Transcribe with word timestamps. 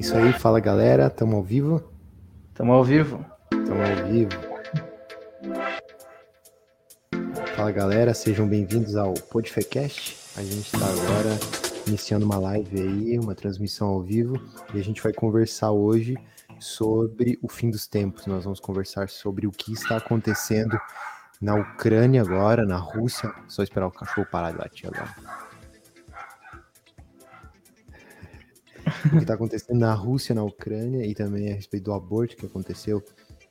isso 0.00 0.16
aí, 0.16 0.32
fala 0.32 0.58
galera, 0.58 1.08
estamos 1.08 1.34
ao 1.34 1.42
vivo? 1.42 1.82
Estamos 2.48 2.74
ao 2.74 2.82
vivo. 2.82 3.22
Estamos 3.52 3.90
ao 3.90 4.06
vivo. 4.06 4.30
Fala 7.54 7.70
galera, 7.70 8.14
sejam 8.14 8.48
bem-vindos 8.48 8.96
ao 8.96 9.12
Podfecast. 9.12 10.16
A 10.38 10.42
gente 10.42 10.74
está 10.74 10.86
agora 10.86 11.38
iniciando 11.86 12.24
uma 12.24 12.38
live 12.38 12.80
aí, 12.80 13.18
uma 13.18 13.34
transmissão 13.34 13.88
ao 13.88 14.00
vivo, 14.00 14.40
e 14.72 14.80
a 14.80 14.82
gente 14.82 15.02
vai 15.02 15.12
conversar 15.12 15.70
hoje 15.70 16.16
sobre 16.58 17.38
o 17.42 17.48
fim 17.48 17.70
dos 17.70 17.86
tempos. 17.86 18.24
Nós 18.24 18.44
vamos 18.44 18.58
conversar 18.58 19.10
sobre 19.10 19.46
o 19.46 19.50
que 19.50 19.74
está 19.74 19.98
acontecendo 19.98 20.80
na 21.38 21.54
Ucrânia 21.54 22.22
agora, 22.22 22.64
na 22.64 22.78
Rússia. 22.78 23.30
Só 23.46 23.62
esperar 23.62 23.88
o 23.88 23.92
cachorro 23.92 24.26
parar 24.30 24.52
de 24.52 24.58
latir 24.60 24.88
agora. 24.88 25.49
O 29.06 29.10
que 29.10 29.16
está 29.18 29.34
acontecendo 29.34 29.78
na 29.78 29.94
Rússia, 29.94 30.34
na 30.34 30.42
Ucrânia 30.42 31.04
e 31.06 31.14
também 31.14 31.50
a 31.50 31.54
respeito 31.54 31.84
do 31.84 31.92
aborto 31.92 32.36
que 32.36 32.46
aconteceu, 32.46 33.02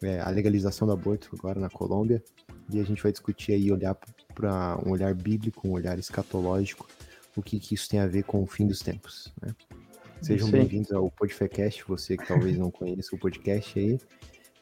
é, 0.02 0.20
a 0.20 0.30
legalização 0.30 0.88
do 0.88 0.94
aborto 0.94 1.30
agora 1.38 1.60
na 1.60 1.70
Colômbia. 1.70 2.24
E 2.72 2.80
a 2.80 2.84
gente 2.84 3.02
vai 3.02 3.12
discutir 3.12 3.54
aí, 3.54 3.72
olhar 3.72 3.98
para 4.36 4.78
um 4.86 4.92
olhar 4.92 5.14
bíblico, 5.14 5.68
um 5.68 5.72
olhar 5.72 5.98
escatológico, 5.98 6.88
o 7.36 7.42
que, 7.42 7.60
que 7.60 7.74
isso 7.74 7.90
tem 7.90 8.00
a 8.00 8.08
ver 8.08 8.24
com 8.24 8.44
o 8.44 8.46
fim 8.46 8.68
dos 8.68 8.80
tempos. 8.80 9.34
Né? 9.42 9.56
Sejam 10.22 10.52
bem-vindos 10.52 10.92
ao 10.92 11.10
Podfecast, 11.10 11.84
você 11.88 12.18
que 12.18 12.28
talvez 12.28 12.58
não 12.58 12.70
conheça 12.70 13.16
o 13.16 13.20
podcast 13.20 13.80
aí. 13.80 14.00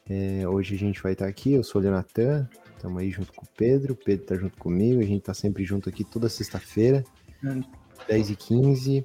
É, 0.08 0.48
hoje 0.48 0.74
a 0.74 0.78
gente 0.78 1.02
vai 1.02 1.12
estar 1.12 1.26
aqui, 1.26 1.52
eu 1.52 1.62
sou 1.62 1.80
o 1.80 1.84
Leonatan, 1.84 2.48
estamos 2.74 2.98
aí 2.98 3.10
junto 3.10 3.32
com 3.32 3.44
o 3.44 3.48
Pedro, 3.56 3.92
o 3.92 3.96
Pedro 3.96 4.22
está 4.22 4.36
junto 4.36 4.56
comigo, 4.56 5.00
a 5.00 5.04
gente 5.04 5.18
está 5.18 5.34
sempre 5.34 5.64
junto 5.64 5.88
aqui 5.88 6.02
toda 6.02 6.28
sexta-feira, 6.30 7.04
hum. 7.44 7.60
10h15. 8.08 9.04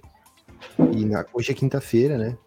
E 0.93 1.05
na, 1.05 1.25
hoje 1.33 1.51
é 1.51 1.53
quinta-feira, 1.55 2.17
né? 2.17 2.37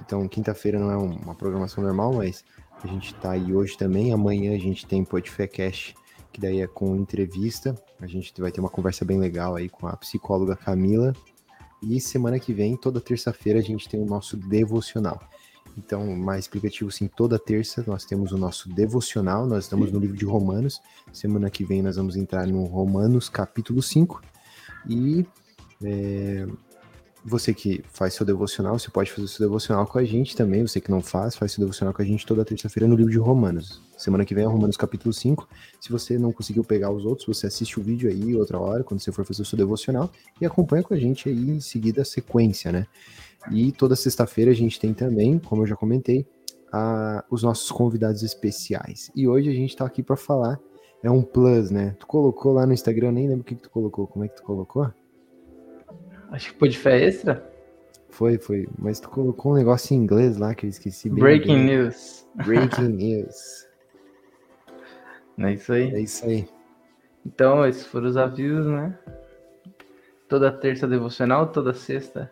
Então, 0.00 0.26
quinta-feira 0.28 0.78
não 0.78 0.90
é 0.90 0.96
uma 0.96 1.34
programação 1.34 1.82
normal, 1.82 2.12
mas 2.14 2.44
a 2.82 2.86
gente 2.86 3.14
tá 3.14 3.32
aí 3.32 3.54
hoje 3.54 3.76
também. 3.76 4.12
Amanhã 4.12 4.54
a 4.54 4.58
gente 4.58 4.86
tem 4.86 5.04
Podfecast, 5.04 5.94
que 6.32 6.40
daí 6.40 6.60
é 6.60 6.66
com 6.66 6.96
entrevista. 6.96 7.74
A 8.00 8.06
gente 8.06 8.32
vai 8.40 8.52
ter 8.52 8.60
uma 8.60 8.68
conversa 8.68 9.04
bem 9.04 9.18
legal 9.18 9.56
aí 9.56 9.68
com 9.68 9.86
a 9.86 9.96
psicóloga 9.96 10.54
Camila. 10.54 11.12
E 11.82 12.00
semana 12.00 12.38
que 12.38 12.52
vem, 12.52 12.76
toda 12.76 13.00
terça-feira, 13.00 13.58
a 13.58 13.62
gente 13.62 13.88
tem 13.88 14.00
o 14.00 14.06
nosso 14.06 14.36
devocional. 14.36 15.20
Então, 15.76 16.06
mais 16.16 16.44
explicativo, 16.44 16.90
sim, 16.90 17.06
toda 17.06 17.38
terça 17.38 17.84
nós 17.86 18.04
temos 18.04 18.32
o 18.32 18.38
nosso 18.38 18.68
devocional. 18.68 19.46
Nós 19.46 19.64
estamos 19.64 19.92
no 19.92 19.98
livro 19.98 20.16
de 20.16 20.24
Romanos. 20.24 20.80
Semana 21.12 21.50
que 21.50 21.64
vem 21.64 21.82
nós 21.82 21.96
vamos 21.96 22.16
entrar 22.16 22.46
no 22.46 22.64
Romanos 22.64 23.28
capítulo 23.28 23.82
5. 23.82 24.22
E 24.88 25.26
é, 25.84 26.46
você 27.26 27.52
que 27.52 27.82
faz 27.92 28.14
seu 28.14 28.24
devocional, 28.24 28.78
você 28.78 28.88
pode 28.88 29.10
fazer 29.10 29.26
seu 29.26 29.44
devocional 29.46 29.84
com 29.84 29.98
a 29.98 30.04
gente 30.04 30.36
também. 30.36 30.64
Você 30.64 30.80
que 30.80 30.90
não 30.90 31.02
faz, 31.02 31.34
faz 31.34 31.50
seu 31.50 31.60
devocional 31.60 31.92
com 31.92 32.00
a 32.00 32.04
gente 32.04 32.24
toda 32.24 32.44
terça-feira 32.44 32.86
no 32.86 32.94
livro 32.94 33.10
de 33.10 33.18
Romanos. 33.18 33.82
Semana 33.98 34.24
que 34.24 34.32
vem 34.32 34.44
é 34.44 34.46
Romanos 34.46 34.76
capítulo 34.76 35.12
5. 35.12 35.48
Se 35.80 35.90
você 35.90 36.18
não 36.18 36.30
conseguiu 36.30 36.62
pegar 36.62 36.92
os 36.92 37.04
outros, 37.04 37.26
você 37.26 37.48
assiste 37.48 37.80
o 37.80 37.82
vídeo 37.82 38.08
aí 38.08 38.36
outra 38.36 38.60
hora, 38.60 38.84
quando 38.84 39.00
você 39.00 39.10
for 39.10 39.24
fazer 39.24 39.42
o 39.42 39.44
seu 39.44 39.58
devocional, 39.58 40.08
e 40.40 40.46
acompanha 40.46 40.84
com 40.84 40.94
a 40.94 40.96
gente 40.96 41.28
aí 41.28 41.50
em 41.50 41.60
seguida 41.60 42.02
a 42.02 42.04
sequência, 42.04 42.70
né? 42.70 42.86
E 43.50 43.72
toda 43.72 43.96
sexta-feira 43.96 44.52
a 44.52 44.54
gente 44.54 44.78
tem 44.78 44.94
também, 44.94 45.36
como 45.40 45.62
eu 45.62 45.66
já 45.66 45.74
comentei, 45.74 46.24
a, 46.72 47.24
os 47.28 47.42
nossos 47.42 47.72
convidados 47.72 48.22
especiais. 48.22 49.10
E 49.16 49.26
hoje 49.26 49.50
a 49.50 49.52
gente 49.52 49.74
tá 49.74 49.84
aqui 49.84 50.00
para 50.00 50.16
falar, 50.16 50.60
é 51.02 51.10
um 51.10 51.22
plus, 51.22 51.72
né? 51.72 51.96
Tu 51.98 52.06
colocou 52.06 52.52
lá 52.52 52.64
no 52.64 52.72
Instagram, 52.72 53.10
nem 53.10 53.26
lembro 53.26 53.42
o 53.42 53.44
que, 53.44 53.56
que 53.56 53.62
tu 53.62 53.70
colocou. 53.70 54.06
Como 54.06 54.24
é 54.24 54.28
que 54.28 54.36
tu 54.36 54.44
colocou? 54.44 54.88
Acho 56.30 56.52
que 56.52 56.58
foi 56.58 56.68
de 56.68 56.78
fé 56.78 57.04
extra. 57.04 57.44
Foi, 58.10 58.38
foi. 58.38 58.68
Mas 58.78 59.00
tu 59.00 59.08
colocou 59.08 59.52
um 59.52 59.56
negócio 59.56 59.94
em 59.94 59.98
inglês 59.98 60.36
lá 60.36 60.54
que 60.54 60.66
eu 60.66 60.70
esqueci. 60.70 61.10
Breaking 61.10 61.54
bem. 61.54 61.64
news. 61.64 62.26
Breaking 62.34 62.88
news. 62.96 63.66
É 65.38 65.52
isso 65.52 65.72
aí. 65.72 65.94
É 65.94 66.00
isso 66.00 66.24
aí. 66.24 66.48
Então, 67.24 67.66
esses 67.66 67.84
foram 67.86 68.08
os 68.08 68.16
avisos, 68.16 68.66
né? 68.66 68.98
Toda 70.28 70.50
terça 70.50 70.86
devocional, 70.86 71.48
toda 71.48 71.74
sexta 71.74 72.30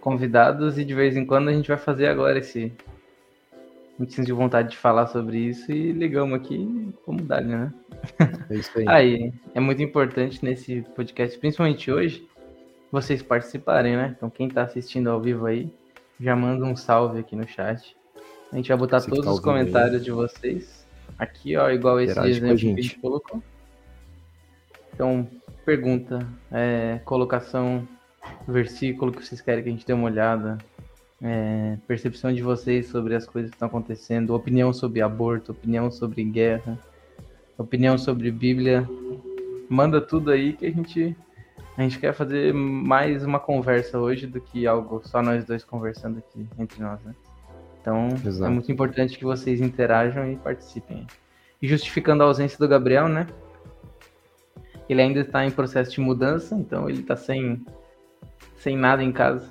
convidados 0.00 0.78
e 0.78 0.84
de 0.84 0.94
vez 0.94 1.16
em 1.16 1.24
quando 1.24 1.48
a 1.48 1.52
gente 1.52 1.68
vai 1.68 1.76
fazer 1.76 2.08
agora 2.08 2.38
esse. 2.38 2.72
A 3.98 4.02
gente 4.02 4.22
de 4.22 4.32
vontade 4.32 4.70
de 4.70 4.78
falar 4.78 5.06
sobre 5.08 5.36
isso 5.36 5.70
e 5.70 5.92
ligamos 5.92 6.34
aqui 6.34 6.90
vamos 7.06 7.22
dar, 7.26 7.42
né? 7.42 7.70
É 8.48 8.54
isso 8.54 8.78
aí. 8.78 8.84
aí, 8.88 9.32
é 9.54 9.60
muito 9.60 9.82
importante 9.82 10.42
nesse 10.42 10.80
podcast, 10.96 11.38
principalmente 11.38 11.92
hoje, 11.92 12.26
vocês 12.90 13.22
participarem, 13.22 13.96
né? 13.96 14.14
Então 14.16 14.28
quem 14.28 14.48
tá 14.48 14.62
assistindo 14.62 15.08
ao 15.08 15.20
vivo 15.20 15.46
aí, 15.46 15.72
já 16.18 16.34
manda 16.36 16.64
um 16.64 16.76
salve 16.76 17.20
aqui 17.20 17.34
no 17.36 17.46
chat. 17.46 17.96
A 18.52 18.56
gente 18.56 18.68
vai 18.68 18.76
botar 18.76 19.00
Você 19.00 19.10
todos 19.10 19.24
tá 19.24 19.32
os 19.32 19.40
comentários 19.40 19.96
aí. 19.98 20.04
de 20.04 20.10
vocês 20.10 20.86
aqui, 21.18 21.56
ó, 21.56 21.70
igual 21.70 22.00
esse 22.00 22.12
Interage 22.12 22.30
exemplo 22.30 22.56
que 22.56 22.66
a 22.66 22.82
gente 22.82 22.98
colocou. 22.98 23.42
Então, 24.92 25.28
pergunta, 25.64 26.26
é, 26.50 27.00
colocação, 27.04 27.86
versículo 28.46 29.12
que 29.12 29.24
vocês 29.24 29.40
querem 29.40 29.62
que 29.62 29.68
a 29.68 29.72
gente 29.72 29.86
dê 29.86 29.92
uma 29.92 30.06
olhada, 30.06 30.58
é, 31.22 31.76
percepção 31.86 32.32
de 32.32 32.42
vocês 32.42 32.88
sobre 32.88 33.14
as 33.14 33.26
coisas 33.26 33.50
que 33.50 33.56
estão 33.56 33.68
acontecendo, 33.68 34.34
opinião 34.34 34.72
sobre 34.72 35.00
aborto, 35.00 35.52
opinião 35.52 35.90
sobre 35.90 36.24
guerra, 36.24 36.78
opinião 37.56 37.96
sobre 37.96 38.30
Bíblia. 38.30 38.86
Manda 39.68 40.00
tudo 40.00 40.30
aí 40.30 40.54
que 40.54 40.66
a 40.66 40.70
gente 40.70 41.16
a 41.76 41.82
gente 41.82 41.98
quer 41.98 42.12
fazer 42.12 42.52
mais 42.52 43.24
uma 43.24 43.38
conversa 43.38 43.98
hoje 43.98 44.26
do 44.26 44.40
que 44.40 44.66
algo 44.66 45.00
só 45.04 45.22
nós 45.22 45.44
dois 45.44 45.64
conversando 45.64 46.18
aqui 46.18 46.46
entre 46.58 46.82
nós, 46.82 47.00
né? 47.02 47.14
Então 47.80 48.08
Exato. 48.24 48.44
é 48.44 48.48
muito 48.48 48.70
importante 48.70 49.16
que 49.16 49.24
vocês 49.24 49.60
interajam 49.60 50.30
e 50.30 50.36
participem. 50.36 51.06
E 51.62 51.68
justificando 51.68 52.22
a 52.22 52.26
ausência 52.26 52.58
do 52.58 52.68
Gabriel, 52.68 53.08
né? 53.08 53.26
Ele 54.88 55.00
ainda 55.00 55.20
está 55.20 55.44
em 55.44 55.50
processo 55.50 55.92
de 55.92 56.00
mudança, 56.00 56.54
então 56.54 56.88
ele 56.88 57.00
está 57.00 57.16
sem, 57.16 57.64
sem 58.56 58.76
nada 58.76 59.02
em 59.02 59.12
casa. 59.12 59.48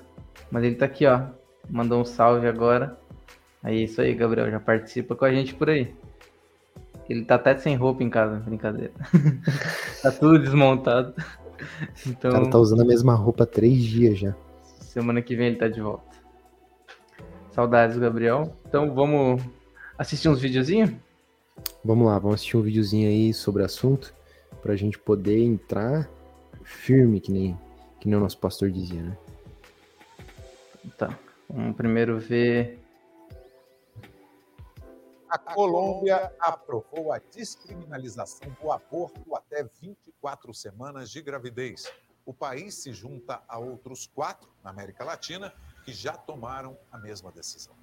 Mas 0.52 0.64
ele 0.64 0.74
está 0.74 0.86
aqui, 0.86 1.06
ó. 1.06 1.22
Mandou 1.70 2.02
um 2.02 2.06
salve 2.06 2.48
agora. 2.48 2.98
Aí 3.64 3.80
é 3.80 3.84
isso 3.84 4.02
aí, 4.02 4.14
Gabriel. 4.14 4.52
Já 4.52 4.60
participa 4.60 5.16
com 5.16 5.26
a 5.26 5.32
gente 5.32 5.54
por 5.54 5.70
aí. 5.70 5.94
Ele 7.10 7.26
tá 7.26 7.36
até 7.36 7.56
sem 7.58 7.76
roupa 7.76 8.04
em 8.04 8.10
casa, 8.10 8.36
brincadeira. 8.38 8.94
tá 10.04 10.12
tudo 10.12 10.40
desmontado. 10.40 11.14
Então, 12.06 12.32
o 12.32 12.34
cara 12.34 12.50
tá 12.50 12.58
usando 12.58 12.82
a 12.82 12.86
mesma 12.86 13.14
roupa 13.16 13.44
há 13.44 13.48
três 13.48 13.82
dias 13.84 14.18
já. 14.18 14.36
Semana 14.80 15.22
que 15.22 15.36
vem 15.36 15.48
ele 15.48 15.56
tá 15.56 15.68
de 15.68 15.82
volta. 15.82 16.18
Saudades, 17.52 17.98
Gabriel. 17.98 18.56
Então 18.68 18.94
vamos 18.94 19.42
assistir 19.98 20.30
uns 20.30 20.40
videozinhos? 20.40 20.92
Vamos 21.84 22.08
lá, 22.08 22.18
vamos 22.18 22.36
assistir 22.36 22.58
um 22.58 22.62
videozinho 22.62 23.10
aí 23.10 23.34
sobre 23.34 23.62
o 23.62 23.66
assunto 23.66 24.14
pra 24.62 24.76
gente 24.76 24.98
poder 24.98 25.42
entrar 25.42 26.10
firme, 26.64 27.20
que 27.20 27.32
nem, 27.32 27.58
que 28.00 28.08
nem 28.08 28.18
o 28.18 28.22
nosso 28.22 28.38
pastor 28.38 28.72
dizia, 28.72 29.02
né? 29.02 29.18
Tá. 30.98 31.18
Vamos 31.50 31.76
primeiro 31.76 32.20
ver 32.20 32.80
a 35.30 35.38
Colômbia 35.38 36.34
aprovou 36.40 37.14
a 37.14 37.20
descriminalização 37.20 38.50
do 38.62 38.72
aborto 38.72 39.36
até 39.36 39.64
24 39.64 40.54
semanas 40.54 41.12
de 41.12 41.22
gravidez. 41.22 41.92
O 42.26 42.34
país 42.34 42.76
se 42.76 42.92
junta 42.94 43.42
a 43.48 43.60
outros 43.60 44.08
quatro 44.08 44.50
na 44.64 44.72
América 44.72 45.04
Latina 45.04 45.54
que 45.86 45.94
já 45.94 46.14
tomaram 46.14 46.78
a 46.92 46.98
mesma 46.98 47.32
decisão. 47.32 47.76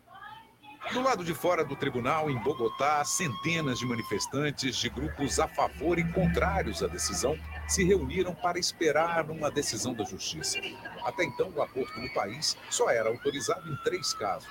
Do 0.93 1.03
lado 1.03 1.25
de 1.25 1.35
fora 1.35 1.65
do 1.65 1.75
tribunal, 1.75 2.31
em 2.31 2.39
Bogotá, 2.43 3.05
centenas 3.05 3.79
de 3.79 3.87
manifestantes 3.87 4.77
de 4.77 4.89
grupos 4.89 5.41
a 5.41 5.49
favor 5.49 5.99
e 5.99 6.13
contrários 6.13 6.83
à 6.83 6.87
decisão 6.87 7.37
se 7.67 7.83
reuniram 7.83 8.35
para 8.35 8.59
esperar 8.59 9.29
uma 9.29 9.51
decisão 9.51 9.93
da 9.95 10.05
justiça. 10.05 10.59
Até 11.05 11.25
então, 11.25 11.51
o 11.51 11.61
aborto 11.61 12.01
no 12.01 12.13
país 12.15 12.57
só 12.71 12.89
era 12.89 13.09
autorizado 13.09 13.69
em 13.69 13.77
três 13.83 14.15
casos: 14.15 14.49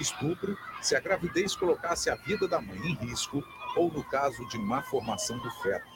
estupro, 0.00 0.56
se 0.80 0.96
a 0.96 1.00
gravidez 1.00 1.54
colocasse 1.54 2.10
a 2.10 2.14
vida 2.14 2.48
da 2.48 2.60
mãe 2.60 2.78
em 2.78 2.94
risco 2.94 3.42
ou 3.76 3.90
no 3.92 4.02
caso 4.04 4.46
de 4.48 4.58
má 4.58 4.82
formação 4.82 5.38
do 5.38 5.50
feto. 5.62 5.86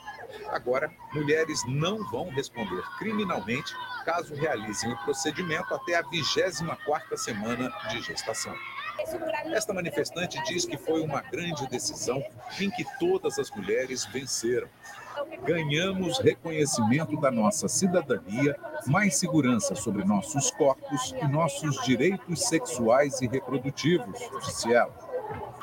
Agora, 0.49 0.91
mulheres 1.13 1.61
não 1.67 2.03
vão 2.09 2.29
responder 2.29 2.81
criminalmente 2.97 3.73
caso 4.03 4.35
realizem 4.35 4.91
o 4.91 4.97
procedimento 5.03 5.73
até 5.73 5.95
a 5.95 6.03
24ª 6.03 7.17
semana 7.17 7.69
de 7.89 8.01
gestação. 8.01 8.55
Esta 9.45 9.73
manifestante 9.73 10.41
diz 10.43 10.65
que 10.65 10.77
foi 10.77 11.01
uma 11.01 11.21
grande 11.21 11.67
decisão 11.67 12.23
em 12.59 12.69
que 12.69 12.85
todas 12.97 13.37
as 13.37 13.51
mulheres 13.51 14.05
venceram 14.05 14.69
ganhamos 15.45 16.19
reconhecimento 16.19 17.19
da 17.19 17.31
nossa 17.31 17.67
cidadania, 17.67 18.55
mais 18.87 19.15
segurança 19.15 19.75
sobre 19.75 20.03
nossos 20.03 20.51
corpos 20.51 21.13
e 21.21 21.27
nossos 21.27 21.83
direitos 21.83 22.47
sexuais 22.47 23.21
e 23.21 23.27
reprodutivos, 23.27 24.19
disse 24.45 24.73
ela. 24.73 24.93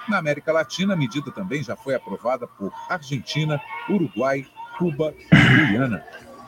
Na 0.08 0.18
América 0.18 0.52
Latina, 0.52 0.94
a 0.94 0.96
medida 0.96 1.30
também 1.30 1.62
já 1.62 1.76
foi 1.76 1.94
aprovada 1.94 2.46
por 2.46 2.72
Argentina, 2.88 3.60
Uruguai, 3.88 4.44
Cuba 4.78 5.14
e 5.32 5.66
Guiana. 5.66 6.04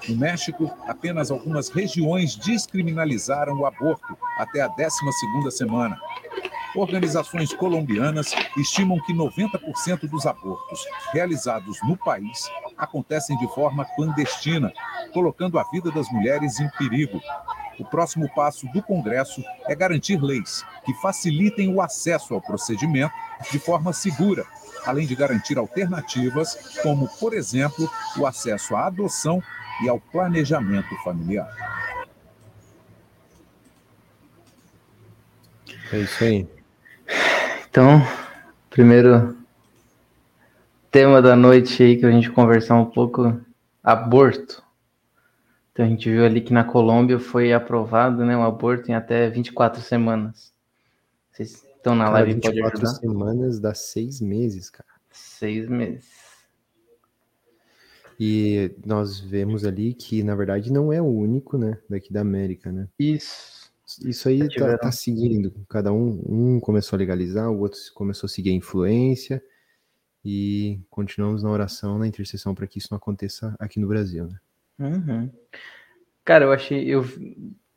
No 0.08 0.16
México, 0.16 0.70
apenas 0.86 1.30
algumas 1.30 1.70
regiões 1.70 2.36
descriminalizaram 2.36 3.54
o 3.58 3.66
aborto 3.66 4.16
até 4.38 4.60
a 4.60 4.68
12ª 4.68 5.50
semana. 5.50 5.98
Organizações 6.74 7.54
colombianas 7.54 8.34
estimam 8.56 9.00
que 9.06 9.14
90% 9.14 10.08
dos 10.10 10.26
abortos 10.26 10.84
realizados 11.12 11.78
no 11.84 11.96
país 11.96 12.50
acontecem 12.76 13.36
de 13.38 13.46
forma 13.54 13.84
clandestina, 13.96 14.72
colocando 15.12 15.58
a 15.58 15.64
vida 15.70 15.90
das 15.90 16.10
mulheres 16.10 16.58
em 16.60 16.68
perigo. 16.70 17.20
O 17.78 17.84
próximo 17.84 18.32
passo 18.34 18.66
do 18.72 18.82
Congresso 18.82 19.42
é 19.66 19.74
garantir 19.74 20.22
leis 20.22 20.64
que 20.84 20.94
facilitem 20.94 21.74
o 21.74 21.80
acesso 21.80 22.34
ao 22.34 22.40
procedimento 22.40 23.14
de 23.50 23.58
forma 23.58 23.92
segura, 23.92 24.44
além 24.86 25.06
de 25.06 25.14
garantir 25.14 25.58
alternativas, 25.58 26.78
como, 26.82 27.08
por 27.18 27.34
exemplo, 27.34 27.90
o 28.16 28.26
acesso 28.26 28.76
à 28.76 28.86
adoção 28.86 29.42
e 29.82 29.88
ao 29.88 29.98
planejamento 29.98 30.94
familiar. 31.02 31.50
É 35.92 35.98
isso 35.98 36.24
aí. 36.24 36.48
Então, 37.68 38.00
primeiro 38.70 39.36
tema 40.94 41.20
da 41.20 41.34
noite 41.34 41.82
aí 41.82 41.96
que 41.96 42.06
a 42.06 42.10
gente 42.12 42.30
conversar 42.30 42.76
um 42.76 42.84
pouco, 42.84 43.40
aborto. 43.82 44.62
Então 45.72 45.84
a 45.84 45.88
gente 45.88 46.08
viu 46.08 46.24
ali 46.24 46.40
que 46.40 46.52
na 46.52 46.62
Colômbia 46.62 47.18
foi 47.18 47.52
aprovado, 47.52 48.24
né, 48.24 48.36
um 48.36 48.44
aborto 48.44 48.92
em 48.92 48.94
até 48.94 49.28
24 49.28 49.82
semanas. 49.82 50.54
Vocês 51.32 51.64
estão 51.64 51.96
na 51.96 52.04
cara, 52.04 52.18
live 52.18 52.34
24 52.34 52.62
pode 52.62 52.74
ajudar? 52.76 53.00
semanas 53.00 53.58
dá 53.58 53.74
seis 53.74 54.20
meses, 54.20 54.70
cara. 54.70 54.88
Seis 55.10 55.68
meses. 55.68 56.12
E 58.20 58.70
nós 58.86 59.18
vemos 59.18 59.64
ali 59.64 59.94
que, 59.94 60.22
na 60.22 60.36
verdade, 60.36 60.72
não 60.72 60.92
é 60.92 61.02
o 61.02 61.06
único, 61.06 61.58
né, 61.58 61.76
daqui 61.90 62.12
da 62.12 62.20
América, 62.20 62.70
né? 62.70 62.86
Isso. 63.00 63.68
Isso 64.04 64.28
aí 64.28 64.48
tá, 64.48 64.78
tá, 64.78 64.92
seguindo. 64.92 65.52
Cada 65.68 65.92
um, 65.92 66.22
um 66.28 66.60
começou 66.60 66.96
a 66.96 67.00
legalizar, 67.00 67.50
o 67.50 67.58
outro 67.58 67.80
começou 67.94 68.28
a 68.28 68.30
seguir 68.30 68.50
a 68.50 68.54
influência. 68.54 69.42
E 70.24 70.80
continuamos 70.88 71.42
na 71.42 71.50
oração, 71.50 71.98
na 71.98 72.06
intercessão 72.06 72.54
para 72.54 72.66
que 72.66 72.78
isso 72.78 72.88
não 72.90 72.96
aconteça 72.96 73.54
aqui 73.58 73.78
no 73.78 73.86
Brasil, 73.86 74.26
né? 74.26 74.38
Uhum. 74.78 75.30
Cara, 76.24 76.44
eu 76.44 76.52
achei. 76.52 76.88
Eu, 76.88 77.04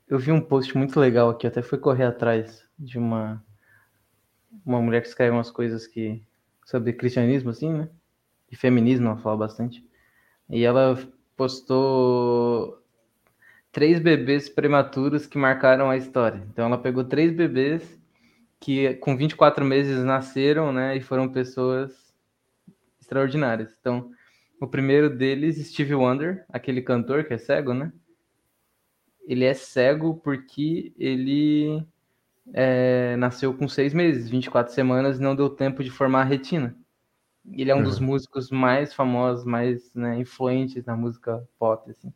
eu 0.07 0.17
vi 0.17 0.31
um 0.31 0.39
post 0.39 0.75
muito 0.77 0.99
legal 0.99 1.29
aqui, 1.29 1.45
até 1.45 1.61
fui 1.61 1.77
correr 1.77 2.05
atrás 2.05 2.63
de 2.79 2.97
uma, 2.97 3.43
uma 4.65 4.81
mulher 4.81 5.01
que 5.01 5.07
escreve 5.07 5.31
umas 5.31 5.51
coisas 5.51 5.85
que. 5.85 6.23
sobre 6.65 6.93
cristianismo, 6.93 7.49
assim, 7.49 7.71
né? 7.73 7.89
E 8.49 8.55
feminismo, 8.55 9.07
ela 9.07 9.17
fala 9.17 9.35
bastante. 9.35 9.85
E 10.49 10.63
ela 10.63 10.97
postou 11.35 12.81
três 13.71 13.99
bebês 13.99 14.49
prematuros 14.49 15.27
que 15.27 15.37
marcaram 15.37 15.89
a 15.89 15.97
história. 15.97 16.41
Então 16.49 16.65
ela 16.65 16.77
pegou 16.77 17.03
três 17.03 17.31
bebês 17.31 17.99
que 18.59 18.95
com 18.95 19.15
24 19.15 19.63
meses 19.63 20.03
nasceram, 20.03 20.71
né, 20.73 20.97
e 20.97 21.01
foram 21.01 21.29
pessoas 21.29 22.06
extraordinárias. 23.07 23.73
Então, 23.79 24.11
o 24.59 24.67
primeiro 24.67 25.09
deles, 25.09 25.65
Steve 25.67 25.95
Wonder, 25.95 26.45
aquele 26.49 26.81
cantor 26.81 27.23
que 27.23 27.33
é 27.33 27.37
cego, 27.37 27.73
né? 27.73 27.91
Ele 29.25 29.45
é 29.45 29.53
cego 29.53 30.15
porque 30.15 30.93
ele 30.97 31.85
é, 32.53 33.15
nasceu 33.17 33.53
com 33.53 33.67
seis 33.67 33.93
meses, 33.93 34.29
24 34.29 34.73
semanas, 34.73 35.19
e 35.19 35.21
não 35.21 35.35
deu 35.35 35.49
tempo 35.49 35.83
de 35.83 35.89
formar 35.89 36.21
a 36.21 36.25
retina. 36.25 36.75
Ele 37.49 37.71
é 37.71 37.75
um 37.75 37.79
uhum. 37.79 37.83
dos 37.83 37.99
músicos 37.99 38.49
mais 38.51 38.93
famosos, 38.93 39.45
mais 39.45 39.93
né, 39.93 40.19
influentes 40.19 40.85
na 40.85 40.95
música 40.95 41.47
pop, 41.57 41.89
assim. 41.89 42.13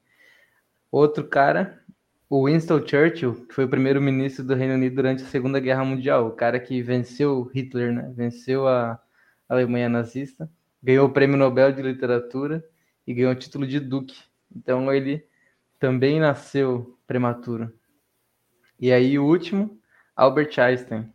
Outro 0.91 1.25
cara, 1.25 1.81
o 2.29 2.47
Winston 2.47 2.85
Churchill, 2.85 3.45
que 3.47 3.53
foi 3.53 3.63
o 3.63 3.69
primeiro-ministro 3.69 4.43
do 4.43 4.55
Reino 4.55 4.73
Unido 4.73 4.95
durante 4.95 5.23
a 5.23 5.27
Segunda 5.27 5.59
Guerra 5.59 5.85
Mundial, 5.85 6.27
o 6.27 6.31
cara 6.31 6.59
que 6.59 6.81
venceu 6.81 7.43
Hitler, 7.53 7.93
né? 7.93 8.11
Venceu 8.13 8.67
a 8.67 9.01
Alemanha 9.47 9.87
nazista, 9.87 10.49
ganhou 10.81 11.07
o 11.07 11.11
Prêmio 11.11 11.37
Nobel 11.37 11.71
de 11.71 11.81
Literatura 11.81 12.63
e 13.05 13.13
ganhou 13.13 13.31
o 13.31 13.35
título 13.35 13.67
de 13.67 13.79
duque. 13.79 14.23
Então 14.55 14.93
ele 14.93 15.25
também 15.79 16.19
nasceu 16.19 16.97
prematuro. 17.07 17.73
E 18.79 18.91
aí 18.91 19.17
o 19.17 19.25
último, 19.25 19.79
Albert 20.15 20.59
Einstein. 20.59 21.11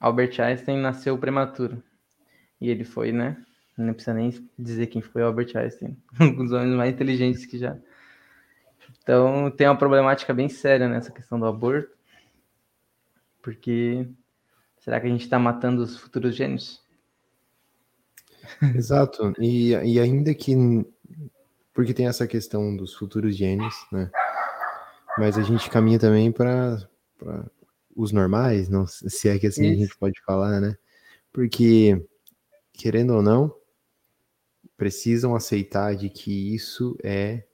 Albert 0.00 0.40
Einstein 0.40 0.78
nasceu 0.78 1.16
prematuro. 1.18 1.82
E 2.60 2.70
ele 2.70 2.84
foi, 2.84 3.12
né? 3.12 3.42
Não 3.76 3.92
precisa 3.92 4.14
nem 4.14 4.30
dizer 4.58 4.86
quem 4.86 5.02
foi 5.02 5.22
Albert 5.22 5.56
Einstein. 5.56 5.96
Um 6.20 6.34
dos 6.44 6.52
homens 6.52 6.74
mais 6.74 6.94
inteligentes 6.94 7.44
que 7.44 7.58
já 7.58 7.76
então 9.06 9.52
tem 9.52 9.68
uma 9.68 9.78
problemática 9.78 10.34
bem 10.34 10.48
séria 10.48 10.88
nessa 10.88 11.12
questão 11.12 11.38
do 11.38 11.46
aborto, 11.46 11.96
porque 13.40 14.08
será 14.78 15.00
que 15.00 15.06
a 15.06 15.10
gente 15.10 15.20
está 15.20 15.38
matando 15.38 15.80
os 15.80 15.96
futuros 15.96 16.34
gênios? 16.34 16.84
Exato, 18.74 19.32
e, 19.38 19.70
e 19.70 20.00
ainda 20.00 20.34
que 20.34 20.54
porque 21.72 21.92
tem 21.92 22.06
essa 22.06 22.26
questão 22.26 22.74
dos 22.74 22.94
futuros 22.94 23.36
gênios, 23.36 23.74
né? 23.92 24.10
Mas 25.18 25.36
a 25.36 25.42
gente 25.42 25.68
caminha 25.68 25.98
também 25.98 26.32
para 26.32 26.88
os 27.94 28.12
normais, 28.12 28.68
não 28.68 28.86
se 28.86 29.28
é 29.28 29.38
que 29.38 29.46
assim 29.46 29.66
Isso. 29.66 29.72
a 29.72 29.84
gente 29.84 29.98
pode 29.98 30.20
falar, 30.22 30.60
né? 30.60 30.76
Porque 31.32 32.02
querendo 32.72 33.14
ou 33.14 33.22
não, 33.22 33.54
precisam 34.76 35.34
aceitar 35.34 35.94
de 35.96 36.10
que 36.10 36.54
isso 36.54 36.96
é 37.02 37.44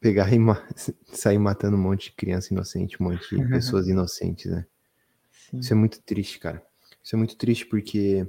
pegar 0.00 0.32
e 0.32 0.38
ma 0.38 0.62
sair 1.12 1.38
matando 1.38 1.76
um 1.76 1.80
monte 1.80 2.10
de 2.10 2.12
criança 2.12 2.52
inocente, 2.52 3.00
um 3.00 3.06
monte 3.06 3.34
de 3.34 3.48
pessoas 3.48 3.88
inocentes, 3.88 4.50
né? 4.50 4.66
Sim. 5.30 5.58
Isso 5.58 5.72
é 5.72 5.76
muito 5.76 6.02
triste, 6.02 6.38
cara. 6.38 6.62
Isso 7.02 7.14
é 7.14 7.18
muito 7.18 7.36
triste 7.36 7.66
porque 7.66 8.26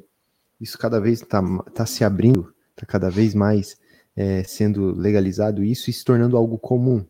isso 0.60 0.78
cada 0.78 1.00
vez 1.00 1.22
tá, 1.22 1.42
tá 1.74 1.86
se 1.86 2.04
abrindo, 2.04 2.54
tá 2.76 2.86
cada 2.86 3.10
vez 3.10 3.34
mais 3.34 3.78
é, 4.16 4.44
sendo 4.44 4.92
legalizado 4.92 5.64
isso 5.64 5.90
e 5.90 5.94
se 5.94 6.04
tornando 6.06 6.38
algo 6.38 6.58
comum. 6.58 7.06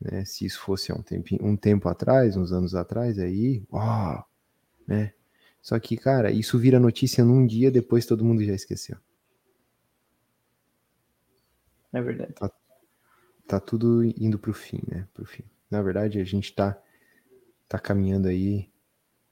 Né? 0.00 0.24
Se 0.24 0.44
isso 0.44 0.60
fosse 0.60 0.92
um, 0.92 1.02
tempo, 1.02 1.28
um 1.40 1.56
tempo 1.56 1.88
atrás, 1.88 2.36
uns 2.36 2.52
anos 2.52 2.74
atrás, 2.74 3.18
aí, 3.18 3.62
uau, 3.72 4.26
né? 4.86 5.12
Só 5.60 5.78
que, 5.78 5.96
cara, 5.96 6.32
isso 6.32 6.58
vira 6.58 6.80
notícia 6.80 7.24
num 7.24 7.46
dia, 7.46 7.70
depois 7.70 8.04
todo 8.04 8.24
mundo 8.24 8.44
já 8.44 8.52
esqueceu. 8.52 8.96
É 11.92 12.02
verdade. 12.02 12.32
Tá, 12.32 12.50
tá 13.46 13.60
tudo 13.60 14.02
indo 14.02 14.38
pro 14.38 14.52
fim, 14.52 14.80
né? 14.88 15.06
Pro 15.14 15.24
fim. 15.24 15.44
Na 15.70 15.80
verdade, 15.80 16.18
a 16.18 16.24
gente 16.24 16.52
tá, 16.52 16.76
tá 17.68 17.78
caminhando 17.78 18.26
aí 18.26 18.68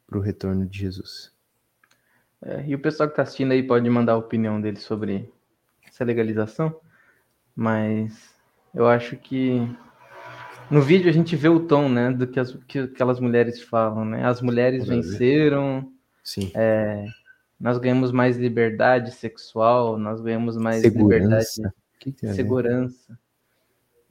pro 0.06 0.20
retorno 0.20 0.66
de 0.66 0.78
Jesus. 0.78 1.32
É, 2.42 2.64
e 2.66 2.75
o 2.75 2.78
pessoal 2.78 3.09
que 3.09 3.16
tá 3.16 3.23
assistindo 3.23 3.52
aí 3.52 3.62
pode 3.62 3.88
mandar 3.90 4.12
a 4.12 4.18
opinião 4.18 4.61
dele 4.61 4.78
sobre 4.78 5.30
essa 5.87 6.04
legalização, 6.04 6.75
mas 7.54 8.35
eu 8.75 8.87
acho 8.88 9.16
que 9.16 9.68
no 10.70 10.80
vídeo 10.80 11.11
a 11.11 11.12
gente 11.12 11.35
vê 11.37 11.49
o 11.49 11.66
tom, 11.66 11.88
né, 11.88 12.11
do 12.11 12.26
que, 12.26 12.38
as, 12.38 12.56
que 12.66 12.78
aquelas 12.78 13.18
mulheres 13.18 13.61
falam, 13.61 14.04
né? 14.04 14.25
As 14.25 14.40
mulheres 14.40 14.87
venceram. 14.87 15.92
Sim. 16.23 16.52
É, 16.54 17.06
nós 17.59 17.76
ganhamos 17.76 18.12
mais 18.12 18.38
liberdade 18.38 19.11
sexual, 19.11 19.99
nós 19.99 20.20
ganhamos 20.20 20.56
mais 20.56 20.80
segurança. 20.80 21.56
liberdade, 21.56 21.75
que 21.99 22.12
que 22.12 22.26
é, 22.26 22.32
segurança. 22.32 23.12
Né? 23.12 23.18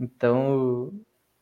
Então, 0.02 0.94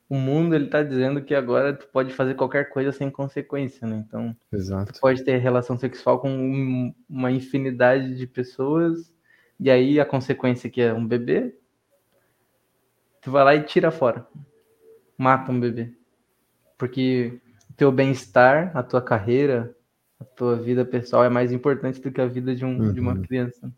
o 0.10 0.16
mundo 0.16 0.56
ele 0.56 0.68
tá 0.68 0.82
dizendo 0.84 1.22
que 1.22 1.36
agora 1.36 1.74
tu 1.74 1.88
pode 1.88 2.14
fazer 2.14 2.36
qualquer 2.36 2.70
coisa 2.70 2.92
sem 2.92 3.10
consequência, 3.10 3.86
né? 3.86 4.04
Então, 4.08 4.36
Exato. 4.52 4.94
tu 4.94 5.00
pode 5.02 5.24
ter 5.24 5.38
relação 5.38 5.78
sexual 5.78 6.20
com 6.20 6.94
uma 7.10 7.32
infinidade 7.32 8.16
de 8.16 8.26
pessoas 8.26 9.12
e 9.60 9.70
aí 9.70 10.00
a 10.00 10.06
consequência 10.06 10.70
que 10.70 10.82
é 10.82 10.94
um 10.94 11.06
bebê, 11.06 11.56
tu 13.22 13.32
vai 13.32 13.44
lá 13.44 13.56
e 13.56 13.64
tira 13.64 13.92
fora. 13.92 14.26
Mata 15.18 15.52
um 15.52 15.60
bebê. 15.60 15.92
Porque 16.78 17.42
o 17.70 17.74
teu 17.74 17.92
bem-estar, 17.92 18.72
a 18.78 18.84
tua 18.84 19.02
carreira, 19.02 19.76
a 20.20 20.24
tua 20.24 20.56
vida 20.56 20.86
pessoal 20.86 21.26
é 21.26 21.30
mais 21.30 21.52
importante 21.52 22.00
do 22.00 22.12
que 22.12 22.22
a 22.22 22.28
vida 22.28 22.56
de, 22.56 22.64
um, 22.64 22.80
uhum. 22.80 22.94
de 22.94 23.00
uma 23.00 23.14
uhum. 23.14 23.22
criança. 23.24 23.72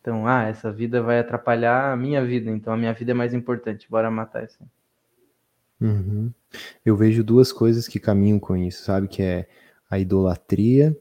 Então, 0.00 0.26
ah, 0.26 0.42
essa 0.42 0.70
vida 0.70 1.00
vai 1.00 1.20
atrapalhar 1.20 1.92
a 1.92 1.96
minha 1.96 2.24
vida, 2.24 2.50
então 2.50 2.72
a 2.72 2.76
minha 2.76 2.92
vida 2.92 3.12
é 3.12 3.14
mais 3.14 3.32
importante, 3.32 3.88
bora 3.88 4.10
matar 4.10 4.44
isso. 4.44 4.58
Uhum. 5.84 6.32
Eu 6.84 6.96
vejo 6.96 7.24
duas 7.24 7.52
coisas 7.52 7.88
que 7.88 7.98
caminham 7.98 8.38
com 8.38 8.56
isso, 8.56 8.84
sabe? 8.84 9.08
Que 9.08 9.22
é 9.22 9.48
a 9.90 9.98
idolatria 9.98 10.96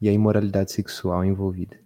e 0.00 0.08
a 0.08 0.12
imoralidade 0.12 0.72
sexual 0.72 1.24
envolvida. 1.24 1.76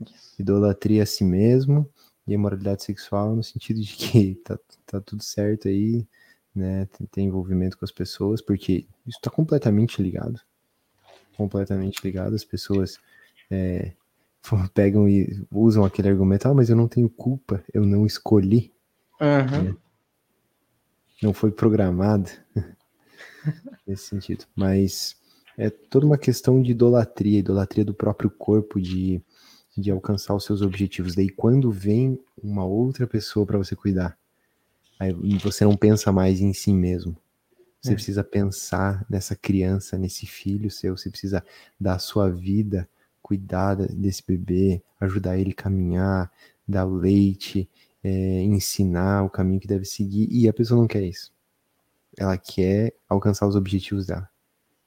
Isso. 0.00 0.40
Idolatria 0.40 1.02
a 1.02 1.06
si 1.06 1.24
mesmo 1.24 1.88
e 2.26 2.32
a 2.32 2.34
imoralidade 2.34 2.82
sexual 2.82 3.34
no 3.36 3.42
sentido 3.42 3.80
de 3.80 3.94
que 3.94 4.34
tá, 4.44 4.58
tá 4.86 5.00
tudo 5.00 5.22
certo 5.22 5.68
aí, 5.68 6.06
né? 6.54 6.86
Tem, 6.86 7.06
tem 7.06 7.26
envolvimento 7.26 7.78
com 7.78 7.84
as 7.84 7.92
pessoas, 7.92 8.40
porque 8.40 8.86
isso 9.06 9.18
está 9.18 9.30
completamente 9.30 10.02
ligado. 10.02 10.40
Completamente 11.36 12.02
ligado. 12.02 12.34
As 12.34 12.44
pessoas 12.44 12.98
é, 13.50 13.92
pegam 14.74 15.08
e 15.08 15.44
usam 15.50 15.84
aquele 15.84 16.08
argumento, 16.08 16.48
ah, 16.48 16.54
mas 16.54 16.68
eu 16.68 16.76
não 16.76 16.88
tenho 16.88 17.08
culpa, 17.08 17.62
eu 17.72 17.84
não 17.84 18.04
escolhi. 18.04 18.72
Uhum. 19.20 19.76
Não 21.22 21.32
foi 21.32 21.50
programado. 21.50 22.30
nesse 23.86 24.08
sentido. 24.08 24.44
Mas 24.54 25.16
é 25.56 25.70
toda 25.70 26.06
uma 26.06 26.18
questão 26.18 26.62
de 26.62 26.72
idolatria, 26.72 27.38
idolatria 27.38 27.84
do 27.84 27.94
próprio 27.94 28.30
corpo, 28.30 28.80
de, 28.80 29.22
de 29.76 29.90
alcançar 29.90 30.34
os 30.34 30.44
seus 30.44 30.62
objetivos. 30.62 31.14
Daí, 31.14 31.28
quando 31.28 31.70
vem 31.70 32.18
uma 32.42 32.64
outra 32.64 33.06
pessoa 33.06 33.46
para 33.46 33.58
você 33.58 33.76
cuidar, 33.76 34.16
aí 34.98 35.12
você 35.38 35.64
não 35.64 35.76
pensa 35.76 36.12
mais 36.12 36.40
em 36.40 36.52
si 36.52 36.72
mesmo. 36.72 37.16
Você 37.80 37.92
é. 37.92 37.94
precisa 37.94 38.22
pensar 38.22 39.04
nessa 39.10 39.34
criança, 39.34 39.98
nesse 39.98 40.26
filho 40.26 40.70
seu. 40.70 40.96
Você 40.96 41.10
precisa 41.10 41.44
dar 41.78 41.94
a 41.94 41.98
sua 41.98 42.30
vida, 42.30 42.88
cuidar 43.20 43.74
desse 43.74 44.22
bebê, 44.26 44.82
ajudar 45.00 45.36
ele 45.36 45.50
a 45.50 45.62
caminhar, 45.62 46.30
dar 46.66 46.84
leite, 46.84 47.68
é, 48.02 48.42
ensinar 48.42 49.24
o 49.24 49.30
caminho 49.30 49.60
que 49.60 49.66
deve 49.66 49.84
seguir. 49.84 50.28
E 50.30 50.48
a 50.48 50.52
pessoa 50.52 50.80
não 50.80 50.88
quer 50.88 51.02
isso. 51.02 51.32
Ela 52.18 52.36
quer 52.36 52.94
alcançar 53.08 53.46
os 53.46 53.56
objetivos 53.56 54.06
dela. 54.06 54.28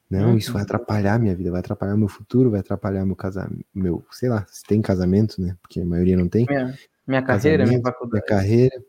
Não, 0.09 0.29
uhum. 0.29 0.37
isso 0.37 0.53
vai 0.53 0.61
atrapalhar 0.61 1.19
minha 1.19 1.35
vida, 1.35 1.49
vai 1.49 1.59
atrapalhar 1.59 1.97
meu 1.97 2.07
futuro, 2.07 2.51
vai 2.51 2.59
atrapalhar 2.59 3.03
meu 3.05 3.15
casamento, 3.15 3.65
meu, 3.73 4.05
sei 4.11 4.29
lá, 4.29 4.45
se 4.47 4.63
tem 4.63 4.79
casamento, 4.79 5.41
né? 5.41 5.57
Porque 5.61 5.81
a 5.81 5.85
maioria 5.85 6.15
não 6.15 6.29
tem. 6.29 6.45
Minha, 6.47 6.77
minha 7.07 7.21
carreira, 7.23 7.65
minha 7.65 7.81
faculdade. 7.81 8.11
Minha 8.13 8.39
carreira, 8.39 8.83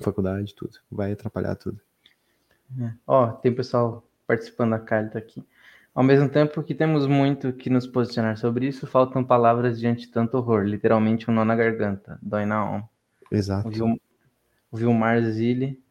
faculdade, 0.00 0.54
tudo. 0.54 0.78
Vai 0.90 1.12
atrapalhar 1.12 1.54
tudo. 1.54 1.80
É. 2.80 2.92
Ó, 3.06 3.28
tem 3.28 3.54
pessoal 3.54 4.04
participando 4.26 4.70
da 4.70 4.80
carta 4.80 5.18
aqui. 5.18 5.44
Ao 5.94 6.02
mesmo 6.02 6.28
tempo 6.28 6.62
que 6.62 6.74
temos 6.74 7.06
muito 7.06 7.52
que 7.52 7.70
nos 7.70 7.86
posicionar 7.86 8.36
sobre 8.36 8.66
isso, 8.66 8.86
faltam 8.86 9.24
palavras 9.24 9.78
diante 9.78 10.06
de 10.06 10.12
tanto 10.12 10.36
horror, 10.36 10.64
literalmente 10.64 11.30
um 11.30 11.34
nó 11.34 11.44
na 11.44 11.54
garganta, 11.54 12.18
dói 12.22 12.44
na 12.44 12.56
alma. 12.56 12.88
Exato. 13.30 13.68
O, 14.72 14.76
Vilmar 14.76 15.22
Zilli, 15.22 15.82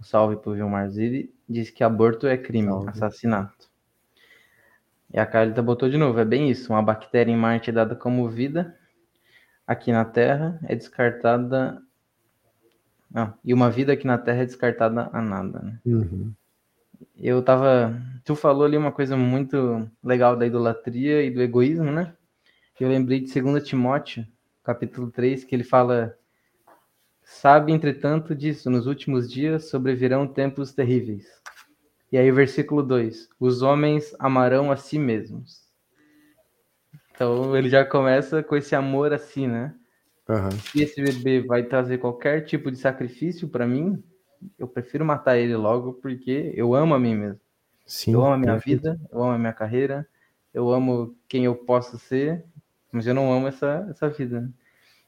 um 0.00 0.02
salve 0.02 0.36
pro 0.36 0.54
Vilmar 0.54 0.88
Zilli, 0.88 1.34
diz 1.48 1.70
que 1.70 1.82
aborto 1.82 2.26
é 2.26 2.36
crime, 2.36 2.68
salve. 2.68 2.90
assassinato. 2.90 3.70
E 5.12 5.18
a 5.18 5.26
Carlita 5.26 5.62
botou 5.62 5.90
de 5.90 5.96
novo, 5.96 6.18
é 6.18 6.24
bem 6.24 6.50
isso, 6.50 6.72
uma 6.72 6.82
bactéria 6.82 7.30
em 7.30 7.36
Marte 7.36 7.70
é 7.70 7.72
dada 7.72 7.94
como 7.94 8.28
vida, 8.28 8.78
aqui 9.66 9.92
na 9.92 10.04
Terra 10.04 10.58
é 10.64 10.74
descartada 10.74 11.82
não, 13.12 13.34
e 13.44 13.52
uma 13.52 13.70
vida 13.70 13.92
aqui 13.92 14.06
na 14.06 14.16
Terra 14.16 14.42
é 14.42 14.46
descartada 14.46 15.10
a 15.12 15.20
nada. 15.20 15.60
Né? 15.60 15.78
Uhum. 15.84 16.32
Eu 17.18 17.42
tava. 17.42 17.94
Tu 18.24 18.34
falou 18.34 18.64
ali 18.64 18.76
uma 18.76 18.92
coisa 18.92 19.16
muito 19.16 19.88
legal 20.02 20.36
da 20.36 20.46
idolatria 20.46 21.22
e 21.22 21.30
do 21.30 21.42
egoísmo, 21.42 21.90
né? 21.92 22.14
Eu 22.80 22.88
lembrei 22.88 23.20
de 23.20 23.40
2 23.40 23.62
Timóteo, 23.62 24.26
capítulo 24.64 25.10
3, 25.10 25.44
que 25.44 25.54
ele 25.54 25.62
fala. 25.62 26.16
Sabe, 27.40 27.72
entretanto, 27.72 28.36
disso, 28.36 28.70
nos 28.70 28.86
últimos 28.86 29.28
dias 29.28 29.68
sobrevirão 29.68 30.28
tempos 30.28 30.72
terríveis. 30.72 31.26
E 32.12 32.18
aí, 32.18 32.30
versículo 32.30 32.82
2: 32.82 33.30
Os 33.40 33.62
homens 33.62 34.14
amarão 34.18 34.70
a 34.70 34.76
si 34.76 34.98
mesmos. 34.98 35.66
Então, 37.10 37.56
ele 37.56 37.68
já 37.68 37.84
começa 37.84 38.42
com 38.42 38.54
esse 38.54 38.76
amor 38.76 39.12
assim, 39.12 39.48
né? 39.48 39.74
Uhum. 40.28 40.50
Se 40.52 40.82
esse 40.82 41.02
bebê 41.02 41.40
vai 41.40 41.64
trazer 41.64 41.98
qualquer 41.98 42.44
tipo 42.44 42.70
de 42.70 42.76
sacrifício 42.76 43.48
para 43.48 43.66
mim, 43.66 44.00
eu 44.58 44.68
prefiro 44.68 45.04
matar 45.04 45.36
ele 45.36 45.56
logo 45.56 45.94
porque 45.94 46.52
eu 46.54 46.74
amo 46.74 46.94
a 46.94 46.98
mim 46.98 47.16
mesmo. 47.16 47.40
Sim, 47.86 48.12
eu 48.12 48.22
amo 48.22 48.34
a 48.34 48.38
minha 48.38 48.52
perfeito. 48.52 48.82
vida, 48.82 49.00
eu 49.10 49.20
amo 49.20 49.32
a 49.32 49.38
minha 49.38 49.52
carreira, 49.54 50.06
eu 50.52 50.70
amo 50.70 51.16
quem 51.26 51.46
eu 51.46 51.56
posso 51.56 51.98
ser, 51.98 52.44
mas 52.92 53.06
eu 53.06 53.14
não 53.14 53.32
amo 53.32 53.48
essa, 53.48 53.86
essa 53.90 54.08
vida. 54.08 54.48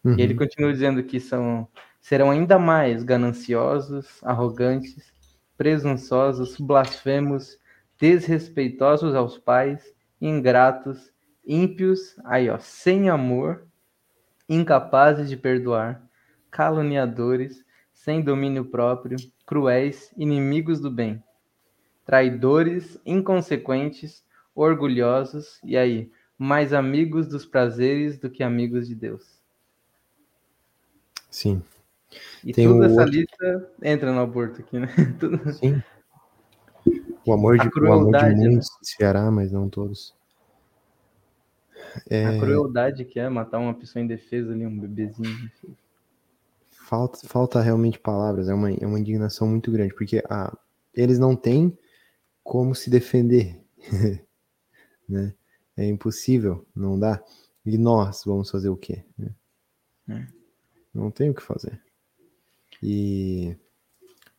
Uhum. 0.02 0.19
E 0.19 0.23
ele 0.23 0.33
uhum. 0.33 0.38
continua 0.38 0.73
dizendo 0.73 1.02
que 1.04 1.21
são 1.21 1.69
serão 2.04 2.30
ainda 2.30 2.58
mais 2.58 3.02
gananciosos, 3.02 4.23
arrogantes, 4.23 5.11
presunçosos, 5.56 6.58
blasfemos, 6.61 7.58
desrespeitosos 7.99 9.14
aos 9.14 9.38
pais, 9.38 9.82
ingratos, 10.20 11.11
ímpios, 11.46 12.14
aí 12.26 12.50
ó, 12.50 12.58
sem 12.58 13.08
amor, 13.08 13.66
incapazes 14.46 15.30
de 15.30 15.37
perdoar, 15.38 16.02
caluniadores, 16.50 17.64
sem 17.94 18.20
domínio 18.20 18.66
próprio, 18.66 19.16
cruéis, 19.46 20.12
inimigos 20.14 20.80
do 20.80 20.90
bem, 20.90 21.25
traidores, 22.04 23.00
inconsequentes, 23.06 24.23
orgulhosos, 24.54 25.58
e 25.64 25.75
aí, 25.75 26.12
mais 26.37 26.75
amigos 26.75 27.26
dos 27.26 27.46
prazeres 27.46 28.18
do 28.18 28.28
que 28.28 28.42
amigos 28.42 28.87
de 28.87 28.94
Deus. 28.94 29.40
Sim. 31.30 31.62
E 32.44 32.52
Tem 32.52 32.68
toda 32.68 32.87
essa 32.87 33.00
outro... 33.00 33.11
lista 33.11 33.73
entra 33.83 34.12
no 34.12 34.21
aborto 34.21 34.61
aqui, 34.61 34.78
né? 34.78 34.88
Tudo... 35.18 35.52
Sim. 35.52 35.83
O 37.26 37.33
amor 37.33 37.59
de, 37.59 37.68
o 37.68 37.92
amor 37.92 38.12
de 38.18 38.35
muitos 38.37 38.68
né? 38.68 38.78
se 38.83 38.97
fará, 38.97 39.30
mas 39.30 39.50
não 39.50 39.68
todos. 39.68 40.14
É... 42.09 42.26
A 42.26 42.38
crueldade 42.38 43.04
que 43.04 43.18
é 43.18 43.28
matar 43.28 43.59
uma 43.59 43.75
pessoa 43.75 44.02
indefesa 44.02 44.52
ali, 44.52 44.66
um 44.66 44.78
bebezinho. 44.78 45.50
Falta, 46.71 47.26
falta 47.26 47.61
realmente 47.62 47.99
palavras, 47.99 48.49
é 48.49 48.54
uma, 48.54 48.71
é 48.71 48.87
uma 48.87 48.99
indignação 48.99 49.49
muito 49.49 49.73
grande, 49.73 49.94
porque 49.94 50.23
ah, 50.28 50.54
eles 50.92 51.18
não 51.18 51.35
têm 51.35 51.76
como 52.42 52.75
se 52.75 52.90
defender, 52.90 53.59
né? 55.09 55.35
É 55.76 55.87
impossível, 55.87 56.64
não 56.75 56.99
dá. 56.99 57.23
E 57.64 57.78
nós 57.78 58.23
vamos 58.25 58.50
fazer 58.50 58.68
o 58.68 58.76
quê? 58.76 59.02
Né? 59.18 59.35
É. 60.09 60.26
Não 60.92 61.11
tem 61.11 61.30
o 61.30 61.35
que 61.35 61.42
fazer. 61.42 61.80
E 62.87 63.57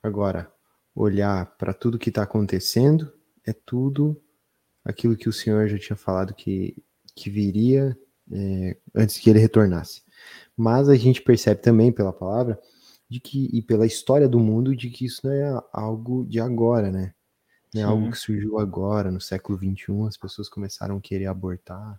agora, 0.04 0.52
olhar 0.94 1.58
para 1.58 1.74
tudo 1.74 1.98
que 1.98 2.10
está 2.10 2.22
acontecendo 2.22 3.12
é 3.44 3.52
tudo 3.52 4.22
aquilo 4.84 5.18
que 5.18 5.28
o 5.28 5.34
Senhor 5.34 5.68
já 5.68 5.80
tinha 5.80 5.96
falado 5.96 6.36
que 6.36 6.75
que 7.16 7.30
viria 7.30 7.98
é, 8.32 8.78
antes 8.94 9.18
que 9.18 9.30
ele 9.30 9.40
retornasse. 9.40 10.04
Mas 10.56 10.90
a 10.90 10.96
gente 10.96 11.22
percebe 11.22 11.62
também 11.62 11.92
pela 11.92 12.14
palavra 12.14 12.60
de 13.10 13.20
que 13.20 13.50
e 13.52 13.62
pela 13.62 13.86
história 13.86 14.28
do 14.28 14.40
mundo 14.40 14.75
de 14.75 14.90
que 14.90 15.06
isso 15.06 15.25
não 15.25 15.34
é 15.34 15.62
algo 15.74 16.25
de 16.25 16.40
agora, 16.40 16.92
né? 16.92 17.14
Não 17.74 17.82
é 17.82 17.86
Sim. 17.86 17.90
algo 17.90 18.12
que 18.12 18.18
surgiu 18.18 18.60
agora, 18.60 19.10
no 19.10 19.22
século 19.22 19.58
21, 19.58 20.06
as 20.06 20.18
pessoas 20.18 20.50
começaram 20.50 20.98
a 20.98 21.02
querer 21.02 21.25
abortar. 21.25 21.98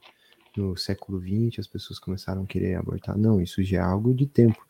No 0.57 0.77
século 0.77 1.19
20, 1.19 1.61
as 1.61 1.67
pessoas 1.67 1.99
começaram 1.99 2.43
a 2.43 2.47
querer 2.47 2.77
abortar. 2.77 3.17
Não, 3.17 3.41
isso 3.41 3.63
já 3.63 3.79
é 3.79 3.81
algo 3.81 4.15
de 4.15 4.27
tempo. 4.27 4.65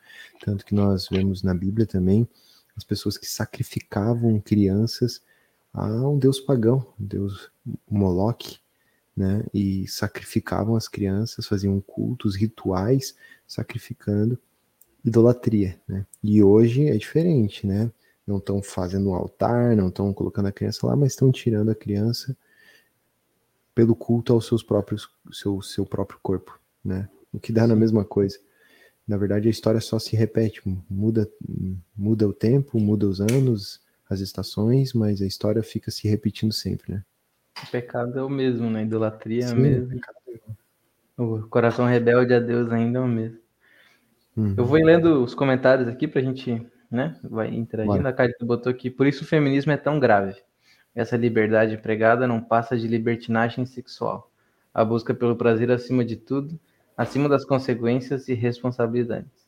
Tanto 0.45 0.65
que 0.65 0.75
nós 0.75 1.09
vemos 1.09 1.43
na 1.43 1.55
Bíblia 1.55 1.87
também 1.87 2.29
as 2.77 2.85
pessoas 2.85 3.17
que 3.17 3.27
sacrificavam 3.27 4.39
crianças 4.41 5.23
a 5.73 5.87
um 6.09 6.19
deus 6.19 6.39
pagão, 6.39 6.87
deus 6.99 7.51
Moloque, 7.91 8.59
né? 9.17 9.45
E 9.53 9.87
sacrificavam 9.89 10.77
as 10.77 10.89
crianças, 10.89 11.47
faziam 11.47 11.81
cultos, 11.81 12.37
rituais, 12.37 13.17
sacrificando 13.47 14.39
idolatria, 15.05 15.81
né? 15.89 16.05
E 16.23 16.43
hoje 16.43 16.87
é 16.87 16.97
diferente, 16.97 17.67
né? 17.67 17.91
Não 18.27 18.39
estão 18.39 18.61
fazendo 18.63 19.11
um 19.11 19.15
altar, 19.15 19.77
não 19.77 19.89
estão 19.89 20.13
colocando 20.13 20.47
a 20.47 20.53
criança 20.53 20.87
lá, 20.87 20.97
mas 20.97 21.13
estão 21.13 21.31
tirando 21.31 21.71
a 21.71 21.75
criança 21.75 22.37
pelo 23.77 23.95
culto 23.95 24.33
aos 24.33 24.47
seus 24.47 24.63
próprios 24.63 25.07
seu, 25.31 25.61
seu 25.61 25.85
próprio 25.85 26.19
corpo, 26.23 26.59
né? 26.83 27.11
O 27.31 27.39
que 27.39 27.53
dá 27.53 27.67
na 27.67 27.77
mesma 27.77 28.07
coisa. 28.07 28.39
Na 29.07 29.19
verdade, 29.19 29.49
a 29.49 29.51
história 29.51 29.83
só 29.83 29.99
se 29.99 30.17
repete, 30.17 30.63
muda 30.89 31.29
muda 31.95 32.27
o 32.27 32.33
tempo, 32.33 32.81
muda 32.81 33.07
os 33.07 33.21
anos, 33.21 33.83
as 34.09 34.21
estações, 34.21 34.95
mas 34.95 35.21
a 35.21 35.27
história 35.27 35.63
fica 35.63 35.91
se 35.91 36.09
repetindo 36.09 36.55
sempre, 36.55 36.95
né? 36.95 37.05
O 37.63 37.71
pecado 37.71 38.19
é 38.19 38.23
o 38.23 38.31
mesmo, 38.31 38.71
né? 38.71 38.83
Idolatria 38.83 39.49
Sim, 39.49 39.55
é 39.55 39.59
o 39.59 39.61
mesmo. 39.61 40.01
O 41.19 41.43
coração 41.49 41.85
rebelde 41.85 42.33
a 42.33 42.41
Deus 42.41 42.73
ainda 42.73 42.99
é 42.99 43.03
o 43.03 43.07
mesmo. 43.07 43.39
Uhum. 44.35 44.55
Eu 44.57 44.65
vou 44.65 44.79
lendo 44.83 45.23
os 45.23 45.35
comentários 45.35 45.87
aqui 45.87 46.09
pra 46.09 46.23
gente, 46.23 46.67
né? 46.91 47.19
Vai 47.23 47.49
interagindo. 47.55 47.99
Bora. 47.99 48.09
A 48.09 48.13
Carita 48.13 48.45
botou 48.45 48.73
aqui. 48.73 48.91
Por 48.91 49.07
isso 49.07 49.23
o 49.23 49.27
feminismo 49.27 49.71
é 49.71 49.77
tão 49.77 50.01
grave. 50.01 50.35
Essa 50.97 51.15
liberdade 51.15 51.77
pregada 51.77 52.27
não 52.27 52.41
passa 52.41 52.75
de 52.75 52.89
libertinagem 52.89 53.67
sexual. 53.67 54.31
A 54.73 54.83
busca 54.83 55.13
pelo 55.13 55.37
prazer 55.37 55.71
acima 55.71 56.03
de 56.03 56.17
tudo, 56.17 56.59
acima 56.97 57.29
das 57.29 57.45
consequências 57.45 58.29
e 58.29 58.35
responsabilidades. 58.35 59.47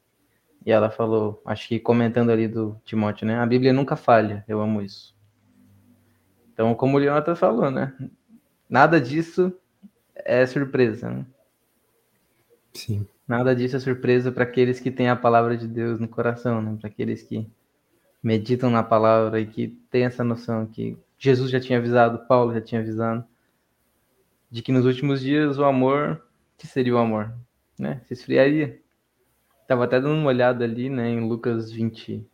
E 0.67 0.71
ela 0.71 0.91
falou, 0.91 1.41
acho 1.47 1.67
que 1.67 1.81
comentando 1.81 2.29
ali 2.29 2.47
do 2.47 2.79
Timóteo, 2.85 3.27
né? 3.27 3.39
A 3.39 3.47
Bíblia 3.47 3.73
nunca 3.73 3.97
falha. 3.97 4.45
Eu 4.47 4.61
amo 4.61 4.83
isso. 4.83 5.17
Então, 6.53 6.75
como 6.75 6.99
o 6.99 7.01
Leonardo 7.01 7.35
falou, 7.35 7.71
né? 7.71 7.97
Nada 8.69 9.01
disso 9.01 9.51
é 10.15 10.45
surpresa, 10.45 11.09
né? 11.09 11.25
Sim. 12.75 13.07
Nada 13.27 13.57
disso 13.57 13.77
é 13.77 13.81
surpresa 13.81 14.31
para 14.31 14.45
aqueles 14.45 14.81
que 14.81 14.91
têm 14.91 15.09
a 15.09 15.17
palavra 15.17 15.57
de 15.57 15.67
Deus 15.67 15.99
no 15.99 16.09
coração, 16.09 16.61
né? 16.61 16.77
Para 16.79 16.91
aqueles 16.91 17.23
que 17.23 17.49
meditam 18.23 18.69
na 18.69 18.83
palavra 18.83 19.41
e 19.41 19.47
que 19.47 19.69
têm 19.91 20.05
essa 20.05 20.23
noção 20.23 20.67
que 20.67 20.99
Jesus 21.19 21.51
já 21.51 21.59
tinha 21.59 21.79
avisado, 21.79 22.27
Paulo 22.27 22.55
já 22.55 22.61
tinha 22.61 22.81
avisado, 22.81 23.25
de 24.51 24.63
que 24.63 24.71
nos 24.73 24.87
últimos 24.87 25.21
dias 25.21 25.59
o 25.59 25.65
amor, 25.65 26.23
que 26.57 26.67
seria 26.67 26.95
o 26.95 26.99
amor, 26.99 27.35
né? 27.79 28.01
Se 28.07 28.15
esfriaria. 28.15 28.81
Tava 29.67 29.85
até 29.85 30.01
dando 30.01 30.15
uma 30.15 30.29
olhada 30.29 30.65
ali, 30.65 30.89
né, 30.89 31.11
em 31.11 31.29
Lucas 31.29 31.71
20, 31.71 32.27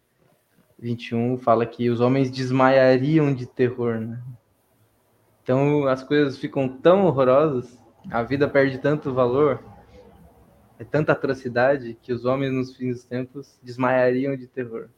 21 0.79 1.39
fala 1.39 1.67
que 1.67 1.91
os 1.91 2.01
homens 2.01 2.31
desmaiariam 2.31 3.35
de 3.35 3.47
terror, 3.47 3.99
né? 3.99 4.23
Então 5.43 5.87
as 5.89 6.03
coisas 6.03 6.39
ficam 6.39 6.69
tão 6.69 7.07
horrorosas, 7.07 7.79
a 8.11 8.23
vida 8.23 8.49
perde 8.49 8.79
tanto 8.79 9.13
valor, 9.13 9.63
é 10.79 10.85
tanta 10.85 11.13
atrocidade 11.13 11.99
que 12.01 12.13
os 12.13 12.25
homens 12.25 12.53
nos 12.53 12.77
fins 12.77 12.97
dos 12.97 13.05
tempos 13.05 13.59
desmaiariam 13.63 14.37
de 14.37 14.47
terror. 14.47 14.89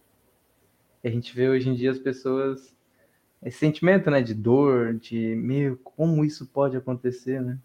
E 1.03 1.09
a 1.09 1.11
gente 1.11 1.35
vê 1.35 1.49
hoje 1.49 1.69
em 1.69 1.75
dia 1.75 1.91
as 1.91 1.99
pessoas 1.99 2.76
esse 3.47 3.59
sentimento, 3.59 4.11
né, 4.11 4.21
de 4.21 4.35
dor, 4.35 4.95
de 4.95 5.37
meu, 5.37 5.77
como 5.77 6.25
isso 6.25 6.45
pode 6.47 6.77
acontecer, 6.77 7.41
né? 7.41 7.57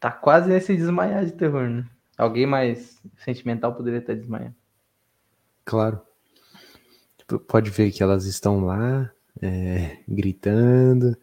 Tá 0.00 0.10
quase 0.10 0.48
nesse 0.48 0.74
desmaiar 0.74 1.26
de 1.26 1.32
terror, 1.32 1.68
né? 1.68 1.86
Alguém 2.16 2.46
mais 2.46 2.98
sentimental 3.18 3.74
poderia 3.74 3.98
estar 3.98 4.14
desmaiando. 4.14 4.54
Claro. 5.62 6.00
Tipo, 7.18 7.38
pode 7.38 7.68
ver 7.68 7.92
que 7.92 8.02
elas 8.02 8.24
estão 8.24 8.64
lá, 8.64 9.12
é, 9.42 9.98
gritando, 10.08 11.14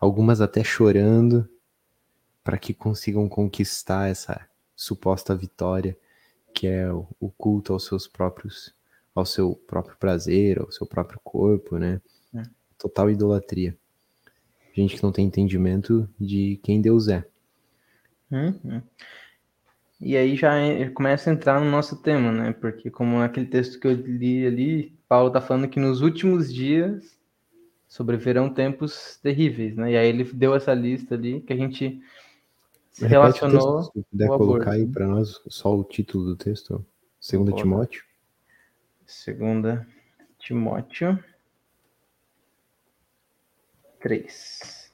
algumas 0.00 0.40
até 0.40 0.62
chorando, 0.62 1.48
para 2.44 2.56
que 2.56 2.72
consigam 2.72 3.28
conquistar 3.28 4.08
essa 4.08 4.48
suposta 4.76 5.34
vitória, 5.34 5.98
que 6.54 6.68
é 6.68 6.88
o 6.92 7.30
culto 7.36 7.72
aos 7.72 7.84
seus 7.84 8.06
próprios, 8.06 8.72
ao 9.12 9.26
seu 9.26 9.56
próprio 9.66 9.96
prazer, 9.96 10.60
ao 10.60 10.70
seu 10.70 10.86
próprio 10.86 11.18
corpo, 11.24 11.78
né? 11.78 12.00
Total 12.78 13.10
idolatria. 13.10 13.76
Gente 14.72 14.96
que 14.96 15.02
não 15.02 15.10
tem 15.10 15.26
entendimento 15.26 16.08
de 16.18 16.60
quem 16.62 16.80
Deus 16.80 17.08
é. 17.08 17.26
Uhum. 18.30 18.80
E 20.00 20.16
aí 20.16 20.36
já 20.36 20.52
começa 20.94 21.28
a 21.28 21.32
entrar 21.32 21.60
no 21.60 21.68
nosso 21.68 21.96
tema, 21.96 22.30
né? 22.30 22.52
Porque 22.52 22.88
como 22.88 23.18
naquele 23.18 23.46
texto 23.46 23.80
que 23.80 23.86
eu 23.88 23.92
li 23.92 24.46
ali, 24.46 24.96
Paulo 25.08 25.28
está 25.28 25.40
falando 25.40 25.68
que 25.68 25.80
nos 25.80 26.00
últimos 26.00 26.52
dias 26.52 27.18
sobreverão 27.88 28.48
tempos 28.48 29.18
terríveis, 29.20 29.74
né? 29.74 29.92
E 29.92 29.96
aí 29.96 30.08
ele 30.08 30.22
deu 30.24 30.54
essa 30.54 30.72
lista 30.72 31.16
ali 31.16 31.40
que 31.40 31.52
a 31.52 31.56
gente 31.56 32.00
se 32.92 33.02
Repete 33.02 33.10
relacionou. 33.10 33.78
Texto, 33.78 33.92
se 33.94 34.04
puder 34.10 34.28
colocar 34.28 34.72
aí 34.72 34.86
para 34.86 35.06
nós 35.06 35.40
só 35.48 35.76
o 35.76 35.82
título 35.82 36.24
do 36.26 36.36
texto, 36.36 36.84
Segunda 37.18 37.52
Timóteo. 37.52 38.04
Segunda 39.04 39.84
Timóteo 40.38 41.18
3. 44.08 44.90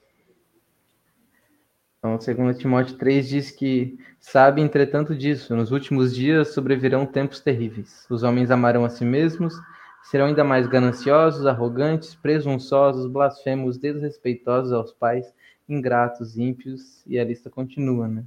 Então, 1.97 2.19
segundo 2.19 2.53
Timóteo 2.53 2.97
3 2.97 3.29
diz 3.29 3.49
que 3.49 3.97
sabe, 4.19 4.61
entretanto, 4.61 5.15
disso, 5.15 5.55
nos 5.55 5.71
últimos 5.71 6.13
dias 6.13 6.53
sobrevirão 6.53 7.05
tempos 7.05 7.39
terríveis. 7.39 8.05
Os 8.09 8.23
homens 8.23 8.51
amarão 8.51 8.83
a 8.83 8.89
si 8.89 9.05
mesmos, 9.05 9.55
serão 10.03 10.25
ainda 10.25 10.43
mais 10.43 10.67
gananciosos, 10.67 11.45
arrogantes, 11.45 12.13
presunçosos, 12.13 13.09
blasfemos, 13.09 13.77
desrespeitosos 13.77 14.73
aos 14.73 14.91
pais, 14.91 15.33
ingratos, 15.67 16.37
ímpios, 16.37 17.01
e 17.07 17.17
a 17.17 17.23
lista 17.23 17.49
continua, 17.49 18.09
né? 18.09 18.25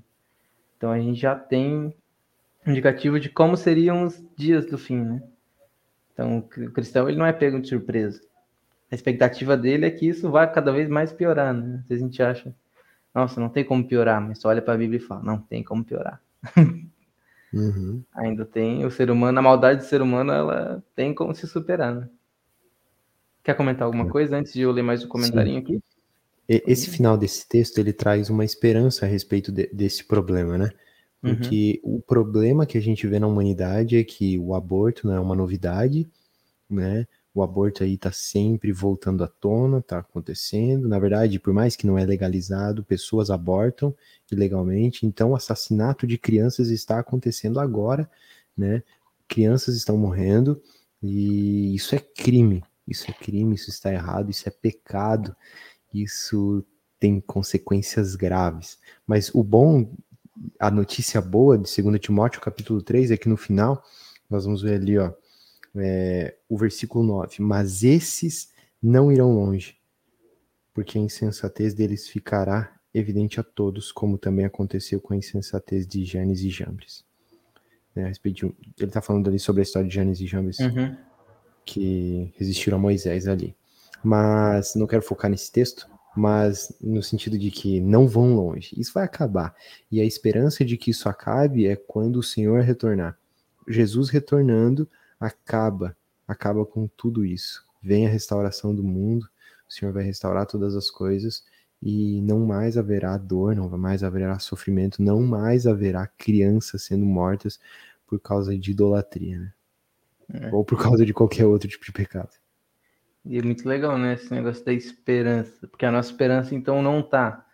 Então 0.78 0.90
a 0.90 0.98
gente 0.98 1.20
já 1.20 1.36
tem 1.36 1.94
indicativo 2.66 3.20
de 3.20 3.28
como 3.28 3.58
seriam 3.58 4.04
os 4.04 4.24
dias 4.34 4.64
do 4.64 4.78
fim, 4.78 5.04
né? 5.04 5.22
Então 6.14 6.38
o 6.38 6.42
cristão 6.72 7.08
ele 7.08 7.18
não 7.18 7.26
é 7.26 7.32
pego 7.32 7.60
de 7.60 7.68
surpresa. 7.68 8.22
A 8.90 8.94
expectativa 8.94 9.56
dele 9.56 9.86
é 9.86 9.90
que 9.90 10.06
isso 10.06 10.30
vá 10.30 10.46
cada 10.46 10.72
vez 10.72 10.88
mais 10.88 11.12
piorar, 11.12 11.52
né? 11.52 11.80
Às 11.82 11.88
vezes 11.88 12.02
a 12.02 12.06
gente 12.06 12.22
acha 12.22 12.54
nossa, 13.14 13.40
não 13.40 13.48
tem 13.48 13.64
como 13.64 13.86
piorar, 13.86 14.20
mas 14.20 14.38
só 14.38 14.48
olha 14.48 14.62
para 14.62 14.74
a 14.74 14.78
Bíblia 14.78 14.98
e 14.98 15.02
fala, 15.02 15.22
não 15.22 15.38
tem 15.38 15.62
como 15.62 15.84
piorar. 15.84 16.20
Uhum. 17.52 18.02
Ainda 18.14 18.44
tem 18.44 18.84
o 18.84 18.90
ser 18.90 19.10
humano, 19.10 19.38
a 19.38 19.42
maldade 19.42 19.80
do 19.80 19.86
ser 19.86 20.00
humano, 20.00 20.32
ela 20.32 20.82
tem 20.94 21.14
como 21.14 21.34
se 21.34 21.46
superar, 21.46 21.94
né? 21.94 22.08
Quer 23.42 23.54
comentar 23.54 23.86
alguma 23.86 24.06
é. 24.06 24.08
coisa 24.08 24.36
antes 24.36 24.52
de 24.52 24.60
eu 24.60 24.70
ler 24.70 24.82
mais 24.82 25.04
um 25.04 25.08
comentarinho 25.08 25.66
Sim. 25.66 25.76
aqui? 25.76 25.82
Esse 26.48 26.90
final 26.90 27.16
desse 27.16 27.46
texto, 27.46 27.78
ele 27.78 27.92
traz 27.92 28.30
uma 28.30 28.44
esperança 28.44 29.04
a 29.04 29.08
respeito 29.08 29.52
de, 29.52 29.66
desse 29.66 30.04
problema, 30.04 30.56
né? 30.56 30.70
Porque 31.20 31.80
uhum. 31.82 31.96
o 31.96 32.00
problema 32.00 32.64
que 32.64 32.78
a 32.78 32.80
gente 32.80 33.06
vê 33.06 33.18
na 33.18 33.26
humanidade 33.26 33.96
é 33.96 34.04
que 34.04 34.38
o 34.38 34.54
aborto 34.54 35.06
não 35.06 35.14
é 35.14 35.20
uma 35.20 35.34
novidade, 35.34 36.08
né? 36.70 37.06
O 37.38 37.42
aborto 37.42 37.84
aí 37.84 37.94
está 37.94 38.10
sempre 38.10 38.72
voltando 38.72 39.22
à 39.22 39.28
tona, 39.28 39.78
está 39.78 39.98
acontecendo. 39.98 40.88
Na 40.88 40.98
verdade, 40.98 41.38
por 41.38 41.52
mais 41.52 41.76
que 41.76 41.86
não 41.86 41.96
é 41.96 42.04
legalizado, 42.04 42.84
pessoas 42.84 43.30
abortam 43.30 43.94
ilegalmente. 44.30 45.06
Então, 45.06 45.30
o 45.30 45.36
assassinato 45.36 46.06
de 46.06 46.18
crianças 46.18 46.70
está 46.70 46.98
acontecendo 46.98 47.60
agora, 47.60 48.10
né? 48.56 48.82
Crianças 49.28 49.76
estão 49.76 49.96
morrendo 49.96 50.60
e 51.02 51.74
isso 51.74 51.94
é 51.94 51.98
crime. 51.98 52.64
Isso 52.86 53.10
é 53.10 53.14
crime, 53.14 53.54
isso 53.54 53.70
está 53.70 53.92
errado, 53.92 54.30
isso 54.30 54.48
é 54.48 54.50
pecado. 54.50 55.36
Isso 55.94 56.64
tem 56.98 57.20
consequências 57.20 58.16
graves. 58.16 58.78
Mas 59.06 59.32
o 59.32 59.44
bom, 59.44 59.94
a 60.58 60.70
notícia 60.70 61.20
boa 61.20 61.56
de 61.56 61.82
2 61.82 62.00
Timóteo, 62.00 62.40
capítulo 62.40 62.82
3, 62.82 63.12
é 63.12 63.16
que 63.16 63.28
no 63.28 63.36
final, 63.36 63.84
nós 64.28 64.44
vamos 64.44 64.62
ver 64.62 64.80
ali, 64.80 64.98
ó, 64.98 65.12
é, 65.76 66.36
o 66.48 66.56
versículo 66.56 67.04
9: 67.04 67.42
Mas 67.42 67.82
esses 67.82 68.52
não 68.82 69.12
irão 69.12 69.34
longe, 69.34 69.76
porque 70.72 70.98
a 70.98 71.00
insensatez 71.00 71.74
deles 71.74 72.08
ficará 72.08 72.78
evidente 72.94 73.38
a 73.38 73.42
todos, 73.42 73.92
como 73.92 74.18
também 74.18 74.44
aconteceu 74.44 75.00
com 75.00 75.14
a 75.14 75.16
insensatez 75.16 75.86
de 75.86 76.04
Janes 76.04 76.40
e 76.40 76.50
Jambres. 76.50 77.04
É, 77.94 78.12
ele 78.24 78.54
está 78.80 79.00
falando 79.00 79.28
ali 79.28 79.38
sobre 79.38 79.60
a 79.60 79.64
história 79.64 79.88
de 79.88 79.94
Janes 79.94 80.20
e 80.20 80.26
Jambres, 80.26 80.58
uhum. 80.60 80.96
que 81.64 82.32
resistiram 82.36 82.78
a 82.78 82.80
Moisés 82.80 83.26
ali. 83.26 83.56
Mas 84.02 84.74
não 84.74 84.86
quero 84.86 85.02
focar 85.02 85.30
nesse 85.30 85.50
texto, 85.50 85.88
mas 86.16 86.72
no 86.80 87.02
sentido 87.02 87.38
de 87.38 87.50
que 87.50 87.80
não 87.80 88.06
vão 88.06 88.34
longe. 88.34 88.74
Isso 88.78 88.92
vai 88.92 89.04
acabar. 89.04 89.54
E 89.90 90.00
a 90.00 90.04
esperança 90.04 90.64
de 90.64 90.76
que 90.76 90.90
isso 90.90 91.08
acabe 91.08 91.66
é 91.66 91.76
quando 91.76 92.16
o 92.16 92.22
Senhor 92.22 92.62
retornar. 92.62 93.18
Jesus 93.66 94.08
retornando 94.08 94.88
acaba, 95.20 95.96
acaba 96.26 96.64
com 96.64 96.86
tudo 96.86 97.24
isso. 97.24 97.64
Vem 97.82 98.06
a 98.06 98.10
restauração 98.10 98.74
do 98.74 98.82
mundo, 98.82 99.28
o 99.68 99.72
Senhor 99.72 99.92
vai 99.92 100.02
restaurar 100.02 100.46
todas 100.46 100.74
as 100.74 100.90
coisas 100.90 101.44
e 101.80 102.20
não 102.22 102.40
mais 102.40 102.76
haverá 102.76 103.16
dor, 103.16 103.54
não 103.54 103.68
mais 103.78 104.02
haverá 104.02 104.38
sofrimento, 104.38 105.02
não 105.02 105.22
mais 105.22 105.66
haverá 105.66 106.06
crianças 106.06 106.82
sendo 106.82 107.04
mortas 107.04 107.60
por 108.06 108.18
causa 108.18 108.58
de 108.58 108.70
idolatria, 108.70 109.38
né? 109.38 109.52
É. 110.34 110.50
Ou 110.52 110.64
por 110.64 110.82
causa 110.82 111.06
de 111.06 111.14
qualquer 111.14 111.46
outro 111.46 111.68
tipo 111.68 111.84
de 111.84 111.92
pecado. 111.92 112.30
E 113.24 113.38
é 113.38 113.42
muito 113.42 113.68
legal, 113.68 113.98
né, 113.98 114.14
esse 114.14 114.32
negócio 114.32 114.64
da 114.64 114.72
esperança, 114.72 115.66
porque 115.68 115.84
a 115.84 115.90
nossa 115.90 116.10
esperança 116.10 116.54
então 116.54 116.82
não 116.82 117.00
está 117.00 117.46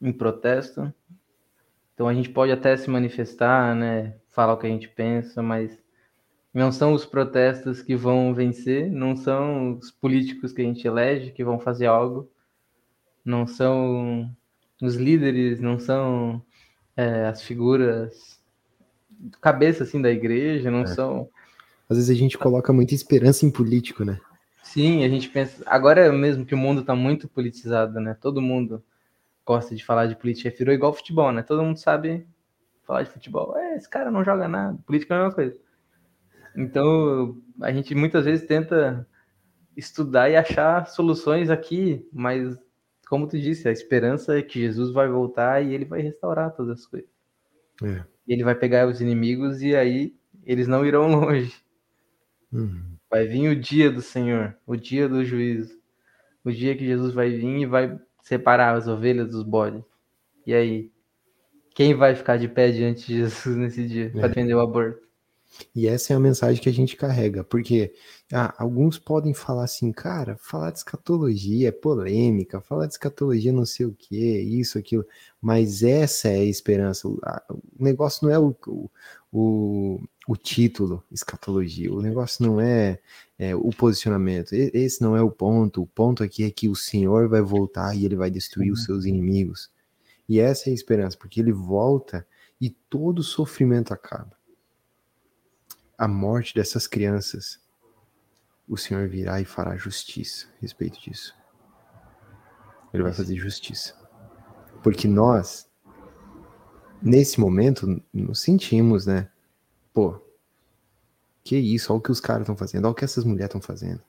em 0.00 0.12
protesto. 0.12 0.92
Então 1.94 2.08
a 2.08 2.14
gente 2.14 2.30
pode 2.30 2.52
até 2.52 2.76
se 2.76 2.88
manifestar, 2.88 3.74
né, 3.74 4.14
falar 4.28 4.54
o 4.54 4.58
que 4.58 4.66
a 4.66 4.70
gente 4.70 4.88
pensa, 4.88 5.42
mas 5.42 5.78
não 6.58 6.72
são 6.72 6.92
os 6.92 7.06
protestos 7.06 7.82
que 7.82 7.94
vão 7.94 8.34
vencer, 8.34 8.90
não 8.90 9.16
são 9.16 9.78
os 9.78 9.90
políticos 9.90 10.52
que 10.52 10.60
a 10.60 10.64
gente 10.64 10.86
elege 10.86 11.30
que 11.30 11.44
vão 11.44 11.58
fazer 11.58 11.86
algo, 11.86 12.30
não 13.24 13.46
são 13.46 14.34
os 14.82 14.96
líderes, 14.96 15.60
não 15.60 15.78
são 15.78 16.42
é, 16.96 17.26
as 17.26 17.42
figuras 17.42 18.38
cabeça 19.40 19.84
assim 19.84 20.00
da 20.00 20.10
igreja, 20.10 20.70
não 20.70 20.82
é. 20.82 20.86
são. 20.86 21.28
Às 21.88 21.96
vezes 21.96 22.10
a 22.10 22.18
gente 22.18 22.36
coloca 22.36 22.72
muita 22.72 22.94
esperança 22.94 23.46
em 23.46 23.50
político, 23.50 24.04
né? 24.04 24.20
Sim, 24.62 25.04
a 25.04 25.08
gente 25.08 25.28
pensa. 25.28 25.62
Agora 25.66 26.06
é 26.06 26.12
mesmo 26.12 26.44
que 26.44 26.54
o 26.54 26.58
mundo 26.58 26.82
está 26.82 26.94
muito 26.94 27.28
politizado, 27.28 28.00
né? 28.00 28.16
Todo 28.20 28.42
mundo 28.42 28.82
gosta 29.46 29.74
de 29.74 29.84
falar 29.84 30.06
de 30.06 30.14
política, 30.14 30.54
virou 30.56 30.74
igual 30.74 30.92
futebol, 30.92 31.32
né? 31.32 31.42
Todo 31.42 31.62
mundo 31.62 31.78
sabe 31.78 32.26
falar 32.86 33.02
de 33.02 33.10
futebol. 33.10 33.56
É, 33.56 33.76
esse 33.76 33.88
cara 33.88 34.10
não 34.10 34.22
joga 34.22 34.46
nada. 34.46 34.78
Política 34.86 35.14
é 35.14 35.16
a 35.16 35.20
mesma 35.20 35.34
coisa. 35.34 35.67
Então, 36.58 37.40
a 37.60 37.72
gente 37.72 37.94
muitas 37.94 38.24
vezes 38.24 38.44
tenta 38.44 39.06
estudar 39.76 40.28
e 40.28 40.34
achar 40.34 40.88
soluções 40.88 41.50
aqui, 41.50 42.04
mas 42.12 42.58
como 43.08 43.28
tu 43.28 43.38
disse, 43.38 43.68
a 43.68 43.72
esperança 43.72 44.36
é 44.36 44.42
que 44.42 44.58
Jesus 44.58 44.90
vai 44.90 45.08
voltar 45.08 45.64
e 45.64 45.72
ele 45.72 45.84
vai 45.84 46.02
restaurar 46.02 46.50
todas 46.50 46.80
as 46.80 46.86
coisas. 46.86 47.08
É. 47.84 48.04
Ele 48.26 48.42
vai 48.42 48.56
pegar 48.56 48.88
os 48.88 49.00
inimigos 49.00 49.62
e 49.62 49.76
aí 49.76 50.16
eles 50.44 50.66
não 50.66 50.84
irão 50.84 51.06
longe. 51.08 51.54
Uhum. 52.52 52.96
Vai 53.08 53.26
vir 53.28 53.48
o 53.50 53.58
dia 53.58 53.88
do 53.88 54.02
Senhor, 54.02 54.56
o 54.66 54.74
dia 54.74 55.08
do 55.08 55.24
juízo, 55.24 55.78
o 56.44 56.50
dia 56.50 56.76
que 56.76 56.84
Jesus 56.84 57.14
vai 57.14 57.30
vir 57.30 57.60
e 57.60 57.66
vai 57.66 57.96
separar 58.20 58.74
as 58.74 58.88
ovelhas 58.88 59.30
dos 59.30 59.44
bodes. 59.44 59.84
E 60.44 60.52
aí, 60.52 60.90
quem 61.72 61.94
vai 61.94 62.16
ficar 62.16 62.36
de 62.36 62.48
pé 62.48 62.72
diante 62.72 63.06
de 63.06 63.18
Jesus 63.18 63.56
nesse 63.56 63.86
dia 63.86 64.06
é. 64.06 64.10
para 64.10 64.28
defender 64.28 64.54
o 64.54 64.60
aborto? 64.60 65.07
E 65.74 65.86
essa 65.88 66.12
é 66.12 66.16
a 66.16 66.20
mensagem 66.20 66.62
que 66.62 66.68
a 66.68 66.72
gente 66.72 66.96
carrega, 66.96 67.42
porque 67.42 67.92
ah, 68.32 68.54
alguns 68.58 68.98
podem 68.98 69.34
falar 69.34 69.64
assim, 69.64 69.90
cara, 69.92 70.36
falar 70.38 70.70
de 70.70 70.78
escatologia 70.78 71.68
é 71.68 71.72
polêmica, 71.72 72.60
falar 72.60 72.86
de 72.86 72.92
escatologia 72.92 73.52
não 73.52 73.64
sei 73.64 73.86
o 73.86 73.92
que, 73.92 74.16
isso, 74.16 74.78
aquilo, 74.78 75.04
mas 75.40 75.82
essa 75.82 76.28
é 76.28 76.38
a 76.38 76.44
esperança. 76.44 77.08
O, 77.08 77.18
negócio 77.78 78.26
não 78.26 78.34
é 78.34 78.38
o, 78.38 78.54
o, 79.32 80.00
o 80.26 80.36
título 80.36 81.02
escatologia. 81.10 81.92
O 81.92 82.02
negócio 82.02 82.44
não 82.44 82.60
é, 82.60 82.98
é, 83.38 83.54
o 83.54 83.70
posicionamento. 83.70 84.52
Esse 84.52 85.00
não 85.02 85.16
é 85.16 85.22
o 85.22 85.30
ponto. 85.30 85.82
O 85.82 85.86
ponto 85.86 86.22
aqui 86.22 86.44
é 86.44 86.50
que 86.50 86.68
o 86.68 86.76
Senhor 86.76 87.28
vai 87.28 87.40
voltar 87.40 87.94
e 87.96 88.04
ele 88.04 88.16
vai 88.16 88.30
destruir 88.30 88.72
os 88.72 88.84
seus 88.84 89.04
inimigos. 89.04 89.70
E 90.28 90.38
essa 90.38 90.68
é 90.68 90.72
a 90.72 90.74
esperança, 90.74 91.16
porque 91.16 91.40
ele 91.40 91.52
volta 91.52 92.26
e 92.60 92.70
todo 92.70 93.22
sofrimento 93.22 93.92
acaba. 93.94 94.37
A 95.98 96.06
morte 96.06 96.54
dessas 96.54 96.86
crianças, 96.86 97.60
o 98.68 98.76
Senhor 98.76 99.08
virá 99.08 99.40
e 99.40 99.44
fará 99.44 99.76
justiça 99.76 100.46
a 100.46 100.60
respeito 100.60 101.00
disso. 101.00 101.36
Ele 102.94 103.02
vai 103.02 103.12
fazer 103.12 103.36
justiça. 103.36 103.94
Porque 104.82 105.08
nós, 105.08 105.68
nesse 107.02 107.40
momento, 107.40 108.00
nos 108.12 108.40
sentimos, 108.40 109.06
né? 109.06 109.28
Pô, 109.92 110.22
que 111.42 111.56
isso, 111.56 111.92
olha 111.92 111.98
o 111.98 112.02
que 112.02 112.12
os 112.12 112.20
caras 112.20 112.42
estão 112.42 112.56
fazendo, 112.56 112.84
olha 112.84 112.92
o 112.92 112.94
que 112.94 113.04
essas 113.04 113.24
mulheres 113.24 113.48
estão 113.48 113.60
fazendo. 113.60 114.02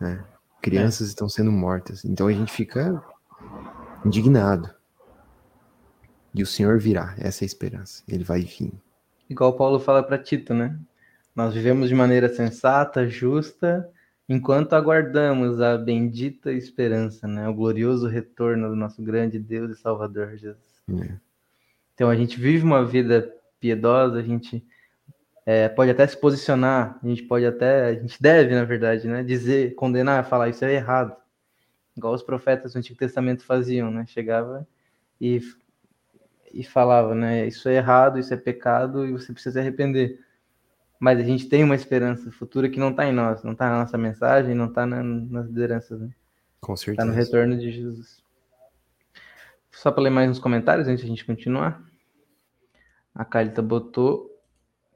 Né? 0.00 0.24
Crianças 0.60 1.08
é. 1.08 1.10
estão 1.10 1.28
sendo 1.28 1.52
mortas. 1.52 2.04
Então 2.04 2.26
a 2.26 2.32
gente 2.32 2.52
fica 2.52 3.02
indignado. 4.04 4.74
E 6.34 6.42
o 6.42 6.46
Senhor 6.46 6.80
virá, 6.80 7.14
essa 7.18 7.44
é 7.44 7.46
a 7.46 7.46
esperança. 7.46 8.02
Ele 8.08 8.24
vai 8.24 8.40
vir. 8.40 8.72
Igual 9.34 9.56
Paulo 9.56 9.80
fala 9.80 10.00
para 10.00 10.16
Tito, 10.16 10.54
né? 10.54 10.78
Nós 11.34 11.52
vivemos 11.52 11.88
de 11.88 11.94
maneira 11.96 12.28
sensata, 12.28 13.08
justa, 13.08 13.90
enquanto 14.28 14.74
aguardamos 14.74 15.60
a 15.60 15.76
bendita 15.76 16.52
esperança, 16.52 17.26
né? 17.26 17.48
O 17.48 17.52
glorioso 17.52 18.06
retorno 18.06 18.68
do 18.68 18.76
nosso 18.76 19.02
grande 19.02 19.40
Deus 19.40 19.72
e 19.72 19.80
Salvador 19.80 20.36
Jesus. 20.36 20.56
É. 20.88 21.16
Então 21.94 22.08
a 22.08 22.14
gente 22.14 22.38
vive 22.38 22.64
uma 22.64 22.84
vida 22.84 23.34
piedosa, 23.58 24.20
a 24.20 24.22
gente 24.22 24.64
é, 25.44 25.68
pode 25.68 25.90
até 25.90 26.06
se 26.06 26.16
posicionar, 26.16 27.00
a 27.02 27.06
gente 27.08 27.24
pode 27.24 27.44
até, 27.44 27.86
a 27.86 27.94
gente 27.94 28.22
deve, 28.22 28.54
na 28.54 28.62
verdade, 28.62 29.08
né? 29.08 29.24
Dizer, 29.24 29.74
condenar, 29.74 30.24
falar 30.28 30.48
isso 30.48 30.64
é 30.64 30.72
errado 30.72 31.16
igual 31.96 32.14
os 32.14 32.22
profetas 32.22 32.72
do 32.72 32.78
Antigo 32.78 32.96
Testamento 32.96 33.44
faziam, 33.44 33.90
né? 33.90 34.06
Chegava 34.06 34.64
e, 35.20 35.40
e 36.54 36.62
falava, 36.62 37.14
né? 37.14 37.46
Isso 37.46 37.68
é 37.68 37.74
errado, 37.74 38.18
isso 38.18 38.32
é 38.32 38.36
pecado 38.36 39.04
e 39.04 39.12
você 39.12 39.32
precisa 39.32 39.54
se 39.54 39.58
arrepender. 39.58 40.20
Mas 41.00 41.18
a 41.18 41.22
gente 41.22 41.48
tem 41.48 41.64
uma 41.64 41.74
esperança 41.74 42.30
futura 42.30 42.68
que 42.68 42.78
não 42.78 42.90
está 42.90 43.04
em 43.04 43.12
nós, 43.12 43.42
não 43.42 43.52
está 43.52 43.68
na 43.68 43.80
nossa 43.80 43.98
mensagem, 43.98 44.54
não 44.54 44.66
está 44.66 44.86
na, 44.86 45.02
nas 45.02 45.46
lideranças, 45.46 46.00
né? 46.00 46.10
Com 46.60 46.76
certeza. 46.76 47.02
Está 47.02 47.04
no 47.04 47.12
retorno 47.12 47.58
de 47.58 47.70
Jesus. 47.72 48.22
Só 49.72 49.90
para 49.90 50.04
ler 50.04 50.10
mais 50.10 50.30
uns 50.30 50.38
comentários 50.38 50.86
antes 50.86 51.00
de 51.00 51.06
a 51.06 51.08
gente 51.08 51.24
continuar. 51.24 51.82
A 53.12 53.24
Carita 53.24 53.60
botou 53.60 54.30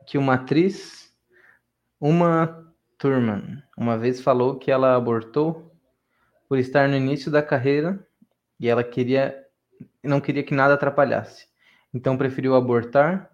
que 0.07 0.17
uma 0.17 0.35
atriz, 0.35 1.13
uma 2.01 2.73
Turman, 2.97 3.63
uma 3.77 3.99
vez 3.99 4.21
falou 4.21 4.57
que 4.57 4.71
ela 4.71 4.97
abortou 4.97 5.71
por 6.49 6.59
estar 6.59 6.89
no 6.89 6.97
início 6.97 7.31
da 7.31 7.43
carreira 7.43 8.07
e 8.59 8.69
ela 8.69 8.83
queria 8.83 9.48
não 10.03 10.21
queria 10.21 10.43
que 10.43 10.55
nada 10.55 10.75
atrapalhasse. 10.75 11.47
Então 11.93 12.17
preferiu 12.17 12.55
abortar 12.55 13.31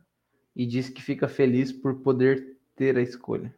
e 0.55 0.67
disse 0.67 0.93
que 0.93 1.03
fica 1.03 1.29
feliz 1.29 1.73
por 1.73 1.97
poder 1.97 2.57
ter 2.77 2.97
a 2.97 3.03
escolha. 3.03 3.55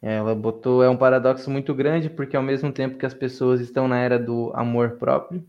Ela 0.00 0.34
botou 0.34 0.82
é 0.82 0.88
um 0.88 0.96
paradoxo 0.96 1.50
muito 1.50 1.74
grande 1.74 2.10
porque 2.10 2.36
ao 2.36 2.42
mesmo 2.42 2.72
tempo 2.72 2.98
que 2.98 3.06
as 3.06 3.14
pessoas 3.14 3.60
estão 3.60 3.88
na 3.88 3.98
era 3.98 4.18
do 4.18 4.52
amor 4.54 4.92
próprio 4.92 5.44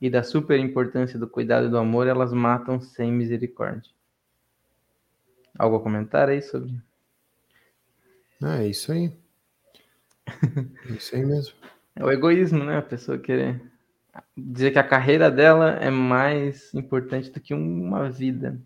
e 0.00 0.10
da 0.10 0.22
super 0.22 0.58
importância 0.58 1.18
do 1.18 1.28
cuidado 1.28 1.66
e 1.66 1.70
do 1.70 1.78
amor, 1.78 2.08
elas 2.08 2.32
matam 2.32 2.80
sem 2.80 3.12
misericórdia. 3.12 3.92
Algo 5.56 5.76
a 5.76 5.80
comentar 5.80 6.28
aí 6.28 6.42
sobre? 6.42 6.74
Ah, 8.42 8.62
é 8.62 8.68
isso 8.68 8.90
aí. 8.90 9.12
É 10.88 10.92
isso 10.92 11.14
aí 11.14 11.24
mesmo. 11.24 11.54
É 11.94 12.04
o 12.04 12.10
egoísmo, 12.10 12.64
né? 12.64 12.78
A 12.78 12.82
pessoa 12.82 13.18
querer 13.18 13.62
dizer 14.36 14.70
que 14.70 14.78
a 14.78 14.84
carreira 14.84 15.30
dela 15.30 15.70
é 15.72 15.90
mais 15.90 16.72
importante 16.74 17.30
do 17.30 17.40
que 17.40 17.54
uma 17.54 18.10
vida. 18.10 18.60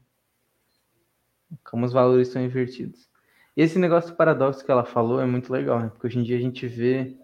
Como 1.64 1.87
os 1.87 1.92
valores 1.92 2.28
são 2.28 2.42
invertidos. 2.42 3.09
Esse 3.56 3.78
negócio 3.78 4.11
do 4.11 4.16
paradoxo 4.16 4.64
que 4.64 4.70
ela 4.70 4.85
falou 4.85 5.20
é 5.20 5.26
muito 5.26 5.52
legal, 5.52 5.80
né? 5.80 5.88
Porque 5.88 6.06
hoje 6.06 6.18
em 6.18 6.22
dia 6.22 6.37
a 6.37 6.40
gente 6.40 6.66
vê 6.66 7.16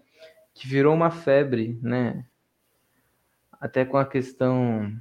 que 0.53 0.67
virou 0.67 0.93
uma 0.93 1.11
febre, 1.11 1.77
né? 1.81 2.25
Até 3.59 3.85
com 3.85 3.97
a 3.97 4.05
questão 4.05 4.93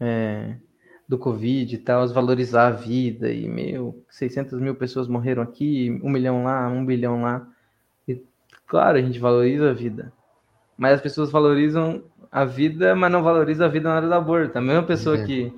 é, 0.00 0.56
do 1.08 1.18
Covid 1.18 1.74
e 1.74 1.78
tal, 1.78 2.06
valorizar 2.08 2.68
a 2.68 2.70
vida 2.70 3.32
e, 3.32 3.48
meu, 3.48 4.04
600 4.10 4.58
mil 4.60 4.74
pessoas 4.74 5.06
morreram 5.06 5.42
aqui, 5.42 5.98
um 6.02 6.10
milhão 6.10 6.44
lá, 6.44 6.68
um 6.68 6.84
bilhão 6.84 7.22
lá. 7.22 7.46
Claro, 8.66 8.98
a 8.98 9.02
gente 9.02 9.18
valoriza 9.18 9.70
a 9.70 9.74
vida. 9.74 10.12
Mas 10.76 10.94
as 10.94 11.00
pessoas 11.00 11.30
valorizam 11.30 12.02
a 12.30 12.44
vida, 12.44 12.94
mas 12.94 13.10
não 13.10 13.22
valorizam 13.22 13.66
a 13.66 13.70
vida 13.70 13.88
na 13.88 13.96
hora 13.96 14.06
do 14.06 14.14
aborto. 14.14 14.58
A 14.58 14.60
mesma 14.60 14.82
pessoa 14.82 15.16
é. 15.18 15.24
que, 15.24 15.52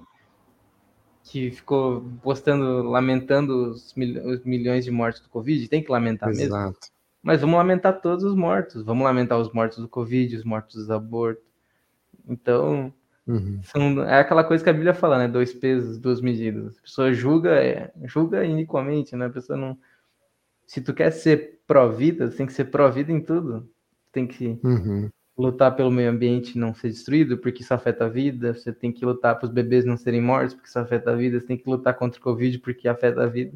que 1.24 1.50
ficou 1.50 2.05
postando, 2.22 2.83
lamentando 2.83 3.70
os, 3.70 3.94
mil, 3.94 4.26
os, 4.26 4.44
milhões 4.44 4.85
de 4.85 4.90
mortes 4.90 5.22
do 5.22 5.29
Covid, 5.29 5.68
tem 5.68 5.83
que 5.83 5.90
lamentar 5.90 6.29
Exato. 6.31 6.52
mesmo. 6.52 6.76
Mas 7.22 7.40
vamos 7.40 7.57
lamentar 7.57 8.00
todos 8.00 8.24
os 8.24 8.35
mortos. 8.35 8.83
Vamos 8.85 9.05
lamentar 9.05 9.38
os 9.38 9.52
mortos 9.52 9.79
do 9.79 9.88
Covid, 9.88 10.37
os 10.37 10.44
mortos 10.44 10.87
do 10.87 10.94
aborto. 10.94 11.42
Então, 12.29 12.92
uhum. 13.26 13.61
são, 13.62 14.02
é 14.05 14.20
aquela 14.20 14.44
coisa 14.44 14.62
que 14.62 14.70
a 14.70 14.72
Bíblia 14.72 14.94
fala, 14.94 15.18
né? 15.18 15.29
Dois 15.29 15.52
pesos, 15.52 15.98
duas 15.98 16.20
medidas. 16.20 16.76
A 16.79 16.83
pessoa 16.83 17.12
julga, 17.12 17.50
é, 17.50 17.90
julga 18.05 18.44
iniquamente, 18.44 19.16
né? 19.16 19.26
A 19.26 19.31
pessoa 19.31 19.59
não 19.59 19.76
se 20.66 20.81
tu 20.81 20.92
quer 20.92 21.11
ser 21.11 21.61
pró-vida, 21.66 22.29
tem 22.29 22.46
que 22.46 22.52
ser 22.52 22.66
pró-vida 22.66 23.12
em 23.12 23.20
tudo. 23.20 23.68
Tem 24.16 24.26
que 24.26 24.59
uhum. 24.64 25.11
lutar 25.37 25.76
pelo 25.76 25.90
meio 25.90 26.11
ambiente 26.11 26.59
não 26.59 26.72
ser 26.72 26.88
destruído, 26.88 27.37
porque 27.37 27.61
isso 27.61 27.74
afeta 27.74 28.07
a 28.07 28.09
vida. 28.09 28.55
Você 28.55 28.72
tem 28.72 28.90
que 28.90 29.05
lutar 29.05 29.37
para 29.37 29.44
os 29.44 29.52
bebês 29.52 29.85
não 29.85 29.94
serem 29.98 30.22
mortos, 30.22 30.55
porque 30.55 30.70
isso 30.70 30.79
afeta 30.79 31.11
a 31.11 31.14
vida. 31.14 31.38
Você 31.38 31.46
tem 31.46 31.59
que 31.59 31.68
lutar 31.68 31.92
contra 31.92 32.18
o 32.18 32.22
Covid, 32.22 32.59
porque 32.61 32.88
afeta 32.88 33.24
a 33.24 33.26
vida. 33.26 33.55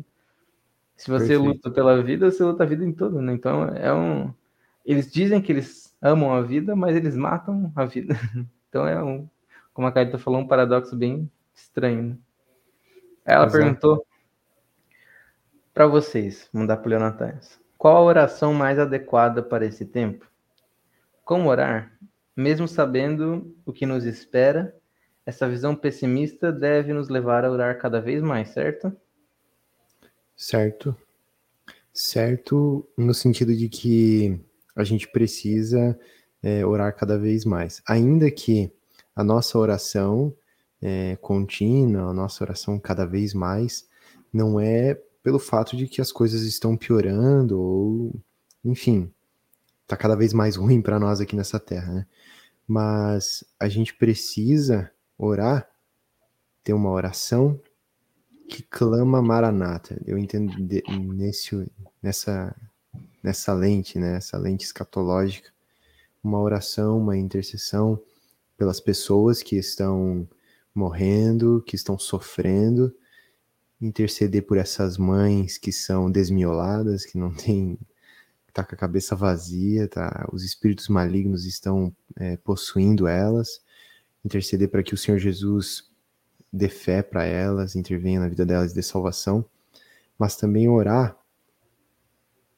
Se 0.95 1.11
você 1.11 1.29
Perfeito. 1.29 1.45
luta 1.45 1.71
pela 1.71 2.03
vida, 2.03 2.31
você 2.31 2.45
luta 2.45 2.63
a 2.63 2.67
vida 2.67 2.85
em 2.85 2.93
tudo, 2.93 3.23
né? 3.23 3.33
Então 3.33 3.69
é 3.69 3.91
um. 3.91 4.35
Eles 4.85 5.11
dizem 5.11 5.41
que 5.41 5.51
eles 5.51 5.97
amam 6.03 6.31
a 6.35 6.43
vida, 6.43 6.77
mas 6.77 6.95
eles 6.95 7.17
matam 7.17 7.73
a 7.75 7.87
vida. 7.87 8.15
Então 8.69 8.87
é 8.87 9.03
um, 9.03 9.29
como 9.75 9.89
a 9.89 9.91
Carita 9.91 10.17
falou, 10.17 10.41
um 10.41 10.47
paradoxo 10.47 10.95
bem 10.95 11.29
estranho. 11.53 12.03
Né? 12.03 12.19
Ela 13.25 13.47
Exato. 13.47 13.59
perguntou 13.59 14.07
para 15.75 15.89
vocês, 15.89 16.49
mudar 16.53 16.77
para 16.77 16.87
o 16.87 16.91
Leonatários. 16.91 17.59
Qual 17.77 17.97
a 17.97 18.03
oração 18.03 18.55
mais 18.55 18.79
adequada 18.79 19.43
para 19.43 19.67
esse 19.67 19.85
tempo? 19.85 20.30
Como 21.31 21.49
orar? 21.49 21.97
Mesmo 22.37 22.67
sabendo 22.67 23.57
o 23.65 23.73
que 23.73 23.87
nos 23.87 24.05
espera, 24.05 24.77
essa 25.25 25.49
visão 25.49 25.77
pessimista 25.77 26.51
deve 26.51 26.93
nos 26.93 27.09
levar 27.09 27.45
a 27.45 27.51
orar 27.53 27.79
cada 27.79 28.01
vez 28.01 28.21
mais, 28.21 28.49
certo? 28.49 28.93
Certo. 30.37 30.97
Certo, 31.95 32.85
no 32.99 33.15
sentido 33.15 33.55
de 33.55 33.69
que 33.69 34.41
a 34.75 34.83
gente 34.83 35.07
precisa 35.07 35.97
é, 36.43 36.67
orar 36.67 36.97
cada 36.97 37.17
vez 37.17 37.45
mais. 37.45 37.81
Ainda 37.87 38.29
que 38.29 38.73
a 39.15 39.23
nossa 39.23 39.57
oração 39.57 40.35
é, 40.83 41.15
contínua, 41.21 42.11
a 42.11 42.13
nossa 42.13 42.43
oração 42.43 42.77
cada 42.77 43.07
vez 43.07 43.35
mais, 43.35 43.89
não 44.33 44.59
é 44.59 45.01
pelo 45.23 45.39
fato 45.39 45.77
de 45.77 45.87
que 45.87 46.01
as 46.01 46.11
coisas 46.11 46.43
estão 46.43 46.77
piorando 46.77 47.57
ou, 47.57 48.21
enfim, 48.65 49.15
tá 49.91 49.97
cada 49.97 50.15
vez 50.15 50.33
mais 50.33 50.55
ruim 50.55 50.81
para 50.81 51.01
nós 51.01 51.21
aqui 51.21 51.35
nessa 51.35 51.59
terra, 51.59 51.93
né? 51.93 52.07
Mas 52.67 53.43
a 53.59 53.69
gente 53.69 53.93
precisa 53.93 54.91
orar, 55.19 55.69
ter 56.63 56.73
uma 56.73 56.91
oração 56.91 57.61
que 58.49 58.63
clama 58.63 59.21
Maranata. 59.21 60.01
Eu 60.07 60.17
entendo 60.17 60.53
nesse, 61.13 61.71
nessa, 62.01 62.55
nessa 63.21 63.53
lente, 63.53 63.99
né? 63.99 64.17
Essa 64.17 64.39
lente 64.39 64.65
escatológica, 64.65 65.51
uma 66.23 66.41
oração, 66.41 66.99
uma 66.99 67.17
intercessão 67.17 68.01
pelas 68.57 68.79
pessoas 68.79 69.43
que 69.43 69.57
estão 69.57 70.29
morrendo, 70.73 71.65
que 71.67 71.75
estão 71.75 71.99
sofrendo, 71.99 72.95
interceder 73.81 74.47
por 74.47 74.57
essas 74.57 74.97
mães 74.97 75.59
que 75.59 75.73
são 75.73 76.09
desmioladas, 76.09 77.05
que 77.05 77.19
não 77.19 77.35
têm, 77.35 77.77
tá 78.53 78.65
com 78.65 78.75
a 78.75 78.79
cabeça 78.79 79.15
vazia, 79.17 79.89
tá? 79.89 80.29
Os 80.33 80.45
espíritos 80.45 80.89
malignos 80.89 81.47
estão 81.47 81.95
é, 82.17 82.37
possuindo 82.37 83.07
elas, 83.07 83.63
interceder 84.25 84.69
para 84.69 84.83
que 84.83 84.95
o 84.95 84.99
Senhor 84.99 85.19
Jesus 85.19 85.89
dê 86.53 86.69
fé 86.69 87.03
para 87.03 87.25
elas, 87.25 87.77
intervenha 87.77 88.21
na 88.21 88.29
vida 88.29 88.45
delas 88.45 88.73
e 88.73 88.75
dê 88.75 88.83
salvação, 88.83 89.45
mas 90.19 90.37
também 90.37 90.69
orar 90.69 91.17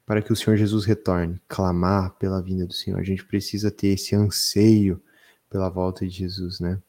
para 0.04 0.20
que 0.20 0.32
o 0.32 0.36
Senhor 0.36 0.56
Jesus 0.56 0.84
retorne, 0.84 1.40
clamar 1.48 2.10
pela 2.18 2.42
vinda 2.42 2.66
do 2.66 2.72
Senhor. 2.72 2.98
A 2.98 3.04
gente 3.04 3.24
precisa 3.24 3.70
ter 3.70 3.88
esse 3.88 4.14
anseio 4.14 5.00
pela 5.48 5.68
volta 5.68 6.06
de 6.06 6.12
Jesus, 6.12 6.58
né? 6.58 6.80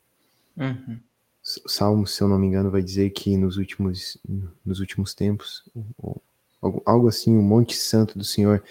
Uhum. 0.57 0.99
Salmo, 1.43 2.07
se 2.07 2.21
eu 2.21 2.27
não 2.27 2.39
me 2.39 2.47
engano, 2.47 2.71
vai 2.71 2.81
dizer 2.81 3.09
que 3.09 3.35
nos 3.35 3.57
últimos, 3.57 4.17
nos 4.65 4.79
últimos 4.79 5.13
tempos, 5.13 5.69
algo 6.85 7.07
assim, 7.07 7.37
o 7.37 7.41
Monte 7.41 7.75
Santo 7.75 8.17
do 8.17 8.23
Senhor 8.23 8.63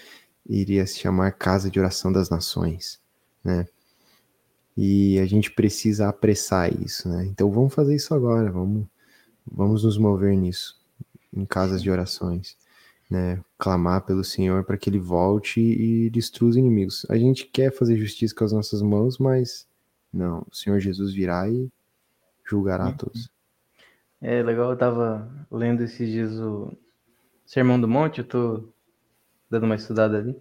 iria 0.47 0.85
se 0.85 0.99
chamar 0.99 1.31
Casa 1.31 1.69
de 1.69 1.79
Oração 1.79 2.11
das 2.11 2.29
Nações, 2.29 2.99
né? 3.43 3.67
E 4.75 5.19
a 5.19 5.25
gente 5.25 5.51
precisa 5.51 6.09
apressar 6.09 6.73
isso, 6.81 7.07
né? 7.07 7.25
Então 7.25 7.51
vamos 7.51 7.73
fazer 7.73 7.95
isso 7.95 8.13
agora, 8.13 8.51
vamos, 8.51 8.85
vamos 9.45 9.83
nos 9.83 9.97
mover 9.97 10.35
nisso, 10.35 10.79
em 11.31 11.45
casas 11.45 11.81
de 11.81 11.91
orações, 11.91 12.57
né? 13.09 13.39
Clamar 13.57 14.01
pelo 14.01 14.23
Senhor 14.23 14.63
para 14.63 14.77
que 14.77 14.89
Ele 14.89 14.99
volte 14.99 15.61
e 15.61 16.09
destrua 16.09 16.49
os 16.49 16.57
inimigos. 16.57 17.05
A 17.09 17.17
gente 17.17 17.45
quer 17.45 17.71
fazer 17.71 17.97
justiça 17.97 18.33
com 18.33 18.43
as 18.43 18.51
nossas 18.51 18.81
mãos, 18.81 19.17
mas 19.17 19.67
não, 20.11 20.45
o 20.51 20.55
Senhor 20.55 20.79
Jesus 20.79 21.13
virá 21.13 21.47
e 21.49 21.71
julgará 22.45 22.87
uhum. 22.87 22.97
todos. 22.97 23.31
É 24.19 24.41
legal, 24.41 24.71
eu 24.71 24.77
tava 24.77 25.29
lendo 25.51 25.83
esses 25.83 26.09
dias 26.09 26.31
o 26.39 26.71
Sermão 27.45 27.79
do 27.79 27.87
Monte, 27.87 28.19
eu 28.19 28.23
tô 28.23 28.72
dando 29.53 29.65
uma 29.65 29.75
estudada 29.75 30.17
ali. 30.17 30.35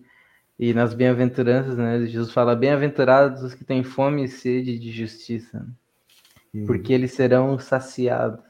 E 0.59 0.73
nas 0.75 0.95
bem-aventuranças, 0.95 1.77
né, 1.77 2.07
Jesus 2.07 2.33
fala: 2.33 2.57
Bem-aventurados 2.57 3.43
os 3.43 3.55
que 3.55 3.65
têm 3.65 3.83
fome 3.83 4.25
e 4.25 4.29
sede 4.29 4.79
de 4.79 4.91
justiça, 4.91 5.67
uhum. 6.55 6.67
porque 6.67 6.93
eles 6.93 7.13
serão 7.13 7.59
saciados. 7.59 8.45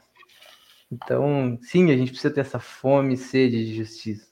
Então, 0.91 1.57
sim, 1.61 1.91
a 1.91 1.97
gente 1.97 2.11
precisa 2.11 2.33
ter 2.33 2.41
essa 2.41 2.59
fome 2.59 3.15
e 3.15 3.17
sede 3.17 3.65
de 3.65 3.75
justiça. 3.75 4.27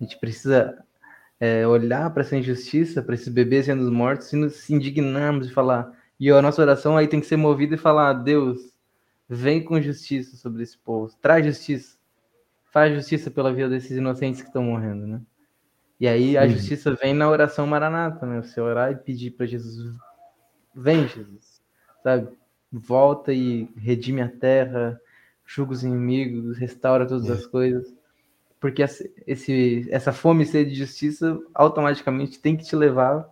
A 0.00 0.04
gente 0.04 0.18
precisa 0.18 0.82
é, 1.38 1.66
olhar 1.66 2.10
para 2.10 2.22
essa 2.22 2.36
injustiça, 2.36 3.02
para 3.02 3.14
esses 3.14 3.28
bebês 3.28 3.66
sendo 3.66 3.90
mortos, 3.92 4.32
e 4.32 4.36
nos 4.36 4.68
indignarmos 4.68 5.48
e 5.48 5.52
falar: 5.52 5.92
e 6.20 6.30
a 6.30 6.42
nossa 6.42 6.60
oração 6.60 6.98
aí 6.98 7.08
tem 7.08 7.18
que 7.18 7.26
ser 7.26 7.36
movida 7.36 7.76
e 7.76 7.78
falar: 7.78 8.12
Deus, 8.12 8.74
vem 9.26 9.64
com 9.64 9.80
justiça 9.80 10.36
sobre 10.36 10.62
esse 10.62 10.76
povo, 10.76 11.14
traz 11.22 11.46
justiça, 11.46 11.96
faz 12.72 12.94
justiça 12.94 13.30
pela 13.30 13.52
vida 13.54 13.70
desses 13.70 13.92
inocentes 13.92 14.42
que 14.42 14.48
estão 14.48 14.62
morrendo, 14.64 15.06
né? 15.06 15.20
E 16.00 16.08
aí 16.08 16.38
a 16.38 16.48
justiça 16.48 16.94
vem 16.94 17.12
na 17.12 17.28
oração 17.28 17.66
maranata, 17.66 18.24
né? 18.24 18.40
Você 18.42 18.58
orar 18.58 18.90
e 18.90 18.96
pedir 18.96 19.32
para 19.32 19.44
Jesus: 19.44 19.94
vem, 20.74 21.06
Jesus, 21.06 21.60
sabe? 22.02 22.28
Volta 22.72 23.34
e 23.34 23.68
redime 23.76 24.22
a 24.22 24.28
terra, 24.28 24.98
julga 25.44 25.72
os 25.72 25.84
inimigos, 25.84 26.56
restaura 26.56 27.06
todas 27.06 27.28
as 27.28 27.44
coisas. 27.44 27.92
Porque 28.58 28.82
esse, 29.26 29.86
essa 29.90 30.12
fome 30.12 30.44
e 30.44 30.46
sede 30.46 30.70
de 30.70 30.76
justiça 30.76 31.38
automaticamente 31.54 32.38
tem 32.38 32.56
que 32.56 32.64
te 32.64 32.76
levar 32.76 33.28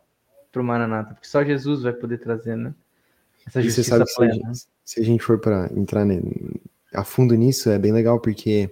para 0.51 0.63
o 0.63 0.65
Maranata, 0.65 1.15
porque 1.15 1.29
só 1.29 1.45
Jesus 1.45 1.83
vai 1.83 1.93
poder 1.93 2.19
trazer, 2.19 2.57
né? 2.57 2.75
Essa 3.47 3.63
justiça 3.63 4.05
plena. 4.17 4.55
Se, 4.55 4.67
se, 4.85 5.01
a 5.01 5.05
gente 5.05 5.23
for 5.23 5.39
para 5.39 5.71
entrar 5.75 6.05
né, 6.05 6.21
a 6.93 7.05
fundo 7.05 7.35
nisso, 7.35 7.71
é 7.71 7.79
bem 7.79 7.93
legal, 7.93 8.21
porque 8.21 8.71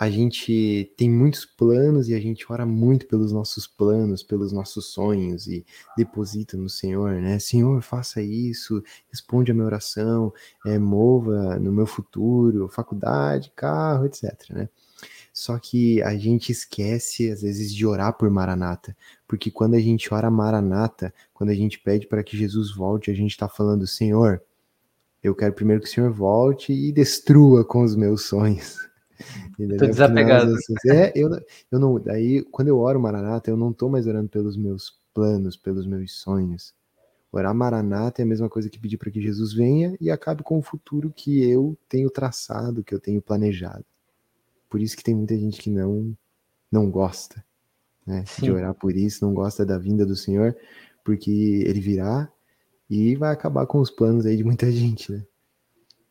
a 0.00 0.08
gente 0.08 0.90
tem 0.96 1.10
muitos 1.10 1.44
planos 1.44 2.08
e 2.08 2.14
a 2.14 2.18
gente 2.18 2.50
ora 2.50 2.64
muito 2.64 3.06
pelos 3.06 3.32
nossos 3.32 3.66
planos, 3.66 4.22
pelos 4.22 4.50
nossos 4.50 4.86
sonhos 4.86 5.46
e 5.46 5.62
deposita 5.94 6.56
no 6.56 6.70
Senhor, 6.70 7.20
né? 7.20 7.38
Senhor, 7.38 7.82
faça 7.82 8.22
isso, 8.22 8.82
responde 9.10 9.50
a 9.50 9.54
minha 9.54 9.66
oração, 9.66 10.32
é, 10.64 10.78
mova 10.78 11.58
no 11.58 11.70
meu 11.70 11.84
futuro, 11.84 12.66
faculdade, 12.66 13.52
carro, 13.54 14.06
etc, 14.06 14.32
né? 14.48 14.70
Só 15.34 15.58
que 15.58 16.02
a 16.02 16.16
gente 16.16 16.50
esquece, 16.50 17.30
às 17.30 17.42
vezes, 17.42 17.70
de 17.74 17.84
orar 17.84 18.16
por 18.16 18.30
Maranata. 18.30 18.96
Porque 19.28 19.50
quando 19.50 19.74
a 19.74 19.80
gente 19.80 20.14
ora 20.14 20.30
Maranata, 20.30 21.12
quando 21.34 21.50
a 21.50 21.54
gente 21.54 21.78
pede 21.78 22.06
para 22.06 22.24
que 22.24 22.38
Jesus 22.38 22.74
volte, 22.74 23.10
a 23.10 23.14
gente 23.14 23.32
está 23.32 23.50
falando, 23.50 23.86
Senhor, 23.86 24.42
eu 25.22 25.34
quero 25.34 25.52
primeiro 25.52 25.82
que 25.82 25.88
o 25.88 25.92
Senhor 25.92 26.10
volte 26.10 26.72
e 26.72 26.90
destrua 26.90 27.66
com 27.66 27.82
os 27.82 27.94
meus 27.94 28.24
sonhos. 28.24 28.88
Tô 29.68 29.86
desapegado. 29.86 30.54
Assim, 30.54 30.74
é, 30.86 31.12
eu, 31.14 31.30
eu 31.70 31.78
não, 31.78 31.98
daí, 31.98 32.42
quando 32.44 32.68
eu 32.68 32.78
oro 32.78 33.00
Maranata, 33.00 33.50
eu 33.50 33.56
não 33.56 33.72
tô 33.72 33.88
mais 33.88 34.06
orando 34.06 34.28
pelos 34.28 34.56
meus 34.56 34.98
planos, 35.14 35.56
pelos 35.56 35.86
meus 35.86 36.12
sonhos. 36.12 36.74
Orar 37.32 37.54
Maranata 37.54 38.20
é 38.20 38.24
a 38.24 38.26
mesma 38.26 38.48
coisa 38.48 38.68
que 38.68 38.78
pedir 38.78 38.96
para 38.96 39.10
que 39.10 39.20
Jesus 39.20 39.52
venha 39.52 39.96
e 40.00 40.10
acabe 40.10 40.42
com 40.42 40.58
o 40.58 40.62
futuro 40.62 41.12
que 41.14 41.48
eu 41.48 41.78
tenho 41.88 42.10
traçado, 42.10 42.82
que 42.82 42.94
eu 42.94 42.98
tenho 42.98 43.22
planejado. 43.22 43.84
Por 44.68 44.80
isso 44.80 44.96
que 44.96 45.02
tem 45.02 45.14
muita 45.14 45.36
gente 45.36 45.60
que 45.60 45.70
não 45.70 46.16
não 46.70 46.88
gosta, 46.88 47.44
né, 48.06 48.24
de 48.38 48.48
orar 48.48 48.72
por 48.74 48.96
isso, 48.96 49.24
não 49.24 49.34
gosta 49.34 49.66
da 49.66 49.76
vinda 49.76 50.06
do 50.06 50.14
Senhor, 50.14 50.56
porque 51.04 51.64
ele 51.66 51.80
virá 51.80 52.30
e 52.88 53.16
vai 53.16 53.32
acabar 53.32 53.66
com 53.66 53.80
os 53.80 53.90
planos 53.90 54.24
aí 54.24 54.36
de 54.36 54.44
muita 54.44 54.70
gente, 54.72 55.10
né? 55.10 55.24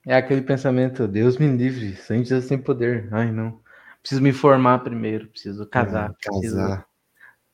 É 0.05 0.15
aquele 0.15 0.41
pensamento, 0.41 1.07
Deus 1.07 1.38
me 1.38 1.47
livre, 1.47 1.95
sem 1.95 2.23
Deus 2.23 2.45
sem 2.45 2.57
poder. 2.57 3.07
Ai, 3.12 3.31
não. 3.31 3.59
Preciso 4.01 4.21
me 4.21 4.31
formar 4.31 4.79
primeiro, 4.79 5.27
preciso 5.27 5.65
casar, 5.65 6.12
é, 6.12 6.13
preciso, 6.13 6.55
casar. 6.55 6.88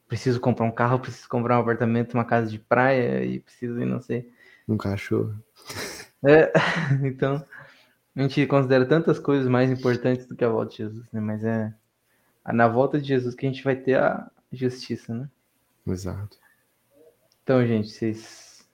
preciso 0.08 0.40
comprar 0.40 0.66
um 0.66 0.72
carro, 0.72 1.00
preciso 1.00 1.28
comprar 1.28 1.58
um 1.58 1.62
apartamento, 1.62 2.14
uma 2.14 2.26
casa 2.26 2.50
de 2.50 2.60
praia 2.60 3.26
e 3.26 3.40
preciso 3.40 3.82
ir 3.82 3.86
não 3.86 4.00
sei. 4.00 4.32
Um 4.68 4.78
cachorro. 4.78 5.34
É, 6.24 6.52
então, 7.04 7.44
a 8.16 8.22
gente 8.22 8.46
considera 8.46 8.86
tantas 8.86 9.20
coisas 9.20 9.48
mais 9.48 9.72
importantes 9.72 10.28
do 10.28 10.36
que 10.36 10.46
a 10.46 10.50
volta 10.50 10.72
de 10.72 10.78
Jesus, 10.78 11.06
né? 11.12 11.20
Mas 11.20 11.44
é 11.44 11.74
na 12.54 12.68
volta 12.68 13.00
de 13.00 13.08
Jesus 13.08 13.34
que 13.34 13.46
a 13.46 13.50
gente 13.50 13.64
vai 13.64 13.76
ter 13.76 13.98
a 13.98 14.30
justiça, 14.52 15.14
né? 15.14 15.30
Exato. 15.88 16.38
Então, 17.44 17.66
gente, 17.66 17.90
vocês 17.90 18.68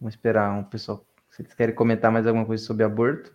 vamos 0.00 0.14
esperar 0.14 0.52
um 0.52 0.64
pessoal. 0.64 1.04
Vocês 1.36 1.52
querem 1.52 1.74
comentar 1.74 2.10
mais 2.10 2.26
alguma 2.26 2.46
coisa 2.46 2.64
sobre 2.64 2.82
aborto? 2.82 3.30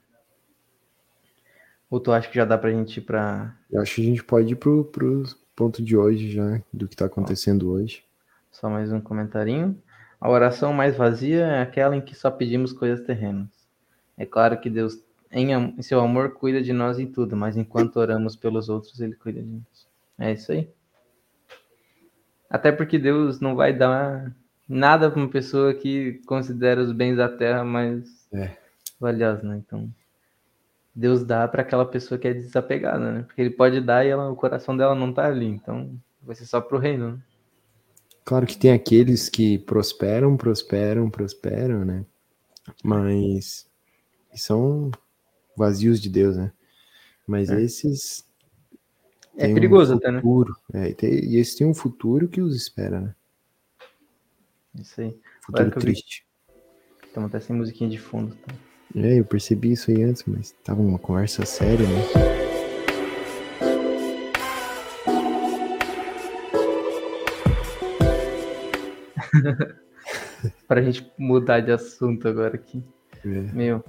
Ou 1.88 2.00
tu 2.00 2.12
acha 2.12 2.28
que 2.28 2.36
já 2.36 2.46
dá 2.46 2.58
pra 2.58 2.72
gente 2.72 2.98
ir 2.98 3.02
pra. 3.02 3.56
Eu 3.70 3.80
acho 3.80 3.96
que 3.96 4.02
a 4.02 4.06
gente 4.06 4.24
pode 4.24 4.54
ir 4.54 4.56
pro, 4.56 4.86
pro 4.86 5.24
ponto 5.56 5.84
de 5.84 5.96
hoje 5.96 6.32
já, 6.32 6.60
do 6.74 6.88
que 6.88 6.96
tá 6.96 7.06
acontecendo 7.06 7.70
hoje. 7.70 8.04
Só 8.50 8.68
mais 8.72 8.92
um 8.92 9.00
comentarinho. 9.00 9.80
A 10.20 10.28
oração 10.32 10.74
mais 10.74 10.96
vazia 10.96 11.46
é 11.46 11.62
aquela 11.62 11.96
em 11.96 12.02
que 12.02 12.16
só 12.16 12.32
pedimos 12.32 12.74
coisas 12.74 13.06
terrenas. 13.06 13.50
É 14.18 14.26
claro 14.26 14.60
que 14.60 14.70
Deus, 14.70 15.00
em, 15.32 15.52
em 15.52 15.82
seu 15.84 16.00
amor, 16.00 16.32
cuida 16.32 16.60
de 16.60 16.74
nós 16.74 16.98
em 16.98 17.06
tudo, 17.06 17.36
mas 17.36 17.56
enquanto 17.56 17.98
oramos 17.98 18.36
pelos 18.36 18.68
outros, 18.68 19.00
Ele 19.00 19.14
cuida 19.14 19.44
de 19.44 19.48
nós. 19.48 19.88
É 20.18 20.32
isso 20.32 20.52
aí. 20.52 20.68
Até 22.50 22.72
porque 22.72 22.98
Deus 22.98 23.40
não 23.40 23.56
vai 23.56 23.72
dar 23.78 24.36
nada 24.72 25.12
para 25.12 25.20
uma 25.20 25.30
pessoa 25.30 25.74
que 25.74 26.22
considera 26.26 26.82
os 26.82 26.94
bens 26.94 27.18
da 27.18 27.28
terra 27.28 27.64
mais 27.64 28.26
é. 28.34 28.56
valiosos, 29.00 29.44
né? 29.44 29.62
Então, 29.66 29.94
Deus 30.96 31.26
dá 31.26 31.46
para 31.48 31.62
aquela 31.62 31.86
pessoa 31.86 32.18
que 32.18 32.28
é 32.28 32.34
desapegada, 32.34 33.12
né? 33.12 33.24
Porque 33.24 33.42
Ele 33.42 33.50
pode 33.50 33.82
dar 33.82 34.06
e 34.06 34.10
ela, 34.10 34.30
o 34.30 34.36
coração 34.36 34.76
dela 34.76 34.96
não 34.96 35.14
tá 35.14 35.26
ali. 35.26 35.46
Então, 35.46 35.94
vai 36.22 36.36
ser 36.36 36.46
só 36.46 36.62
para 36.62 36.78
o 36.78 36.80
reino, 36.80 37.12
né? 37.12 37.20
Claro 38.24 38.46
que 38.46 38.58
tem 38.58 38.72
aqueles 38.72 39.28
que 39.28 39.58
prosperam, 39.58 40.38
prosperam, 40.38 41.10
prosperam, 41.10 41.84
né? 41.84 42.06
Mas 42.82 43.68
são 44.36 44.90
vazios 45.58 46.00
de 46.00 46.10
Deus, 46.10 46.38
né? 46.38 46.52
Mas 47.28 47.50
é. 47.50 47.62
esses. 47.62 48.26
É 49.38 49.54
perigoso 49.54 49.96
um 49.96 49.98
até, 49.98 50.12
né? 50.12 50.22
É, 50.74 50.90
e, 50.90 50.94
tem, 50.94 51.10
e 51.26 51.38
esses 51.38 51.56
têm 51.56 51.68
um 51.68 51.74
futuro 51.74 52.30
que 52.30 52.42
os 52.42 52.56
espera, 52.56 53.02
né? 53.02 53.16
Isso 54.80 55.02
aí. 55.02 55.18
Futuro 55.46 55.72
triste. 55.72 56.26
Estamos 57.06 57.30
até 57.30 57.40
sem 57.40 57.56
musiquinha 57.56 57.90
de 57.90 57.98
fundo. 57.98 58.36
Tá? 58.36 58.54
É, 58.96 59.20
eu 59.20 59.26
percebi 59.26 59.72
isso 59.74 59.92
aí 59.92 60.04
antes, 60.04 60.24
mas 60.26 60.52
tava 60.64 60.82
uma 60.82 61.00
conversa 61.00 61.46
séria, 61.46 61.86
né? 61.88 62.02
pra 70.68 70.82
gente 70.82 71.12
mudar 71.18 71.62
de 71.62 71.72
assunto 71.72 72.28
agora 72.28 72.56
aqui. 72.56 72.84
É. 73.24 73.28
Meu, 73.54 73.84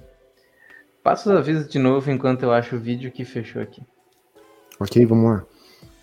Passa 1.02 1.30
os 1.30 1.36
avisos 1.36 1.68
de 1.68 1.80
novo 1.80 2.12
enquanto 2.12 2.44
eu 2.44 2.52
acho 2.52 2.76
o 2.76 2.78
vídeo 2.78 3.10
que 3.10 3.24
fechou 3.24 3.60
aqui. 3.60 3.82
Ok, 4.78 5.04
vamos 5.04 5.24
lá. 5.24 5.46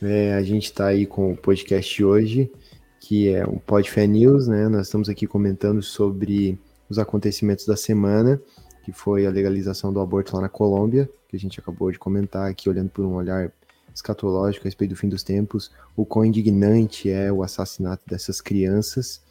É, 0.01 0.33
a 0.33 0.43
gente 0.43 0.65
está 0.65 0.87
aí 0.87 1.05
com 1.05 1.31
o 1.31 1.37
podcast 1.37 2.03
hoje, 2.03 2.51
que 2.99 3.29
é 3.29 3.45
um 3.47 3.57
Podfé 3.57 4.05
News, 4.05 4.47
né? 4.47 4.67
Nós 4.67 4.87
estamos 4.87 5.09
aqui 5.09 5.25
comentando 5.25 5.81
sobre 5.81 6.59
os 6.89 6.99
acontecimentos 6.99 7.65
da 7.65 7.75
semana, 7.75 8.41
que 8.83 8.91
foi 8.91 9.25
a 9.25 9.29
legalização 9.29 9.93
do 9.93 9.99
aborto 9.99 10.35
lá 10.35 10.41
na 10.41 10.49
Colômbia, 10.49 11.09
que 11.27 11.35
a 11.35 11.39
gente 11.39 11.59
acabou 11.59 11.91
de 11.91 11.99
comentar 11.99 12.49
aqui, 12.49 12.69
olhando 12.69 12.89
por 12.89 13.05
um 13.05 13.13
olhar 13.13 13.51
escatológico 13.93 14.65
a 14.65 14.67
respeito 14.67 14.91
do 14.91 14.95
fim 14.97 15.09
dos 15.09 15.23
tempos, 15.23 15.71
o 15.95 16.05
quão 16.05 16.25
indignante 16.25 17.09
é 17.09 17.31
o 17.31 17.43
assassinato 17.43 18.03
dessas 18.07 18.41
crianças. 18.41 19.21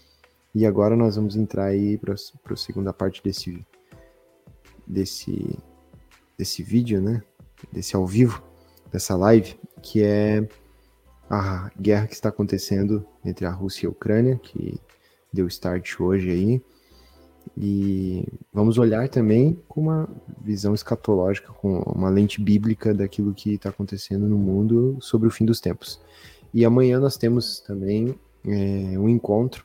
E 0.55 0.65
agora 0.67 0.97
nós 0.97 1.17
vamos 1.17 1.37
entrar 1.37 1.65
aí 1.65 1.99
para 1.99 2.15
a 2.15 2.57
segunda 2.57 2.93
parte 2.93 3.23
desse 3.23 3.65
desse, 4.87 5.59
desse 6.37 6.63
vídeo, 6.63 7.01
né? 7.03 7.23
Desse 7.71 7.95
ao 7.95 8.07
vivo, 8.07 8.43
dessa 8.91 9.15
live, 9.17 9.59
que 9.83 10.03
é 10.03 10.49
a 11.29 11.71
guerra 11.79 12.07
que 12.07 12.14
está 12.14 12.29
acontecendo 12.29 13.05
entre 13.25 13.47
a 13.47 13.51
Rússia 13.51 13.87
e 13.87 13.88
a 13.88 13.91
Ucrânia, 13.91 14.37
que 14.43 14.81
deu 15.33 15.47
start 15.47 16.01
hoje 16.01 16.31
aí. 16.31 16.62
E 17.57 18.27
vamos 18.53 18.79
olhar 18.79 19.09
também 19.09 19.59
com 19.69 19.83
uma 19.83 20.09
visão 20.41 20.75
escatológica, 20.75 21.53
com 21.53 21.81
uma 21.81 22.09
lente 22.09 22.41
bíblica 22.41 22.95
daquilo 22.95 23.35
que 23.35 23.55
está 23.55 23.71
acontecendo 23.71 24.27
no 24.29 24.38
mundo 24.38 24.97
sobre 25.01 25.29
o 25.29 25.31
fim 25.31 25.45
dos 25.45 25.61
tempos. 25.61 26.01
E 26.53 26.64
amanhã 26.64 26.99
nós 26.99 27.17
temos 27.17 27.61
também 27.61 28.14
é, 28.47 28.99
um 28.99 29.09
encontro 29.09 29.64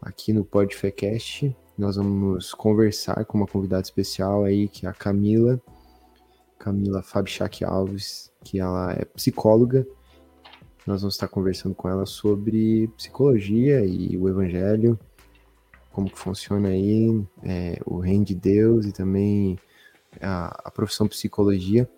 aqui 0.00 0.32
no 0.32 0.44
Podfecast. 0.44 1.54
Nós 1.76 1.96
vamos 1.96 2.52
conversar 2.52 3.24
com 3.24 3.38
uma 3.38 3.46
convidada 3.46 3.82
especial 3.82 4.44
aí, 4.44 4.68
que 4.68 4.86
é 4.86 4.88
a 4.88 4.92
Camila, 4.92 5.60
Camila 6.58 7.02
Fabchak 7.02 7.64
Alves, 7.64 8.30
que 8.42 8.60
ela 8.60 8.92
é 8.92 9.04
psicóloga. 9.04 9.86
Nós 10.86 11.00
vamos 11.00 11.14
estar 11.14 11.28
conversando 11.28 11.74
com 11.74 11.88
ela 11.88 12.04
sobre 12.04 12.88
psicologia 12.96 13.84
e 13.84 14.18
o 14.18 14.28
evangelho, 14.28 14.98
como 15.90 16.10
que 16.10 16.18
funciona 16.18 16.68
aí 16.68 17.24
é, 17.42 17.80
o 17.86 17.98
reino 17.98 18.24
de 18.24 18.34
Deus 18.34 18.84
e 18.84 18.92
também 18.92 19.58
a, 20.20 20.68
a 20.68 20.70
profissão 20.70 21.08
psicologia. 21.08 21.88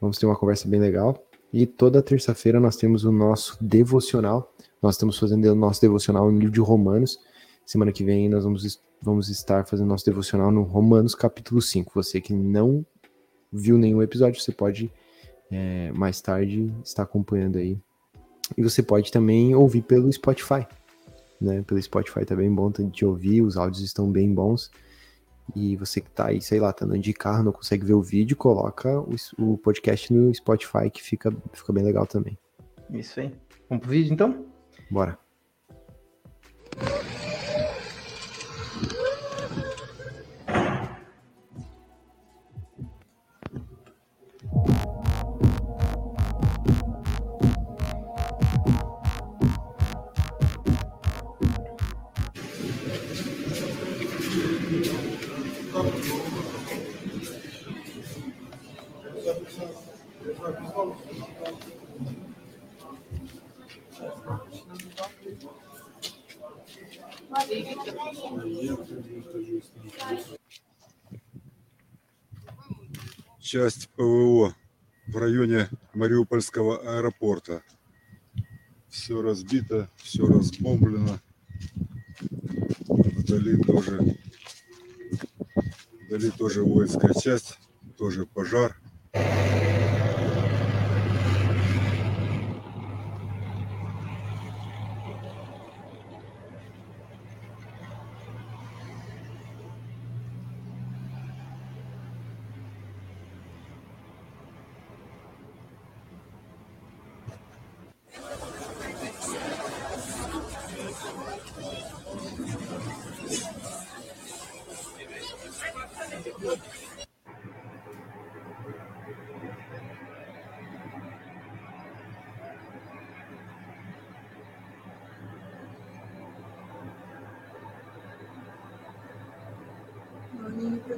Vamos 0.00 0.18
ter 0.18 0.26
uma 0.26 0.36
conversa 0.36 0.68
bem 0.68 0.78
legal. 0.78 1.26
E 1.52 1.66
toda 1.66 2.02
terça-feira 2.02 2.60
nós 2.60 2.76
temos 2.76 3.04
o 3.04 3.12
nosso 3.12 3.56
devocional. 3.60 4.52
Nós 4.82 4.96
estamos 4.96 5.18
fazendo 5.18 5.46
o 5.46 5.54
nosso 5.54 5.80
devocional 5.80 6.30
no 6.30 6.38
livro 6.38 6.52
de 6.52 6.60
Romanos. 6.60 7.18
Semana 7.64 7.90
que 7.90 8.04
vem 8.04 8.28
nós 8.28 8.44
vamos, 8.44 8.82
vamos 9.00 9.28
estar 9.30 9.66
fazendo 9.66 9.88
nosso 9.88 10.04
devocional 10.04 10.50
no 10.50 10.62
Romanos 10.62 11.14
capítulo 11.14 11.62
5. 11.62 11.92
Você 11.94 12.20
que 12.20 12.34
não 12.34 12.84
viu 13.50 13.78
nenhum 13.78 14.02
episódio, 14.02 14.40
você 14.40 14.52
pode 14.52 14.92
é, 15.50 15.90
mais 15.92 16.20
tarde 16.20 16.72
estar 16.84 17.02
acompanhando 17.02 17.56
aí. 17.56 17.78
E 18.56 18.62
você 18.62 18.82
pode 18.82 19.10
também 19.10 19.54
ouvir 19.54 19.82
pelo 19.82 20.12
Spotify. 20.12 20.66
Né? 21.40 21.62
Pelo 21.62 21.80
Spotify 21.80 22.24
tá 22.24 22.36
bem 22.36 22.52
bom 22.52 22.70
de 22.70 23.04
ouvir, 23.04 23.42
os 23.42 23.56
áudios 23.56 23.82
estão 23.82 24.10
bem 24.10 24.32
bons. 24.32 24.70
E 25.54 25.76
você 25.76 26.00
que 26.00 26.10
tá 26.10 26.26
aí, 26.26 26.40
sei 26.40 26.60
lá, 26.60 26.72
tá 26.72 26.84
andando 26.84 27.00
de 27.00 27.12
carro, 27.12 27.42
não 27.42 27.52
consegue 27.52 27.84
ver 27.84 27.94
o 27.94 28.02
vídeo, 28.02 28.36
coloca 28.36 29.00
o, 29.00 29.14
o 29.38 29.58
podcast 29.58 30.12
no 30.12 30.32
Spotify 30.34 30.90
que 30.92 31.02
fica, 31.02 31.34
fica 31.52 31.72
bem 31.72 31.84
legal 31.84 32.06
também. 32.06 32.38
Isso 32.90 33.20
aí. 33.20 33.34
Vamos 33.68 33.82
pro 33.82 33.90
vídeo 33.90 34.12
então? 34.12 34.46
Bora. 34.90 35.18
Часть 73.50 73.88
ПВО 73.96 74.54
в 75.08 75.16
районе 75.16 75.68
Мариупольского 75.92 76.98
аэропорта. 76.98 77.64
Все 78.88 79.20
разбито, 79.22 79.90
все 79.96 80.24
разбомблено. 80.24 81.18
Вдали 82.86 83.60
тоже, 83.60 84.16
вдали 86.06 86.30
тоже 86.30 86.62
воинская 86.62 87.12
часть, 87.12 87.58
тоже 87.98 88.24
пожар. 88.24 88.76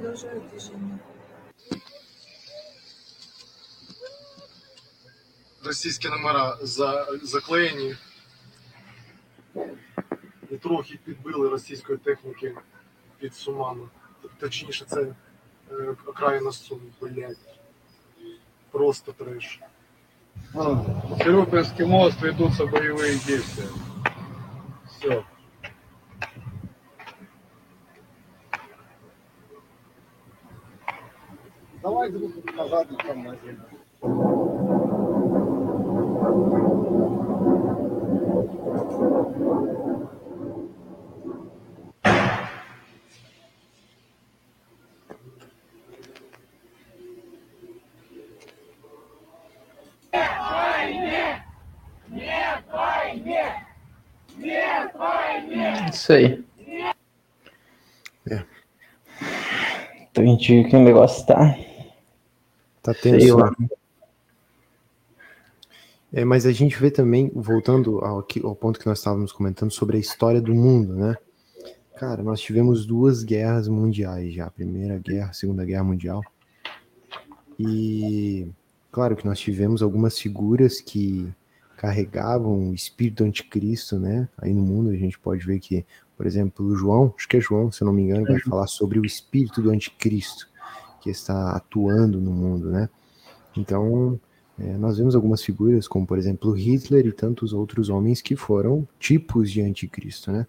Продолжают 0.03 0.49
движение. 0.49 0.99
російські 5.65 6.09
номера 6.09 6.57
за, 6.61 7.07
заклеєні 7.23 7.95
і 10.49 10.55
трохи 10.57 10.99
підбили 11.05 11.49
російської 11.49 11.97
техніки 11.97 12.55
під 13.19 13.35
Сумами. 13.35 13.87
Точніше, 14.39 14.85
це 14.85 15.01
е, 15.71 15.95
окраїна 16.05 16.51
Сум, 16.51 16.79
блядь. 17.01 17.37
Просто 18.71 19.11
треш. 19.11 19.59
Сирупинский 21.23 21.85
мост 21.85 22.21
ведутся 22.21 22.65
боевые 22.65 23.19
действия. 23.27 23.69
Pedro 32.13 32.43
Cavado 32.43 32.95
Camargo 32.97 33.39
Isso 55.91 56.13
aí. 56.13 56.43
É. 58.29 58.43
Então, 60.11 60.23
a 60.23 60.27
gente 60.27 60.53
viu 60.53 60.69
que 60.69 60.75
o 60.75 60.79
negócio 60.79 61.25
tá. 61.25 61.55
Tá 62.83 62.93
tenso. 62.93 63.37
lá. 63.37 63.55
né? 63.57 63.69
É, 66.11 66.23
mas 66.23 66.45
a 66.45 66.51
gente 66.51 66.77
vê 66.77 66.91
também, 66.91 67.31
voltando 67.33 67.99
ao, 67.99 68.23
ao 68.43 68.55
ponto 68.55 68.79
que 68.79 68.85
nós 68.85 68.99
estávamos 68.99 69.31
comentando 69.31 69.71
sobre 69.71 69.97
a 69.97 69.99
história 69.99 70.39
do 70.39 70.53
mundo, 70.53 70.93
né? 70.93 71.15
Cara, 71.95 72.21
nós 72.21 72.41
tivemos 72.41 72.85
duas 72.85 73.23
guerras 73.23 73.67
mundiais 73.67 74.33
já, 74.33 74.45
a 74.45 74.51
Primeira 74.51 74.99
Guerra, 74.99 75.29
a 75.29 75.33
Segunda 75.33 75.63
Guerra 75.63 75.83
Mundial. 75.83 76.21
E 77.57 78.47
claro 78.91 79.15
que 79.15 79.25
nós 79.25 79.39
tivemos 79.39 79.81
algumas 79.81 80.19
figuras 80.19 80.81
que 80.81 81.31
carregavam 81.77 82.69
o 82.69 82.73
espírito 82.73 83.23
anticristo, 83.23 83.97
né? 83.97 84.27
Aí 84.37 84.53
no 84.53 84.61
mundo 84.61 84.89
a 84.89 84.95
gente 84.95 85.17
pode 85.17 85.45
ver 85.45 85.59
que, 85.59 85.85
por 86.17 86.27
exemplo, 86.27 86.65
o 86.65 86.75
João, 86.75 87.13
acho 87.17 87.27
que 87.27 87.37
é 87.37 87.41
João, 87.41 87.71
se 87.71 87.81
eu 87.81 87.85
não 87.85 87.93
me 87.93 88.03
engano, 88.03 88.25
vai 88.25 88.39
falar 88.39 88.67
sobre 88.67 88.99
o 88.99 89.05
espírito 89.05 89.61
do 89.61 89.71
anticristo 89.71 90.52
que 91.03 91.09
está 91.09 91.51
atuando 91.51 92.21
no 92.21 92.31
mundo, 92.31 92.71
né? 92.71 92.89
Então, 93.57 94.17
é, 94.57 94.77
nós 94.77 94.97
vemos 94.97 95.15
algumas 95.15 95.43
figuras, 95.43 95.85
como 95.85 96.07
por 96.07 96.17
exemplo 96.17 96.53
Hitler 96.53 97.05
e 97.05 97.11
tantos 97.11 97.51
outros 97.51 97.89
homens 97.89 98.21
que 98.21 98.37
foram 98.37 98.87
tipos 98.97 99.51
de 99.51 99.61
anticristo, 99.61 100.31
né? 100.31 100.47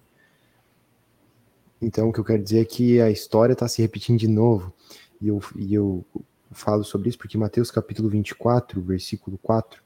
Então, 1.83 2.09
o 2.09 2.13
que 2.13 2.21
eu 2.21 2.25
quero 2.25 2.41
dizer 2.41 2.61
é 2.61 2.65
que 2.65 3.01
a 3.01 3.11
história 3.11 3.53
está 3.53 3.67
se 3.67 3.83
repetindo 3.83 4.17
de 4.17 4.29
novo. 4.29 4.73
E 5.21 5.27
eu, 5.27 5.41
e 5.57 5.75
eu 5.75 6.05
falo 6.53 6.85
sobre 6.85 7.09
isso 7.09 7.19
porque 7.19 7.37
Mateus 7.37 7.73
capítulo 7.73 8.09
24, 8.09 8.81
versículo 8.81 9.37
4, 9.39 9.83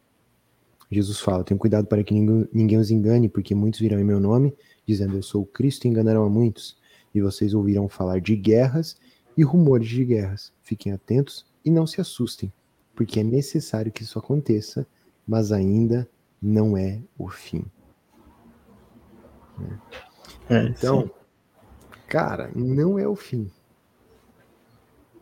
Jesus 0.90 1.18
fala: 1.18 1.44
Tenham 1.44 1.58
cuidado 1.58 1.86
para 1.86 2.04
que 2.04 2.12
ninguém, 2.12 2.46
ninguém 2.52 2.78
os 2.78 2.90
engane, 2.90 3.26
porque 3.26 3.54
muitos 3.54 3.80
virão 3.80 3.98
em 3.98 4.04
meu 4.04 4.20
nome, 4.20 4.54
dizendo 4.86 5.16
eu 5.16 5.22
sou 5.22 5.44
o 5.44 5.46
Cristo 5.46 5.86
e 5.86 5.88
enganarão 5.88 6.24
a 6.24 6.28
muitos. 6.28 6.76
E 7.14 7.22
vocês 7.22 7.54
ouvirão 7.54 7.88
falar 7.88 8.20
de 8.20 8.36
guerras 8.36 8.98
e 9.38 9.42
rumores 9.44 9.88
de 9.88 10.04
guerras. 10.04 10.52
Fiquem 10.62 10.92
atentos 10.92 11.46
e 11.64 11.70
não 11.70 11.86
se 11.86 12.00
assustem, 12.00 12.52
porque 12.94 13.20
é 13.20 13.22
necessário 13.24 13.90
que 13.90 14.02
isso 14.02 14.18
aconteça, 14.18 14.86
mas 15.26 15.52
ainda 15.52 16.06
não 16.42 16.76
é 16.76 17.00
o 17.16 17.28
fim. 17.28 17.64
É, 20.50 20.64
Então, 20.64 21.10
Cara, 22.08 22.50
não 22.56 22.98
é 22.98 23.06
o 23.06 23.14
fim. 23.14 23.50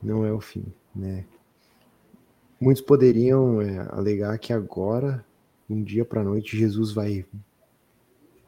Não 0.01 0.25
é 0.25 0.33
o 0.33 0.41
fim, 0.41 0.65
né? 0.95 1.27
Muitos 2.61 2.83
poderiam 2.83 3.61
é, 3.61 3.81
alegar 3.91 4.39
que 4.39 4.53
agora, 4.53 5.27
um 5.69 5.83
dia 5.83 6.05
para 6.05 6.23
noite, 6.23 6.57
Jesus 6.57 6.93
vai 6.93 7.27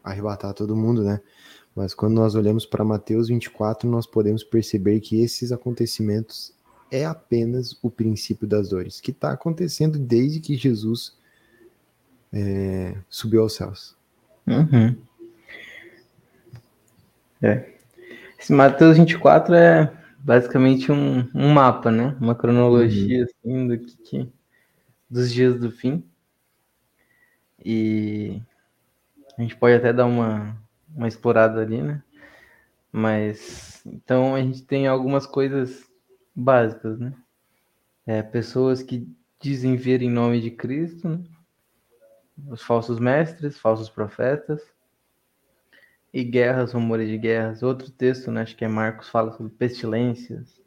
arrebatar 0.04 0.54
todo 0.54 0.76
mundo, 0.76 1.02
né? 1.02 1.20
Mas 1.78 1.94
quando 1.94 2.14
nós 2.14 2.34
olhamos 2.34 2.66
para 2.66 2.84
Mateus 2.84 3.28
24, 3.28 3.88
nós 3.88 4.04
podemos 4.04 4.42
perceber 4.42 4.98
que 4.98 5.22
esses 5.22 5.52
acontecimentos 5.52 6.52
é 6.90 7.04
apenas 7.04 7.78
o 7.80 7.88
princípio 7.88 8.48
das 8.48 8.70
dores, 8.70 9.00
que 9.00 9.12
está 9.12 9.30
acontecendo 9.30 9.96
desde 9.96 10.40
que 10.40 10.56
Jesus 10.56 11.16
é, 12.32 12.96
subiu 13.08 13.42
aos 13.42 13.54
céus. 13.54 13.96
Uhum. 14.44 14.96
É. 17.40 17.70
Esse 18.36 18.52
Mateus 18.52 18.96
24 18.96 19.54
é 19.54 19.92
basicamente 20.18 20.90
um, 20.90 21.30
um 21.32 21.52
mapa, 21.52 21.92
né? 21.92 22.16
Uma 22.20 22.34
cronologia 22.34 23.20
uhum. 23.20 23.24
assim, 23.24 23.68
do 23.68 23.78
que, 23.78 23.96
que, 23.98 24.32
dos 25.08 25.32
dias 25.32 25.60
do 25.60 25.70
fim. 25.70 26.02
E 27.64 28.42
a 29.38 29.42
gente 29.42 29.54
pode 29.54 29.76
até 29.76 29.92
dar 29.92 30.06
uma, 30.06 30.58
uma 30.94 31.08
explorada 31.08 31.60
ali, 31.60 31.82
né? 31.82 32.02
Mas 32.92 33.82
então 33.86 34.34
a 34.34 34.40
gente 34.40 34.62
tem 34.62 34.86
algumas 34.86 35.26
coisas 35.26 35.88
básicas, 36.34 36.98
né? 36.98 37.12
É, 38.06 38.22
pessoas 38.22 38.82
que 38.82 39.06
dizem 39.40 39.76
vir 39.76 40.02
em 40.02 40.10
nome 40.10 40.40
de 40.40 40.50
Cristo, 40.50 41.08
né? 41.08 41.22
os 42.46 42.62
falsos 42.62 42.98
mestres, 42.98 43.58
falsos 43.58 43.88
profetas, 43.88 44.62
e 46.12 46.24
guerras, 46.24 46.72
rumores 46.72 47.08
de 47.08 47.18
guerras. 47.18 47.62
Outro 47.62 47.90
texto, 47.90 48.30
né, 48.30 48.42
acho 48.42 48.56
que 48.56 48.64
é 48.64 48.68
Marcos, 48.68 49.08
fala 49.08 49.32
sobre 49.32 49.52
pestilências. 49.52 50.60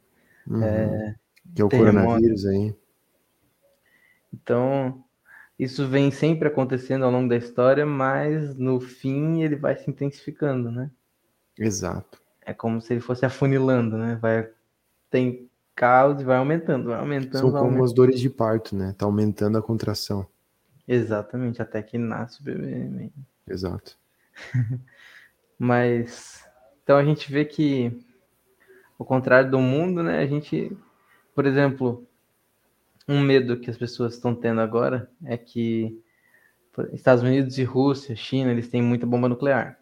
Uhum. 0.46 0.64
É, 0.64 1.16
que 1.56 1.62
é 1.62 1.66
o 1.66 1.70
coronavírus 1.70 2.46
aí. 2.46 2.76
Então, 4.34 5.04
isso 5.62 5.88
vem 5.88 6.10
sempre 6.10 6.48
acontecendo 6.48 7.06
ao 7.06 7.12
longo 7.12 7.30
da 7.30 7.38
história, 7.38 7.86
mas 7.86 8.56
no 8.56 8.80
fim 8.80 9.44
ele 9.44 9.56
vai 9.56 9.78
se 9.78 9.88
intensificando, 9.92 10.72
né? 10.72 10.90
Exato. 11.56 12.20
É 12.44 12.52
como 12.52 12.82
se 12.82 12.92
ele 12.92 13.00
fosse 13.00 13.28
afunilando, 13.28 13.96
né? 13.96 14.18
Vai 14.20 14.50
tem 15.12 15.48
caos 15.76 16.20
e 16.20 16.24
vai 16.24 16.38
aumentando, 16.38 16.90
vai 16.90 17.00
aumentando. 17.00 17.38
São 17.38 17.52
como 17.52 17.60
aumentando. 17.60 17.84
as 17.84 17.94
dores 17.94 18.20
de 18.20 18.28
parto, 18.28 18.76
né? 18.76 18.96
Tá 18.98 19.06
aumentando 19.06 19.56
a 19.56 19.62
contração. 19.62 20.26
Exatamente, 20.88 21.62
até 21.62 21.84
que 21.84 21.96
nasce 21.96 22.42
o 22.42 22.44
bebê. 22.44 23.12
Exato. 23.48 23.96
Mas 25.60 26.44
então 26.84 26.98
a 26.98 27.06
gente 27.06 27.32
vê 27.32 27.46
que 27.46 28.04
ao 28.98 29.06
contrário 29.06 29.52
do 29.52 29.60
mundo, 29.60 30.02
né? 30.02 30.24
A 30.24 30.26
gente, 30.26 30.76
por 31.36 31.46
exemplo, 31.46 32.04
um 33.12 33.20
medo 33.20 33.60
que 33.60 33.70
as 33.70 33.78
pessoas 33.78 34.14
estão 34.14 34.34
tendo 34.34 34.62
agora 34.62 35.12
é 35.26 35.38
que 35.38 36.02
Estados 36.94 37.24
Unidos 37.24 37.58
e 37.58 37.64
Rússia, 37.64 38.16
China, 38.16 38.52
eles 38.52 38.70
têm 38.70 38.82
muita 38.82 39.06
bomba 39.06 39.28
nuclear. 39.28 39.78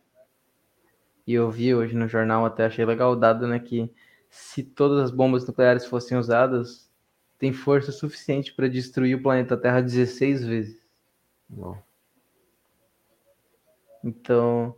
E 1.28 1.34
eu 1.34 1.50
vi 1.52 1.76
hoje 1.76 1.96
no 1.96 2.08
jornal, 2.08 2.44
até 2.44 2.66
achei 2.66 2.84
legal 2.84 3.12
o 3.12 3.16
dado, 3.16 3.48
né, 3.48 3.60
que 3.60 3.94
se 4.32 4.64
todas 4.64 5.04
as 5.04 5.12
bombas 5.12 5.46
nucleares 5.46 5.86
fossem 5.86 6.18
usadas, 6.18 6.90
tem 7.38 7.54
força 7.54 7.92
suficiente 7.92 8.54
para 8.54 8.68
destruir 8.68 9.16
o 9.16 9.22
planeta 9.22 9.56
Terra 9.56 9.82
16 9.82 10.44
vezes. 10.44 10.84
Uau. 11.56 11.78
Então, 14.04 14.76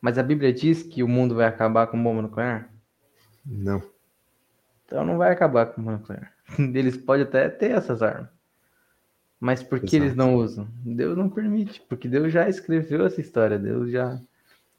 mas 0.00 0.18
a 0.18 0.22
Bíblia 0.22 0.52
diz 0.52 0.82
que 0.82 1.02
o 1.02 1.08
mundo 1.08 1.34
vai 1.34 1.46
acabar 1.46 1.86
com 1.86 2.02
bomba 2.02 2.22
nuclear? 2.22 2.70
Não. 3.44 3.82
Então 4.84 5.04
não 5.04 5.16
vai 5.16 5.32
acabar 5.32 5.66
com 5.66 5.82
bomba 5.82 5.98
nuclear. 5.98 6.35
Eles 6.74 6.96
podem 6.96 7.24
até 7.24 7.48
ter 7.48 7.72
essas 7.72 8.02
armas. 8.02 8.28
Mas 9.38 9.62
por 9.62 9.78
que 9.80 9.86
Exato. 9.96 9.96
eles 10.04 10.16
não 10.16 10.34
usam? 10.36 10.66
Deus 10.84 11.16
não 11.16 11.28
permite, 11.28 11.82
porque 11.88 12.08
Deus 12.08 12.32
já 12.32 12.48
escreveu 12.48 13.04
essa 13.04 13.20
história, 13.20 13.58
Deus 13.58 13.90
já 13.90 14.20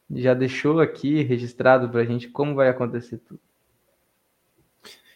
já 0.10 0.34
deixou 0.34 0.80
aqui 0.80 1.22
registrado 1.22 1.90
pra 1.90 2.06
gente 2.06 2.30
como 2.30 2.56
vai 2.56 2.70
acontecer 2.70 3.18
tudo. 3.18 3.40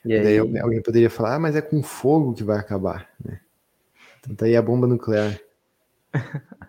E 0.03 0.11
E 0.13 0.17
daí 0.21 0.27
aí, 0.39 0.59
alguém- 0.59 0.81
poderia 0.81 1.09
falar, 1.09 1.35
ah, 1.35 1.39
mas 1.39 1.55
é 1.55 1.61
com 1.61 1.81
fogo 1.81 2.33
que 2.33 2.43
vai 2.43 2.59
acabar, 2.59 3.09
né? 3.23 3.39
Então 4.19 4.35
tá 4.35 4.45
aí 4.45 4.55
a 4.55 4.61
bomba 4.61 4.85
nuclear. 4.85 5.39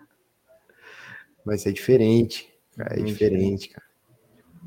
Vai 1.45 1.57
ser 1.57 1.73
diferente. 1.73 2.49
cara, 2.77 2.93
É 2.93 2.99
Muito 2.99 3.07
diferente, 3.11 3.69
cara. 3.69 3.85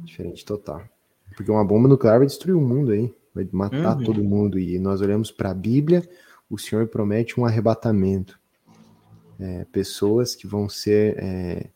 Diferente 0.04 0.44
total. 0.44 0.86
Porque 1.34 1.50
uma 1.50 1.64
bomba 1.64 1.88
nuclear 1.88 2.18
vai 2.18 2.26
destruir 2.26 2.54
o 2.54 2.60
mundo 2.60 2.92
aí. 2.92 3.12
Vai 3.37 3.47
matar 3.53 3.99
Uhum. 3.99 4.03
todo 4.05 4.24
mundo. 4.24 4.59
E 4.59 4.78
nós 4.78 5.03
olhamos 5.03 5.30
para 5.30 5.51
a 5.51 5.55
Bíblia, 5.55 6.03
o 6.49 6.57
Senhor 6.59 6.89
promete 6.89 7.39
um 7.39 7.45
arrebatamento. 7.45 8.41
É, 9.39 9.66
pessoas 9.66 10.34
que 10.34 10.47
vão 10.47 10.66
ser 10.70 11.16
é, 11.18 11.68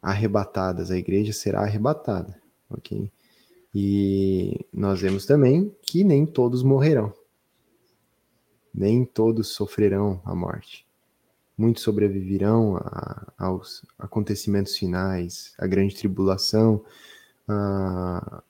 arrebatadas. 0.00 0.92
A 0.92 0.96
igreja 0.96 1.32
será 1.32 1.62
arrebatada. 1.62 2.40
Ok? 2.70 3.10
E 3.74 4.64
nós 4.72 5.00
vemos 5.00 5.26
também 5.26 5.74
que 5.82 6.04
nem 6.04 6.24
todos 6.24 6.62
morrerão. 6.62 7.12
Nem 8.72 9.04
todos 9.04 9.48
sofrerão 9.48 10.20
a 10.24 10.32
morte. 10.32 10.86
Muitos 11.58 11.82
sobreviverão 11.82 12.76
a- 12.76 13.32
aos 13.36 13.84
acontecimentos 13.98 14.76
finais, 14.78 15.52
a 15.58 15.66
grande 15.66 15.96
tribulação, 15.96 16.84
a- 17.48 18.42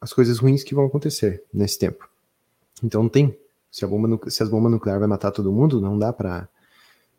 as 0.00 0.12
coisas 0.12 0.38
ruins 0.38 0.62
que 0.62 0.74
vão 0.74 0.86
acontecer 0.86 1.42
nesse 1.52 1.78
tempo. 1.78 2.08
Então 2.82 3.02
não 3.02 3.10
tem. 3.10 3.36
Se, 3.70 3.84
a 3.84 3.88
bomba, 3.88 4.30
se 4.30 4.42
as 4.42 4.48
bombas 4.48 4.72
nucleares 4.72 5.00
vai 5.00 5.08
matar 5.08 5.30
todo 5.30 5.52
mundo, 5.52 5.80
não 5.80 5.98
dá 5.98 6.12
pra. 6.12 6.48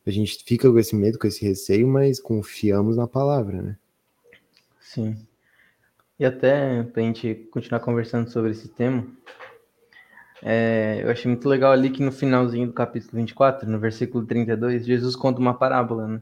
A 0.06 0.12
gente 0.12 0.44
fica 0.44 0.70
com 0.72 0.80
esse 0.80 0.96
medo, 0.96 1.20
com 1.20 1.28
esse 1.28 1.46
receio, 1.46 1.88
mas 1.88 2.20
confiamos 2.20 2.98
na 2.98 3.08
palavra, 3.08 3.62
né? 3.62 3.78
sim. 4.80 5.16
E 6.18 6.26
até 6.26 6.84
pra 6.84 7.02
gente 7.02 7.48
continuar 7.52 7.80
conversando 7.80 8.30
sobre 8.30 8.52
esse 8.52 8.68
tema, 8.68 9.08
é, 10.42 11.02
eu 11.04 11.12
achei 11.12 11.30
muito 11.30 11.48
legal 11.48 11.72
ali 11.72 11.90
que 11.90 12.04
no 12.04 12.12
finalzinho 12.12 12.68
do 12.68 12.74
capítulo 12.74 13.14
24, 13.14 13.70
no 13.70 13.80
versículo 13.80 14.26
32, 14.26 14.86
Jesus 14.86 15.16
conta 15.16 15.40
uma 15.40 15.54
parábola, 15.54 16.08
né? 16.08 16.22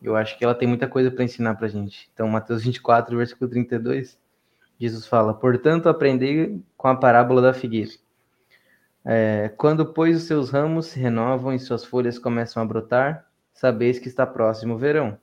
Eu 0.00 0.14
acho 0.14 0.38
que 0.38 0.44
ela 0.44 0.54
tem 0.54 0.68
muita 0.68 0.86
coisa 0.86 1.10
para 1.10 1.24
ensinar 1.24 1.56
pra 1.56 1.68
gente. 1.68 2.08
Então, 2.14 2.28
Mateus 2.28 2.62
24, 2.62 3.16
versículo 3.16 3.50
32, 3.50 4.18
Jesus 4.78 5.06
fala: 5.06 5.32
Portanto, 5.34 5.88
aprendei 5.88 6.60
com 6.76 6.88
a 6.88 6.96
parábola 6.96 7.40
da 7.40 7.54
figueira. 7.54 7.92
É, 9.04 9.48
quando, 9.56 9.86
pois, 9.92 10.16
os 10.16 10.22
seus 10.24 10.50
ramos 10.50 10.86
se 10.86 10.98
renovam 10.98 11.54
e 11.54 11.58
suas 11.58 11.84
folhas 11.84 12.18
começam 12.18 12.62
a 12.62 12.66
brotar, 12.66 13.26
sabeis 13.52 13.98
que 13.98 14.08
está 14.08 14.26
próximo 14.26 14.74
o 14.74 14.78
verão. 14.78 15.18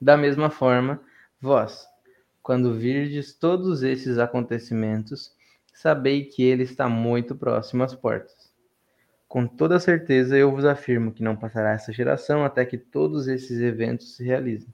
Da 0.00 0.16
mesma 0.16 0.50
forma, 0.50 1.00
vós, 1.40 1.86
quando 2.42 2.74
virdes 2.74 3.34
todos 3.34 3.82
esses 3.82 4.18
acontecimentos, 4.18 5.36
sabei 5.74 6.24
que 6.24 6.42
ele 6.42 6.64
está 6.64 6.88
muito 6.88 7.36
próximo 7.36 7.84
às 7.84 7.94
portas. 7.94 8.52
Com 9.28 9.46
toda 9.46 9.78
certeza 9.78 10.36
eu 10.36 10.50
vos 10.50 10.64
afirmo 10.64 11.12
que 11.12 11.22
não 11.22 11.36
passará 11.36 11.72
essa 11.72 11.92
geração 11.92 12.44
até 12.44 12.64
que 12.64 12.76
todos 12.76 13.28
esses 13.28 13.60
eventos 13.60 14.16
se 14.16 14.24
realizem. 14.24 14.72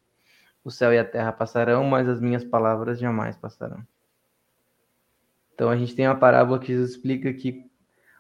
O 0.65 0.71
céu 0.71 0.93
e 0.93 0.99
a 0.99 1.05
terra 1.05 1.33
passarão, 1.33 1.85
mas 1.85 2.09
as 2.09 2.21
minhas 2.21 2.45
palavras 2.45 2.99
jamais 2.99 3.37
passarão. 3.37 3.85
Então 5.59 5.69
a 5.71 5.77
gente 5.77 5.93
tem 5.93 6.07
uma 6.07 6.15
parábola 6.15 6.61
que 6.61 6.69
Jesus 6.69 6.93
explica 6.93 7.33
que 7.35 7.69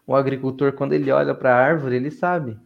o 0.04 0.16
agricultor, 0.16 0.72
quando 0.72 0.92
ele 0.92 1.12
olha 1.12 1.32
para 1.36 1.54
a 1.54 1.56
árvore, 1.56 1.94
ele 1.94 2.10
sabe 2.10 2.58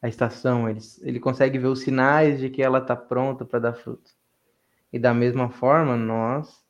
a 0.00 0.08
estação, 0.08 0.66
ele, 0.66 0.80
ele 1.02 1.20
consegue 1.20 1.58
ver 1.58 1.66
os 1.66 1.80
sinais 1.82 2.40
de 2.40 2.48
que 2.48 2.62
ela 2.62 2.78
está 2.78 2.96
pronta 2.96 3.44
para 3.44 3.58
dar 3.58 3.74
fruto. 3.74 4.12
E 4.90 4.98
da 4.98 5.12
mesma 5.12 5.50
forma, 5.50 5.94
nós 5.94 6.64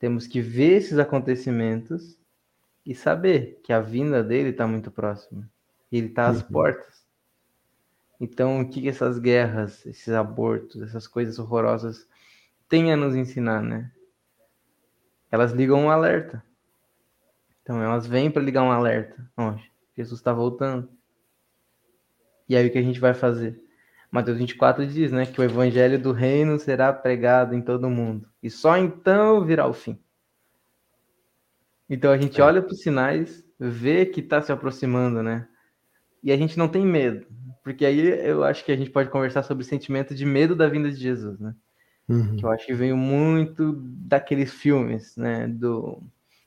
temos 0.00 0.26
que 0.26 0.40
ver 0.40 0.78
esses 0.78 0.98
acontecimentos 0.98 2.18
e 2.84 2.96
saber 2.96 3.60
que 3.62 3.72
a 3.72 3.80
vinda 3.80 4.20
dele 4.20 4.48
está 4.48 4.66
muito 4.66 4.90
próxima. 4.90 5.48
Ele 5.92 6.08
está 6.08 6.30
às 6.30 6.42
Uhum. 6.42 6.48
portas. 6.50 7.06
Então, 8.20 8.60
o 8.60 8.68
que 8.68 8.80
que 8.82 8.88
essas 8.88 9.20
guerras, 9.20 9.86
esses 9.86 10.08
abortos, 10.12 10.82
essas 10.82 11.06
coisas 11.06 11.38
horrorosas 11.38 12.08
têm 12.68 12.92
a 12.92 12.96
nos 12.96 13.14
ensinar, 13.14 13.62
né? 13.62 13.92
Elas 15.30 15.52
ligam 15.52 15.80
um 15.80 15.90
alerta. 15.90 16.42
Então, 17.62 17.82
elas 17.82 18.06
vêm 18.06 18.30
para 18.30 18.42
ligar 18.42 18.62
um 18.62 18.70
alerta. 18.72 19.30
Ó, 19.36 19.54
Jesus 19.96 20.20
está 20.20 20.32
voltando. 20.32 20.88
E 22.48 22.56
aí, 22.56 22.66
o 22.66 22.70
que 22.72 22.78
a 22.78 22.82
gente 22.82 22.98
vai 22.98 23.12
fazer? 23.12 23.62
Mateus 24.10 24.38
24 24.38 24.86
diz, 24.86 25.12
né, 25.12 25.26
que 25.26 25.38
o 25.38 25.44
evangelho 25.44 25.98
do 25.98 26.12
reino 26.12 26.58
será 26.58 26.92
pregado 26.92 27.54
em 27.54 27.60
todo 27.60 27.86
o 27.86 27.90
mundo. 27.90 28.26
E 28.42 28.48
só 28.48 28.76
então 28.78 29.44
virá 29.44 29.66
o 29.66 29.72
fim. 29.74 29.98
Então 31.90 32.10
a 32.10 32.16
gente 32.16 32.40
É. 32.40 32.44
olha 32.44 32.62
para 32.62 32.72
os 32.72 32.80
sinais, 32.80 33.44
vê 33.58 34.06
que 34.06 34.20
está 34.20 34.40
se 34.40 34.50
aproximando, 34.52 35.22
né? 35.22 35.46
E 36.22 36.32
a 36.32 36.36
gente 36.36 36.58
não 36.58 36.68
tem 36.68 36.84
medo, 36.84 37.26
porque 37.62 37.84
aí 37.84 38.00
eu 38.00 38.42
acho 38.44 38.64
que 38.64 38.72
a 38.72 38.76
gente 38.76 38.90
pode 38.90 39.10
conversar 39.10 39.42
sobre 39.42 39.62
o 39.62 39.66
sentimento 39.66 40.14
de 40.14 40.24
medo 40.24 40.56
da 40.56 40.68
vinda 40.68 40.90
de 40.90 40.96
Jesus, 40.96 41.38
né? 41.38 41.54
Uhum. 42.08 42.36
Que 42.36 42.44
eu 42.44 42.50
acho 42.50 42.66
que 42.66 42.74
veio 42.74 42.96
muito 42.96 43.72
daqueles 43.82 44.52
filmes, 44.52 45.16
né? 45.16 45.46
Do 45.48 46.02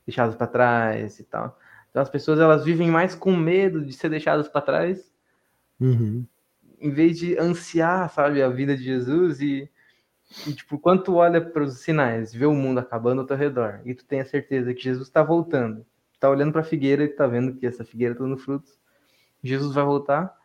Deixados 0.06 0.36
para 0.36 0.48
Trás 0.48 1.20
e 1.20 1.24
tal. 1.24 1.58
Então 1.90 2.02
as 2.02 2.10
pessoas 2.10 2.40
elas 2.40 2.64
vivem 2.66 2.90
mais 2.90 3.16
com 3.16 3.36
medo 3.36 3.84
de 3.86 3.94
ser 3.94 4.10
deixadas 4.10 4.48
para 4.48 4.62
trás, 4.62 5.12
Uhum. 5.80 6.26
em 6.80 6.92
vez 6.92 7.18
de 7.18 7.38
ansiar, 7.38 8.10
sabe, 8.10 8.42
a 8.42 8.50
vida 8.50 8.76
de 8.78 8.84
Jesus 8.84 9.42
e, 9.42 9.70
e 10.48 10.54
tipo, 10.54 10.78
quando 10.80 11.04
tu 11.04 11.16
olha 11.16 11.42
para 11.42 11.64
os 11.64 11.80
sinais, 11.80 12.34
vê 12.34 12.46
o 12.46 12.54
mundo 12.54 12.80
acabando 12.80 13.22
ao 13.22 13.28
teu 13.28 13.38
redor 13.38 13.82
e 13.86 13.94
tu 13.94 14.06
tem 14.06 14.22
a 14.22 14.26
certeza 14.26 14.74
que 14.74 14.82
Jesus 14.84 15.08
está 15.08 15.24
voltando, 15.24 15.86
tu 16.14 16.20
tá 16.20 16.30
olhando 16.30 16.52
para 16.52 16.62
a 16.62 16.64
figueira 16.64 17.04
e 17.04 17.08
tá 17.10 17.28
vendo 17.28 17.56
que 17.56 17.66
essa 17.66 17.84
figueira 17.86 18.16
tá 18.16 18.24
dando 18.24 18.38
frutos, 18.38 18.80
Jesus 19.44 19.74
vai 19.74 19.84
voltar. 19.84 20.36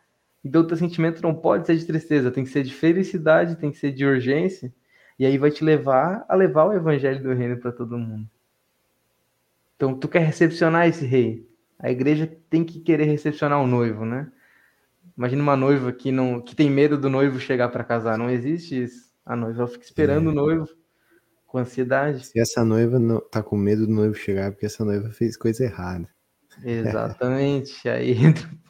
Então 0.43 0.61
o 0.61 0.67
teu 0.67 0.77
sentimento 0.77 1.21
não 1.21 1.35
pode 1.35 1.65
ser 1.67 1.77
de 1.77 1.85
tristeza, 1.85 2.31
tem 2.31 2.43
que 2.43 2.49
ser 2.49 2.63
de 2.63 2.73
felicidade, 2.73 3.55
tem 3.57 3.71
que 3.71 3.77
ser 3.77 3.91
de 3.91 4.05
urgência, 4.05 4.73
e 5.19 5.25
aí 5.25 5.37
vai 5.37 5.51
te 5.51 5.63
levar 5.63 6.25
a 6.27 6.35
levar 6.35 6.65
o 6.65 6.73
evangelho 6.73 7.21
do 7.21 7.33
reino 7.33 7.57
para 7.57 7.71
todo 7.71 7.97
mundo. 7.97 8.27
Então, 9.75 9.93
tu 9.97 10.07
quer 10.07 10.19
recepcionar 10.19 10.87
esse 10.87 11.05
rei. 11.05 11.47
A 11.79 11.91
igreja 11.91 12.27
tem 12.49 12.63
que 12.63 12.79
querer 12.79 13.05
recepcionar 13.05 13.61
o 13.61 13.67
noivo, 13.67 14.05
né? 14.05 14.31
Imagina 15.17 15.41
uma 15.43 15.55
noiva 15.55 15.91
que 15.91 16.11
não 16.11 16.41
que 16.41 16.55
tem 16.55 16.69
medo 16.69 16.97
do 16.97 17.09
noivo 17.09 17.39
chegar 17.39 17.69
para 17.69 17.83
casar. 17.83 18.17
Não 18.17 18.29
existe 18.29 18.83
isso. 18.83 19.11
A 19.25 19.35
noiva 19.35 19.67
fica 19.67 19.83
esperando 19.83 20.29
É. 20.29 20.31
o 20.31 20.35
noivo 20.35 20.67
com 21.45 21.57
ansiedade. 21.59 22.25
Se 22.25 22.39
essa 22.39 22.63
noiva 22.63 22.99
não 22.99 23.19
tá 23.19 23.41
com 23.43 23.55
medo 23.57 23.85
do 23.87 23.93
noivo 23.93 24.15
chegar, 24.15 24.45
é 24.47 24.51
porque 24.51 24.65
essa 24.65 24.83
noiva 24.85 25.09
fez 25.11 25.37
coisa 25.37 25.63
errada. 25.63 26.07
Exatamente. 26.63 27.87
Aí 27.89 28.11
entra. 28.13 28.47
Então, 28.49 28.66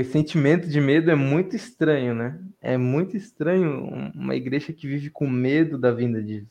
esse 0.00 0.10
sentimento 0.10 0.68
de 0.68 0.80
medo 0.80 1.10
é 1.10 1.14
muito 1.14 1.54
estranho, 1.54 2.14
né? 2.14 2.40
É 2.60 2.76
muito 2.76 3.16
estranho 3.16 3.84
uma 4.14 4.34
igreja 4.34 4.72
que 4.72 4.86
vive 4.86 5.10
com 5.10 5.28
medo 5.28 5.78
da 5.78 5.92
vinda 5.92 6.20
de 6.20 6.34
Jesus. 6.34 6.50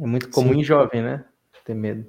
É 0.00 0.06
muito 0.06 0.30
comum 0.30 0.54
Sim. 0.54 0.60
em 0.60 0.64
jovem, 0.64 1.02
né? 1.02 1.24
Ter 1.64 1.74
medo. 1.74 2.06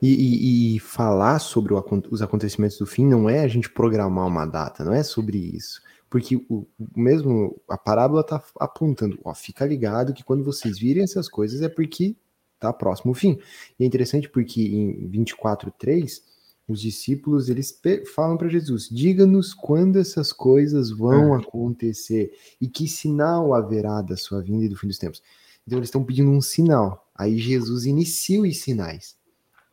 E, 0.00 0.08
e- 0.08 0.76
e 0.76 0.78
falar 0.80 1.38
sobre 1.38 1.72
o 1.74 1.84
os 2.10 2.22
acontecimentos 2.22 2.78
do 2.78 2.86
fim 2.86 3.06
não 3.06 3.28
é 3.28 3.40
a 3.40 3.48
gente 3.48 3.70
programar 3.70 4.26
uma 4.26 4.46
data, 4.46 4.84
não 4.84 4.92
é 4.92 5.02
sobre 5.02 5.38
isso. 5.38 5.80
Porque 6.10 6.36
o, 6.48 6.66
mesmo 6.96 7.60
a 7.68 7.78
parábola 7.78 8.24
tá 8.24 8.42
apontando, 8.58 9.18
ó, 9.24 9.32
fica 9.34 9.64
ligado 9.64 10.12
que 10.12 10.24
quando 10.24 10.44
vocês 10.44 10.78
virem 10.78 11.04
essas 11.04 11.28
coisas 11.28 11.62
é 11.62 11.68
porque 11.68 12.16
tá 12.58 12.72
próximo 12.72 13.12
o 13.12 13.14
fim. 13.14 13.38
E 13.78 13.84
é 13.84 13.86
interessante 13.86 14.28
porque 14.28 14.60
em 14.62 15.08
24:3 15.08 16.22
os 16.68 16.80
discípulos 16.80 17.48
eles 17.48 17.78
falam 18.14 18.36
para 18.36 18.48
Jesus: 18.48 18.88
"Diga-nos 18.90 19.52
quando 19.52 19.98
essas 19.98 20.32
coisas 20.32 20.90
vão 20.90 21.34
acontecer 21.34 22.32
e 22.60 22.68
que 22.68 22.88
sinal 22.88 23.52
haverá 23.54 24.00
da 24.00 24.16
sua 24.16 24.40
vinda 24.40 24.64
e 24.64 24.68
do 24.68 24.76
fim 24.76 24.86
dos 24.86 24.98
tempos". 24.98 25.22
Então 25.66 25.78
eles 25.78 25.88
estão 25.88 26.04
pedindo 26.04 26.30
um 26.30 26.40
sinal. 26.40 27.10
Aí 27.14 27.38
Jesus 27.38 27.86
inicia 27.86 28.40
os 28.40 28.58
sinais. 28.58 29.16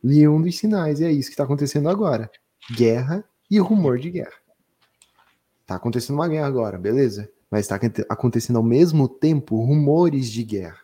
E 0.03 0.27
um 0.27 0.41
dos 0.41 0.57
sinais 0.57 1.01
é 1.01 1.11
isso 1.11 1.29
que 1.29 1.33
está 1.33 1.43
acontecendo 1.43 1.89
agora: 1.89 2.29
guerra 2.75 3.23
e 3.49 3.59
rumor 3.59 3.97
de 3.97 4.09
guerra. 4.09 4.33
Tá 5.65 5.75
acontecendo 5.75 6.15
uma 6.15 6.27
guerra 6.27 6.47
agora, 6.47 6.77
beleza? 6.77 7.29
Mas 7.49 7.61
está 7.61 7.79
acontecendo 8.09 8.57
ao 8.57 8.63
mesmo 8.63 9.07
tempo 9.07 9.63
rumores 9.63 10.29
de 10.29 10.43
guerra. 10.43 10.81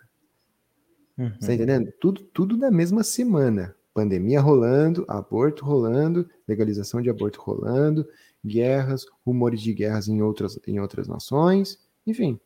Uhum. 1.17 1.31
Você 1.39 1.47
tá 1.47 1.53
entendendo? 1.53 1.91
Tudo, 1.99 2.23
tudo 2.33 2.57
na 2.57 2.69
mesma 2.69 3.03
semana. 3.03 3.74
Pandemia 3.95 4.41
rolando, 4.41 5.05
aborto 5.07 5.63
rolando, 5.63 6.29
legalização 6.45 7.01
de 7.01 7.09
aborto 7.09 7.39
rolando, 7.39 8.05
guerras, 8.45 9.05
rumores 9.25 9.61
de 9.61 9.73
guerras 9.73 10.09
em 10.09 10.21
outras, 10.21 10.59
em 10.67 10.81
outras 10.81 11.07
nações, 11.07 11.79
enfim. 12.05 12.37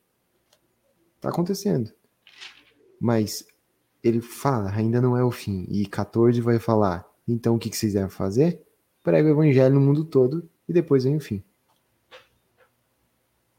Tá 1.19 1.29
acontecendo. 1.29 1.91
Mas 3.01 3.47
ele 4.03 4.21
fala, 4.21 4.69
ainda 4.69 5.01
não 5.01 5.17
é 5.17 5.23
o 5.23 5.31
fim. 5.31 5.65
E 5.71 5.87
14 5.87 6.39
vai 6.39 6.59
falar, 6.59 7.03
então 7.27 7.55
o 7.55 7.59
que, 7.59 7.71
que 7.71 7.77
vocês 7.77 7.93
devem 7.93 8.11
fazer? 8.11 8.61
Prega 9.01 9.27
o 9.27 9.31
evangelho 9.31 9.73
no 9.73 9.81
mundo 9.81 10.05
todo 10.05 10.47
e 10.67 10.71
depois 10.71 11.03
vem 11.03 11.15
o 11.15 11.19
fim. 11.19 11.43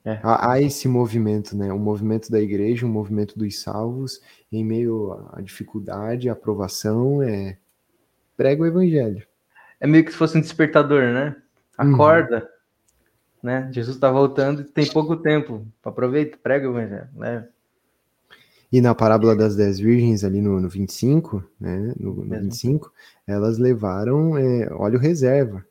É. 0.04 0.20
Há, 0.22 0.52
há 0.52 0.62
esse 0.62 0.86
movimento, 0.86 1.56
né? 1.56 1.72
O 1.72 1.78
movimento 1.78 2.30
da 2.30 2.40
igreja, 2.40 2.86
o 2.86 2.88
movimento 2.88 3.36
dos 3.36 3.58
salvos, 3.58 4.20
em 4.52 4.64
meio 4.64 5.28
à 5.32 5.40
dificuldade, 5.40 6.28
à 6.28 6.34
aprovação, 6.34 7.20
é 7.20 7.58
prega 8.40 8.62
o 8.62 8.66
evangelho. 8.66 9.22
É 9.78 9.86
meio 9.86 10.02
que 10.02 10.12
se 10.12 10.16
fosse 10.16 10.38
um 10.38 10.40
despertador, 10.40 11.02
né? 11.12 11.36
Uhum. 11.78 11.94
Acorda, 11.94 12.50
né? 13.42 13.68
Jesus 13.70 13.96
está 13.96 14.10
voltando 14.10 14.62
e 14.62 14.64
tem 14.64 14.90
pouco 14.90 15.14
tempo. 15.14 15.66
Aproveita, 15.84 16.38
prega 16.42 16.66
o 16.66 16.70
evangelho, 16.70 17.08
né? 17.12 17.46
E 18.72 18.80
na 18.80 18.94
parábola 18.94 19.36
das 19.36 19.54
dez 19.56 19.78
virgens, 19.78 20.24
ali 20.24 20.40
no, 20.40 20.58
no 20.58 20.70
25, 20.70 21.44
né? 21.60 21.92
No, 22.00 22.14
no 22.14 22.24
Mesmo. 22.24 22.44
25, 22.44 22.90
elas 23.26 23.58
levaram 23.58 24.38
é, 24.38 24.72
óleo 24.72 24.98
reserva. 24.98 25.62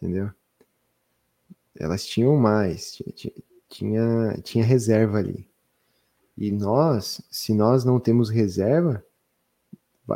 Entendeu? 0.00 0.30
Elas 1.78 2.06
tinham 2.06 2.34
mais, 2.34 2.92
ti- 2.92 3.12
ti- 3.12 3.44
tinha, 3.68 4.38
tinha 4.42 4.64
reserva 4.64 5.18
ali. 5.18 5.46
E 6.38 6.50
nós, 6.50 7.20
se 7.30 7.52
nós 7.52 7.84
não 7.84 8.00
temos 8.00 8.30
reserva, 8.30 9.04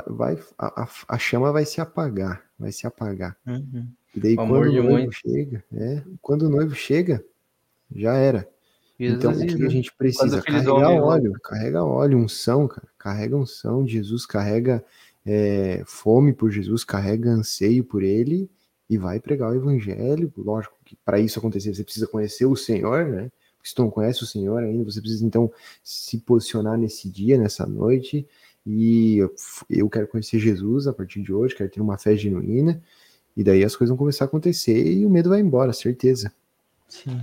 vai, 0.09 0.35
vai- 0.35 0.45
a, 0.59 0.89
a- 1.09 1.19
chama 1.19 1.53
vai 1.53 1.65
se 1.65 1.81
apagar, 1.81 2.43
vai 2.59 2.73
se 2.73 2.87
apagar. 2.87 3.37
Uhum. 3.47 3.87
E 4.15 4.21
daí 4.21 4.33
O 4.35 4.37
quando 4.37 4.55
o 4.55 4.71
de 4.71 4.77
noivo 4.77 4.91
muito. 4.91 5.13
chega, 5.13 5.65
é, 5.73 6.03
quando 6.21 6.43
o 6.43 6.49
noivo 6.51 6.75
chega, 6.75 7.25
já 7.95 8.15
era. 8.15 8.49
Jesus 8.99 9.19
Então, 9.19 9.33
o 9.33 9.47
que 9.57 9.65
a 9.67 9.69
gente 9.69 9.93
precisa? 9.93 10.41
Carregar 10.43 10.91
óleo, 11.03 11.33
carrega 11.43 11.85
óleo, 11.85 12.19
unção, 12.19 12.69
cara. 12.69 12.87
Carrega 12.97 13.37
unção. 13.37 13.87
Jesus 13.87 14.25
carrega 14.25 14.85
é, 15.27 15.83
fome 15.85 16.33
por 16.33 16.51
Jesus, 16.51 16.85
carrega 16.85 17.31
anseio 17.31 17.83
por 17.83 18.03
ele 18.03 18.49
e 18.89 18.97
vai 18.97 19.19
pregar 19.19 19.51
o 19.51 19.55
evangelho. 19.55 20.33
Lógico 20.37 20.77
que 20.85 20.97
para 21.05 21.19
isso 21.19 21.39
acontecer, 21.39 21.75
você 21.75 21.83
precisa 21.83 22.07
conhecer 22.07 22.47
o 22.47 22.55
Senhor, 22.55 23.07
né? 23.07 23.33
Porque 23.57 23.69
se 23.69 23.75
tu 23.75 23.83
não 23.83 23.91
conhece 23.91 24.23
o 24.23 24.27
Senhor 24.27 24.63
ainda, 24.63 24.85
você 24.85 25.01
precisa 25.01 25.25
então 25.27 25.51
se 25.83 26.19
posicionar 26.19 26.79
nesse 26.79 27.09
dia, 27.09 27.37
nessa 27.37 27.67
noite. 27.67 28.29
E 28.67 29.19
eu, 29.69 29.91
quero 29.91 30.09
conhecer 30.09 30.39
Jesus 30.39 30.87
a 30.87 30.93
partir 30.93 31.23
de 31.23 31.33
hoje, 31.33 31.55
quero 31.55 31.71
ter 31.71 31.81
uma 31.81 31.99
fé 31.99 32.17
genuína. 32.17 32.83
E 33.37 33.45
daí 33.45 33.65
as 33.65 33.77
coisas 33.77 33.91
vão 33.91 33.99
começar 33.99 34.25
a 34.25 34.29
acontecer 34.29 34.93
e 34.93 35.05
o 35.05 35.11
medo 35.11 35.29
vai 35.29 35.41
embora, 35.41 35.73
certeza. 35.73 36.33
Sim. 36.89 37.21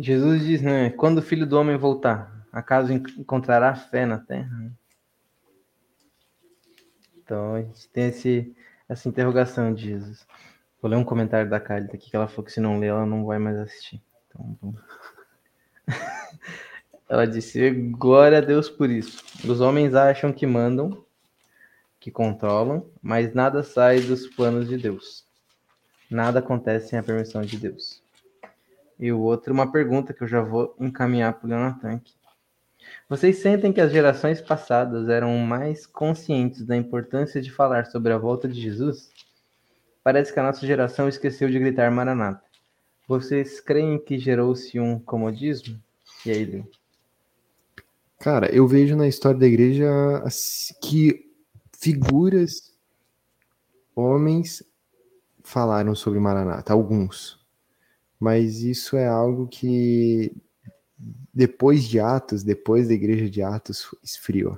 Jesus 0.00 0.42
diz, 0.42 0.62
né? 0.62 0.90
Quando 0.90 1.18
o 1.18 1.22
filho 1.22 1.46
do 1.46 1.58
homem 1.58 1.76
voltar, 1.76 2.46
acaso 2.50 2.92
en- 2.92 3.02
encontrará 3.18 3.74
fé 3.74 4.06
na 4.06 4.18
terra? 4.18 4.72
Então 7.16 7.54
a 7.54 7.62
gente 7.62 7.88
tem 7.90 8.08
esse, 8.08 8.56
essa 8.88 9.08
interrogação 9.08 9.72
de 9.72 9.84
Jesus. 9.84 10.26
Vou 10.80 10.90
ler 10.90 10.96
um 10.96 11.04
comentário 11.04 11.48
da 11.48 11.58
Khalid 11.58 11.94
aqui 11.94 12.10
que 12.10 12.16
ela 12.16 12.26
falou 12.26 12.44
que 12.44 12.52
se 12.52 12.60
não 12.60 12.78
ler, 12.78 12.88
ela 12.88 13.06
não 13.06 13.24
vai 13.24 13.38
mais 13.38 13.56
assistir. 13.56 14.02
Então, 14.28 14.58
vamos. 14.60 14.80
ela 17.12 17.26
disse: 17.26 17.70
Glória 17.70 18.38
a 18.38 18.40
Deus 18.40 18.70
por 18.70 18.88
isso. 18.88 19.22
Os 19.46 19.60
homens 19.60 19.94
acham 19.94 20.32
que 20.32 20.46
mandam, 20.46 21.04
que 22.00 22.10
controlam, 22.10 22.86
mas 23.02 23.34
nada 23.34 23.62
sai 23.62 24.00
dos 24.00 24.26
planos 24.28 24.66
de 24.66 24.78
Deus. 24.78 25.22
Nada 26.10 26.38
acontece 26.38 26.88
sem 26.88 26.98
a 26.98 27.02
permissão 27.02 27.42
de 27.42 27.58
Deus. 27.58 28.02
E 28.98 29.12
o 29.12 29.20
outro, 29.20 29.52
uma 29.52 29.70
pergunta 29.70 30.14
que 30.14 30.22
eu 30.22 30.26
já 30.26 30.40
vou 30.40 30.74
encaminhar 30.80 31.34
para 31.34 31.46
o 31.46 31.50
Leonatan 31.50 31.96
aqui. 31.96 32.14
Vocês 33.10 33.40
sentem 33.40 33.74
que 33.74 33.80
as 33.82 33.92
gerações 33.92 34.40
passadas 34.40 35.10
eram 35.10 35.36
mais 35.36 35.84
conscientes 35.84 36.64
da 36.64 36.74
importância 36.74 37.42
de 37.42 37.52
falar 37.52 37.84
sobre 37.84 38.10
a 38.14 38.16
volta 38.16 38.48
de 38.48 38.58
Jesus? 38.58 39.10
Parece 40.02 40.32
que 40.32 40.40
a 40.40 40.44
nossa 40.44 40.66
geração 40.66 41.10
esqueceu 41.10 41.50
de 41.50 41.58
gritar 41.58 41.90
Maranata. 41.90 42.42
Vocês 43.06 43.60
creem 43.60 43.98
que 43.98 44.18
gerou-se 44.18 44.80
um 44.80 44.98
comodismo? 44.98 45.78
E 46.24 46.30
aí, 46.30 46.46
Leo? 46.46 46.81
Cara, 48.22 48.54
eu 48.54 48.68
vejo 48.68 48.94
na 48.94 49.08
história 49.08 49.36
da 49.36 49.48
igreja 49.48 49.90
que 50.80 51.28
figuras, 51.72 52.72
homens, 53.96 54.62
falaram 55.42 55.92
sobre 55.96 56.20
Maranata, 56.20 56.72
alguns. 56.72 57.44
Mas 58.20 58.62
isso 58.62 58.96
é 58.96 59.08
algo 59.08 59.48
que, 59.48 60.32
depois 61.34 61.82
de 61.82 61.98
Atos, 61.98 62.44
depois 62.44 62.86
da 62.86 62.94
igreja 62.94 63.28
de 63.28 63.42
Atos, 63.42 63.90
esfriou. 64.04 64.56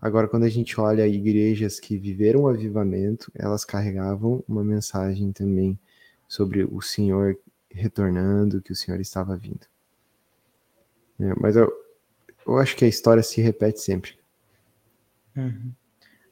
Agora, 0.00 0.26
quando 0.26 0.42
a 0.42 0.48
gente 0.48 0.80
olha 0.80 1.06
igrejas 1.06 1.78
que 1.78 1.96
viveram 1.96 2.40
o 2.40 2.48
avivamento, 2.48 3.30
elas 3.36 3.64
carregavam 3.64 4.42
uma 4.48 4.64
mensagem 4.64 5.30
também 5.30 5.78
sobre 6.26 6.64
o 6.64 6.82
Senhor 6.82 7.38
retornando, 7.70 8.60
que 8.60 8.72
o 8.72 8.76
Senhor 8.76 9.00
estava 9.00 9.36
vindo. 9.36 9.64
É, 11.20 11.34
mas 11.40 11.54
eu, 11.54 11.72
eu 12.48 12.58
acho 12.58 12.76
que 12.76 12.84
a 12.84 12.88
história 12.88 13.22
se 13.22 13.40
repete 13.40 13.80
sempre. 13.80 14.18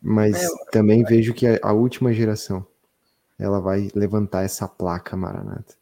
Mas 0.00 0.36
É, 0.36 0.46
também 0.70 1.04
vejo 1.04 1.34
que 1.34 1.46
a, 1.46 1.58
a 1.62 1.72
última 1.72 2.12
geração 2.12 2.66
ela 3.38 3.60
vai 3.60 3.88
levantar 3.94 4.44
essa 4.44 4.68
placa 4.68 5.16
Maranata. 5.16 5.74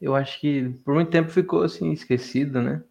eu 0.00 0.14
acho 0.14 0.40
que 0.40 0.70
por 0.84 0.94
muito 0.94 1.10
tempo 1.10 1.30
ficou 1.30 1.62
assim 1.62 1.92
esquecido, 1.92 2.60
né? 2.62 2.82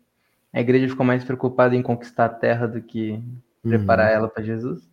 A 0.53 0.61
igreja 0.61 0.89
ficou 0.89 1.05
mais 1.05 1.23
preocupada 1.25 1.75
em 1.75 1.84
conquistar 1.84 2.25
a 2.27 2.30
terra 2.30 2.67
do 2.67 2.82
que 2.84 3.23
preparar 3.67 4.11
Uhum. 4.11 4.15
ela 4.15 4.30
para 4.30 4.43
Jesus, 4.43 4.89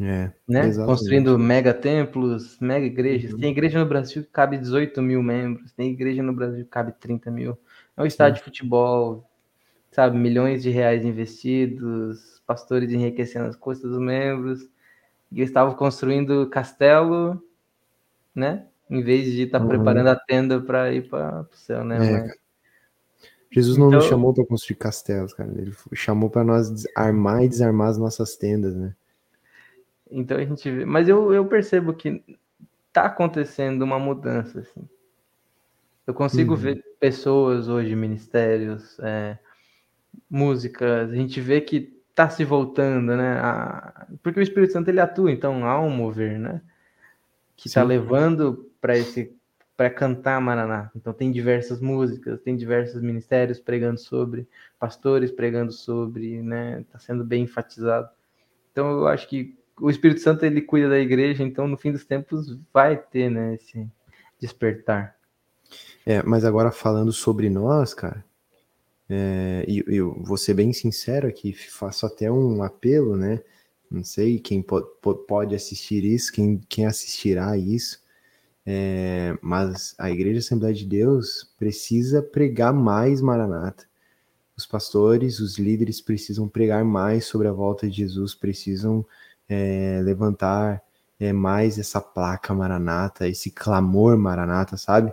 É, 0.00 0.32
né? 0.48 0.66
exatamente. 0.66 0.80
Construindo 0.84 1.38
mega 1.38 1.72
templos, 1.74 2.58
mega 2.60 2.86
igrejas. 2.86 3.32
Uhum. 3.32 3.40
Tem 3.40 3.50
igreja 3.50 3.78
no 3.78 3.86
Brasil 3.86 4.24
que 4.24 4.30
cabe 4.30 4.58
18 4.58 5.00
mil 5.02 5.22
membros, 5.22 5.72
tem 5.72 5.90
igreja 5.92 6.22
no 6.22 6.32
Brasil 6.34 6.64
que 6.64 6.70
cabe 6.70 6.92
30 6.92 7.30
mil. 7.30 7.58
É 7.96 8.02
um 8.02 8.06
estádio 8.06 8.38
de 8.40 8.44
futebol, 8.44 9.29
sabe? 9.90 10.16
Milhões 10.18 10.62
de 10.62 10.70
reais 10.70 11.04
investidos, 11.04 12.42
pastores 12.46 12.90
enriquecendo 12.92 13.46
as 13.46 13.56
custas 13.56 13.90
dos 13.90 14.00
membros. 14.00 14.62
E 15.32 15.38
eles 15.38 15.50
estavam 15.50 15.74
construindo 15.74 16.48
castelo, 16.48 17.42
né? 18.34 18.66
Em 18.88 19.02
vez 19.02 19.26
de 19.30 19.42
estar 19.42 19.60
Uhum. 19.60 19.68
preparando 19.68 20.08
a 20.08 20.16
tenda 20.16 20.60
para 20.60 20.92
ir 20.92 21.08
para 21.08 21.42
o 21.42 21.56
céu, 21.56 21.84
né? 21.84 21.96
É, 21.96 22.12
Mas-. 22.22 22.40
Jesus 23.52 23.76
não 23.76 23.86
nos 23.90 23.96
Então- 24.04 24.08
chamou 24.08 24.32
para 24.34 24.46
construir 24.46 24.76
castelos, 24.76 25.32
cara. 25.34 25.50
Ele 25.56 25.72
chamou 25.94 26.30
para 26.30 26.44
nós 26.44 26.84
armar 26.96 27.42
e 27.44 27.48
desarmar 27.48 27.88
as 27.88 27.98
nossas 27.98 28.36
tendas, 28.36 28.74
né? 28.76 28.94
Então 30.10 30.36
a 30.38 30.44
gente 30.44 30.68
vê. 30.70 30.84
Mas 30.84 31.08
eu, 31.08 31.32
eu 31.32 31.44
percebo 31.46 31.92
que 31.94 32.22
tá 32.92 33.02
acontecendo 33.06 33.82
uma 33.82 33.98
mudança, 33.98 34.60
assim. 34.60 34.88
Eu 36.06 36.14
consigo 36.14 36.54
Uhum. 36.54 36.58
ver 36.60 36.84
pessoas 36.98 37.68
hoje, 37.68 37.94
ministérios, 37.94 38.98
é, 39.00 39.38
músicas, 40.28 41.10
a 41.10 41.14
gente 41.14 41.40
vê 41.40 41.60
que 41.60 42.00
tá 42.14 42.28
se 42.28 42.44
voltando, 42.44 43.16
né? 43.16 43.38
a- 43.40 44.06
Porque 44.22 44.40
o 44.40 44.42
Espírito 44.42 44.72
Santo 44.72 44.88
ele 44.88 45.00
atua, 45.00 45.30
então 45.32 45.64
há 45.66 45.80
um 45.80 45.90
mover, 45.90 46.38
né? 46.38 46.60
Que 47.56 47.70
tá 47.70 47.82
Sim. 47.82 47.88
levando 47.88 48.70
para 48.80 48.96
esse 48.96 49.32
para 49.76 49.88
cantar 49.88 50.38
Maraná. 50.42 50.90
Então 50.94 51.10
tem 51.10 51.32
diversas 51.32 51.80
músicas, 51.80 52.38
tem 52.42 52.54
diversos 52.54 53.00
ministérios 53.00 53.58
pregando 53.58 53.98
sobre, 53.98 54.46
pastores 54.78 55.30
pregando 55.30 55.72
sobre, 55.72 56.42
né? 56.42 56.84
Tá 56.92 56.98
sendo 56.98 57.24
bem 57.24 57.44
enfatizado. 57.44 58.10
Então 58.70 58.90
eu 58.90 59.06
acho 59.06 59.26
que 59.26 59.56
o 59.80 59.88
Espírito 59.88 60.20
Santo 60.20 60.44
ele 60.44 60.60
cuida 60.60 60.90
da 60.90 60.98
igreja, 60.98 61.42
então 61.42 61.66
no 61.66 61.78
fim 61.78 61.92
dos 61.92 62.04
tempos 62.04 62.58
vai 62.72 62.96
ter, 62.96 63.30
né, 63.30 63.54
esse 63.54 63.88
despertar. 64.38 65.16
É, 66.04 66.22
mas 66.22 66.44
agora 66.44 66.70
falando 66.70 67.12
sobre 67.12 67.48
nós, 67.48 67.94
cara, 67.94 68.22
é, 69.10 69.64
e 69.68 69.84
eu 69.88 70.14
vou 70.22 70.36
ser 70.36 70.54
bem 70.54 70.72
sincero 70.72 71.28
aqui, 71.28 71.52
faço 71.52 72.06
até 72.06 72.30
um 72.30 72.62
apelo, 72.62 73.16
né? 73.16 73.42
Não 73.90 74.04
sei 74.04 74.38
quem 74.38 74.62
po- 74.62 74.82
po- 75.02 75.16
pode 75.16 75.54
assistir 75.54 76.04
isso, 76.04 76.32
quem, 76.32 76.58
quem 76.68 76.86
assistirá 76.86 77.56
isso, 77.56 78.00
é, 78.66 79.36
mas 79.42 79.94
a 79.98 80.10
Igreja 80.10 80.40
Assembleia 80.40 80.74
de 80.74 80.86
Deus 80.86 81.52
precisa 81.58 82.22
pregar 82.22 82.72
mais 82.72 83.20
Maranata. 83.20 83.86
Os 84.56 84.66
pastores, 84.66 85.40
os 85.40 85.58
líderes 85.58 86.00
precisam 86.00 86.48
pregar 86.48 86.84
mais 86.84 87.26
sobre 87.26 87.48
a 87.48 87.52
volta 87.52 87.88
de 87.88 87.96
Jesus, 87.98 88.34
precisam 88.34 89.04
é, 89.48 90.00
levantar 90.04 90.82
é, 91.18 91.32
mais 91.32 91.78
essa 91.78 92.00
placa 92.00 92.54
Maranata, 92.54 93.28
esse 93.28 93.50
clamor 93.50 94.16
Maranata, 94.18 94.76
sabe? 94.76 95.12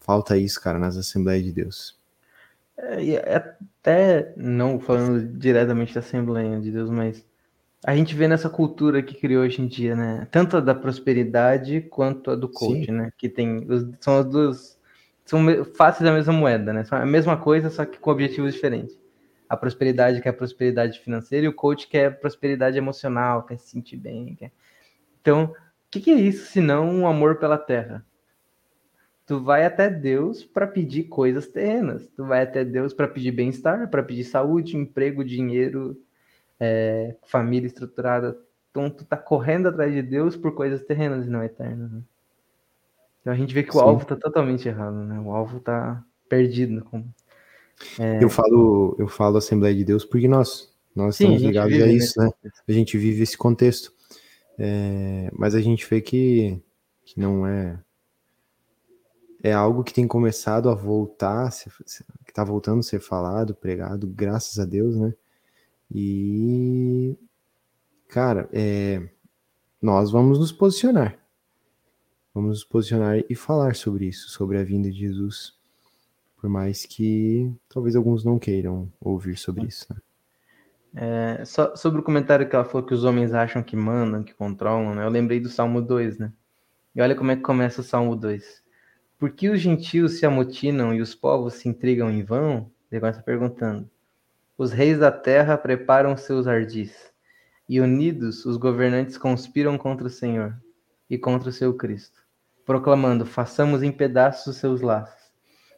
Falta 0.00 0.36
isso, 0.38 0.60
cara, 0.60 0.78
nas 0.78 0.96
Assembleias 0.96 1.44
de 1.44 1.52
Deus. 1.52 2.03
É, 2.76 3.02
e 3.04 3.16
até 3.16 4.32
não 4.36 4.80
falando 4.80 5.38
diretamente 5.38 5.94
da 5.94 6.00
Assembleia 6.00 6.60
de 6.60 6.70
Deus, 6.72 6.90
mas 6.90 7.24
a 7.84 7.94
gente 7.94 8.14
vê 8.14 8.26
nessa 8.28 8.50
cultura 8.50 9.02
que 9.02 9.14
criou 9.14 9.44
hoje 9.44 9.62
em 9.62 9.68
dia, 9.68 9.94
né? 9.94 10.26
Tanto 10.30 10.56
a 10.56 10.60
da 10.60 10.74
prosperidade 10.74 11.82
quanto 11.82 12.30
a 12.30 12.36
do 12.36 12.48
coach, 12.48 12.86
Sim. 12.86 12.92
né? 12.92 13.12
Que 13.18 13.28
tem 13.28 13.66
os- 13.70 13.86
são 14.00 14.18
as 14.18 14.26
duas 14.26 14.80
são 15.24 15.40
faces 15.76 16.02
da 16.02 16.12
mesma 16.12 16.32
moeda, 16.32 16.72
né? 16.72 16.84
São 16.84 16.98
a 16.98 17.06
mesma 17.06 17.36
coisa, 17.36 17.70
só 17.70 17.84
que 17.84 17.98
com 17.98 18.10
objetivos 18.10 18.54
diferentes. 18.54 18.98
A 19.48 19.56
prosperidade 19.56 20.20
que 20.20 20.28
é 20.28 20.30
a 20.30 20.34
prosperidade 20.34 21.00
financeira 21.00 21.46
e 21.46 21.48
o 21.48 21.54
coach 21.54 21.88
que 21.88 21.96
é 21.98 22.06
a 22.06 22.10
prosperidade 22.10 22.76
emocional, 22.78 23.44
quer 23.44 23.58
se 23.58 23.68
sentir 23.70 23.96
bem. 23.96 24.34
Quer... 24.34 24.52
Então, 25.20 25.44
o 25.44 25.54
que, 25.90 26.00
que 26.00 26.10
é 26.10 26.14
isso 26.14 26.46
se 26.46 26.60
não 26.60 26.88
um 26.90 27.06
amor 27.06 27.36
pela 27.36 27.58
terra? 27.58 28.04
Tu 29.26 29.42
vai 29.42 29.64
até 29.64 29.88
Deus 29.88 30.44
para 30.44 30.66
pedir 30.66 31.04
coisas 31.04 31.46
terrenas. 31.46 32.06
Tu 32.14 32.24
vai 32.24 32.42
até 32.42 32.64
Deus 32.64 32.92
para 32.92 33.08
pedir 33.08 33.32
bem-estar, 33.32 33.88
para 33.88 34.02
pedir 34.02 34.24
saúde, 34.24 34.76
emprego, 34.76 35.24
dinheiro, 35.24 35.96
é, 36.60 37.16
família 37.24 37.66
estruturada. 37.66 38.38
Então 38.70 38.90
tu 38.90 39.04
tá 39.04 39.16
correndo 39.16 39.68
atrás 39.68 39.92
de 39.92 40.02
Deus 40.02 40.36
por 40.36 40.52
coisas 40.52 40.82
terrenas 40.82 41.26
e 41.26 41.30
não 41.30 41.42
eternas. 41.42 41.90
Né? 41.90 42.02
Então 43.20 43.32
a 43.32 43.36
gente 43.36 43.54
vê 43.54 43.62
que 43.62 43.70
o 43.70 43.74
Sim. 43.74 43.80
alvo 43.80 44.04
tá 44.04 44.16
totalmente 44.16 44.68
errado, 44.68 44.96
né? 44.96 45.18
O 45.18 45.30
alvo 45.30 45.58
tá 45.58 46.04
perdido. 46.28 46.84
Como... 46.84 47.06
Eu 48.20 48.28
falo, 48.28 48.94
eu 48.98 49.08
falo 49.08 49.38
Assembleia 49.38 49.74
de 49.74 49.84
Deus 49.84 50.04
porque 50.04 50.28
nós, 50.28 50.70
nós 50.94 51.16
Sim, 51.16 51.24
estamos 51.24 51.42
ligados 51.42 51.80
a 51.80 51.86
isso, 51.86 52.20
né? 52.20 52.30
A 52.68 52.72
gente 52.72 52.98
vive 52.98 53.22
esse 53.22 53.38
contexto. 53.38 53.92
É, 54.58 55.30
mas 55.32 55.54
a 55.54 55.60
gente 55.60 55.88
vê 55.88 56.00
que, 56.00 56.60
que 57.04 57.18
não 57.18 57.46
é. 57.46 57.78
É 59.44 59.52
algo 59.52 59.84
que 59.84 59.92
tem 59.92 60.08
começado 60.08 60.70
a 60.70 60.74
voltar, 60.74 61.50
que 62.24 62.30
está 62.30 62.42
voltando 62.42 62.78
a 62.78 62.82
ser 62.82 62.98
falado, 62.98 63.54
pregado, 63.54 64.06
graças 64.06 64.58
a 64.58 64.64
Deus, 64.64 64.96
né? 64.96 65.12
E, 65.94 67.14
cara, 68.08 68.48
é, 68.50 69.06
nós 69.82 70.10
vamos 70.10 70.38
nos 70.38 70.50
posicionar. 70.50 71.18
Vamos 72.32 72.48
nos 72.52 72.64
posicionar 72.64 73.22
e 73.28 73.34
falar 73.34 73.74
sobre 73.74 74.06
isso, 74.06 74.30
sobre 74.30 74.56
a 74.56 74.64
vinda 74.64 74.90
de 74.90 74.98
Jesus. 74.98 75.52
Por 76.38 76.48
mais 76.48 76.86
que 76.86 77.52
talvez 77.68 77.94
alguns 77.94 78.24
não 78.24 78.38
queiram 78.38 78.90
ouvir 78.98 79.36
sobre 79.36 79.66
isso. 79.66 79.86
Né? 79.92 80.00
É, 80.96 81.44
só 81.44 81.76
sobre 81.76 82.00
o 82.00 82.02
comentário 82.02 82.48
que 82.48 82.56
ela 82.56 82.64
falou 82.64 82.86
que 82.86 82.94
os 82.94 83.04
homens 83.04 83.34
acham 83.34 83.62
que 83.62 83.76
mandam, 83.76 84.24
que 84.24 84.32
controlam, 84.32 84.94
né? 84.94 85.04
Eu 85.04 85.10
lembrei 85.10 85.38
do 85.38 85.50
Salmo 85.50 85.82
2, 85.82 86.16
né? 86.16 86.32
E 86.94 87.02
olha 87.02 87.14
como 87.14 87.30
é 87.30 87.36
que 87.36 87.42
começa 87.42 87.82
o 87.82 87.84
Salmo 87.84 88.16
2. 88.16 88.63
Por 89.18 89.30
que 89.30 89.48
os 89.48 89.60
gentios 89.60 90.18
se 90.18 90.26
amotinam 90.26 90.92
e 90.92 91.00
os 91.00 91.14
povos 91.14 91.54
se 91.54 91.68
intrigam 91.68 92.10
em 92.10 92.22
vão? 92.22 92.70
Ele 92.90 93.00
começa 93.00 93.22
perguntando. 93.22 93.88
Os 94.58 94.72
reis 94.72 94.98
da 94.98 95.10
terra 95.10 95.56
preparam 95.56 96.16
seus 96.16 96.46
ardis, 96.46 97.12
e 97.68 97.80
unidos 97.80 98.44
os 98.44 98.56
governantes 98.56 99.16
conspiram 99.16 99.78
contra 99.78 100.06
o 100.06 100.10
Senhor 100.10 100.56
e 101.08 101.16
contra 101.16 101.48
o 101.48 101.52
seu 101.52 101.74
Cristo, 101.74 102.22
proclamando: 102.64 103.24
façamos 103.24 103.82
em 103.82 103.90
pedaços 103.90 104.46
os 104.48 104.56
seus 104.56 104.80
laços, 104.80 105.32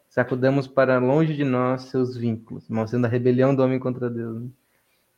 sacudamos 0.08 0.66
para 0.66 0.98
longe 0.98 1.34
de 1.34 1.44
nós 1.44 1.82
seus 1.82 2.16
vínculos, 2.16 2.68
mostrando 2.68 3.04
a 3.04 3.08
rebelião 3.08 3.54
do 3.54 3.62
homem 3.62 3.78
contra 3.78 4.10
Deus. 4.10 4.42
né? 4.42 4.48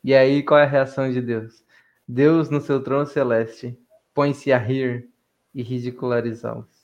E 0.03 0.13
aí, 0.13 0.43
qual 0.43 0.59
é 0.59 0.63
a 0.63 0.67
reação 0.67 1.11
de 1.11 1.21
Deus? 1.21 1.63
Deus, 2.07 2.49
no 2.49 2.61
seu 2.61 2.81
trono 2.81 3.05
celeste, 3.05 3.77
põe-se 4.13 4.51
a 4.53 4.57
rir 4.57 5.09
e 5.53 5.61
ridicularizá-los. 5.61 6.78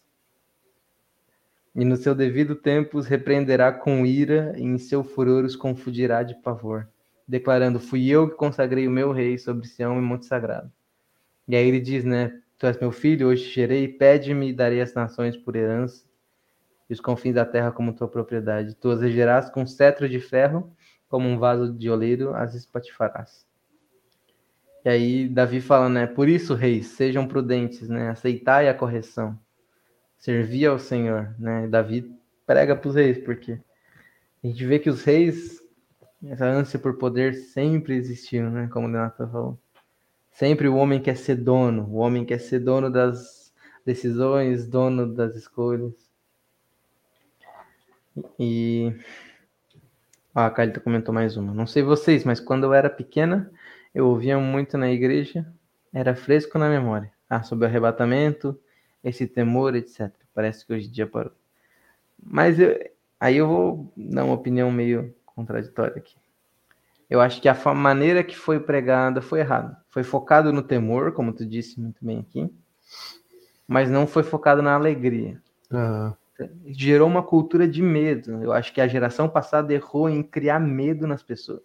E 1.75 1.83
no 1.83 1.97
seu 1.97 2.15
devido 2.15 2.55
tempo 2.55 2.97
os 2.97 3.05
repreenderá 3.05 3.71
com 3.71 4.05
ira, 4.05 4.53
e 4.57 4.63
em 4.63 4.77
seu 4.77 5.03
furor 5.03 5.43
os 5.43 5.57
confundirá 5.57 6.23
de 6.23 6.33
pavor, 6.35 6.87
declarando: 7.27 7.81
Fui 7.81 8.07
eu 8.07 8.29
que 8.29 8.35
consagrei 8.35 8.87
o 8.87 8.91
meu 8.91 9.11
rei 9.11 9.37
sobre 9.37 9.67
Sião 9.67 9.97
e 9.97 10.01
Monte 10.01 10.25
Sagrado. 10.25 10.71
E 11.47 11.55
aí 11.55 11.67
ele 11.67 11.81
diz, 11.81 12.05
né? 12.05 12.41
Tu 12.57 12.65
és 12.65 12.79
meu 12.79 12.91
filho, 12.91 13.27
hoje 13.27 13.43
gerei, 13.51 13.89
pede-me 13.89 14.49
e 14.49 14.53
darei 14.53 14.79
as 14.79 14.93
nações 14.93 15.35
por 15.35 15.57
herança, 15.57 16.05
e 16.89 16.93
os 16.93 17.01
confins 17.01 17.35
da 17.35 17.45
terra 17.45 17.71
como 17.71 17.93
tua 17.93 18.07
propriedade. 18.07 18.75
Tu 18.75 18.89
as 18.89 19.01
regerás 19.01 19.49
com 19.49 19.65
cetro 19.67 20.07
de 20.07 20.19
ferro, 20.21 20.71
como 21.09 21.27
um 21.27 21.37
vaso 21.37 21.73
de 21.73 21.89
oleiro 21.89 22.33
as 22.33 22.55
espatifarás. 22.55 23.45
E 24.85 24.89
aí 24.89 25.27
Davi 25.27 25.59
fala, 25.59 25.89
né? 25.89 26.07
Por 26.07 26.29
isso, 26.29 26.53
reis, 26.53 26.87
sejam 26.87 27.27
prudentes, 27.27 27.89
né? 27.89 28.09
Aceitai 28.09 28.69
a 28.69 28.73
correção. 28.73 29.37
Servir 30.25 30.65
ao 30.65 30.79
Senhor, 30.79 31.35
né? 31.37 31.67
Davi 31.67 32.11
prega 32.47 32.75
para 32.75 32.89
os 32.89 32.95
reis, 32.95 33.15
porque 33.19 33.59
a 34.43 34.47
gente 34.47 34.65
vê 34.65 34.79
que 34.79 34.89
os 34.89 35.03
reis, 35.03 35.61
essa 36.25 36.47
ânsia 36.47 36.79
por 36.79 36.97
poder 36.97 37.35
sempre 37.35 37.93
existiu, 37.93 38.49
né? 38.49 38.67
Como 38.73 38.87
o 38.87 38.89
Leonardo 38.89 39.15
falou. 39.15 39.59
Sempre 40.31 40.67
o 40.67 40.77
homem 40.77 40.99
quer 40.99 41.15
ser 41.15 41.35
dono, 41.35 41.83
o 41.91 41.97
homem 41.97 42.25
quer 42.25 42.39
ser 42.39 42.57
dono 42.57 42.89
das 42.89 43.53
decisões, 43.85 44.65
dono 44.67 45.13
das 45.13 45.35
escolhas. 45.35 45.93
E 48.39 48.95
ah, 50.33 50.47
a 50.47 50.49
Carlita 50.49 50.79
comentou 50.79 51.13
mais 51.13 51.37
uma. 51.37 51.53
Não 51.53 51.67
sei 51.67 51.83
vocês, 51.83 52.23
mas 52.23 52.39
quando 52.39 52.63
eu 52.63 52.73
era 52.73 52.89
pequena, 52.89 53.51
eu 53.93 54.07
ouvia 54.07 54.39
muito 54.39 54.75
na 54.75 54.89
igreja, 54.89 55.45
era 55.93 56.15
fresco 56.15 56.57
na 56.57 56.67
memória. 56.67 57.13
Ah, 57.29 57.43
sobre 57.43 57.65
o 57.65 57.67
arrebatamento, 57.67 58.59
esse 59.05 59.27
temor, 59.27 59.75
etc. 59.75 60.11
Parece 60.33 60.65
que 60.65 60.73
hoje 60.73 60.87
em 60.87 60.91
dia 60.91 61.07
parou. 61.07 61.31
Mas 62.21 62.59
eu, 62.59 62.77
aí 63.19 63.37
eu 63.37 63.47
vou 63.47 63.93
dar 63.95 64.25
uma 64.25 64.33
opinião 64.33 64.71
meio 64.71 65.15
contraditória 65.25 65.95
aqui. 65.95 66.15
Eu 67.09 67.21
acho 67.21 67.39
que 67.39 67.47
a 67.47 67.55
maneira 67.73 68.23
que 68.23 68.35
foi 68.35 68.59
pregada 68.59 69.21
foi 69.21 69.39
errada. 69.39 69.77
Foi 69.89 70.03
focado 70.03 70.51
no 70.51 70.63
temor, 70.63 71.11
como 71.11 71.31
tu 71.31 71.45
disse 71.45 71.79
muito 71.79 72.03
bem 72.03 72.19
aqui, 72.19 72.51
mas 73.67 73.89
não 73.89 74.07
foi 74.07 74.23
focado 74.23 74.61
na 74.61 74.73
alegria. 74.73 75.39
Ah, 75.71 76.15
gerou 76.67 77.07
uma 77.07 77.23
cultura 77.23 77.67
de 77.67 77.81
medo. 77.81 78.43
Eu 78.43 78.51
acho 78.51 78.73
que 78.73 78.81
a 78.81 78.87
geração 78.87 79.29
passada 79.29 79.73
errou 79.73 80.09
em 80.09 80.21
criar 80.23 80.59
medo 80.59 81.07
nas 81.07 81.23
pessoas. 81.23 81.63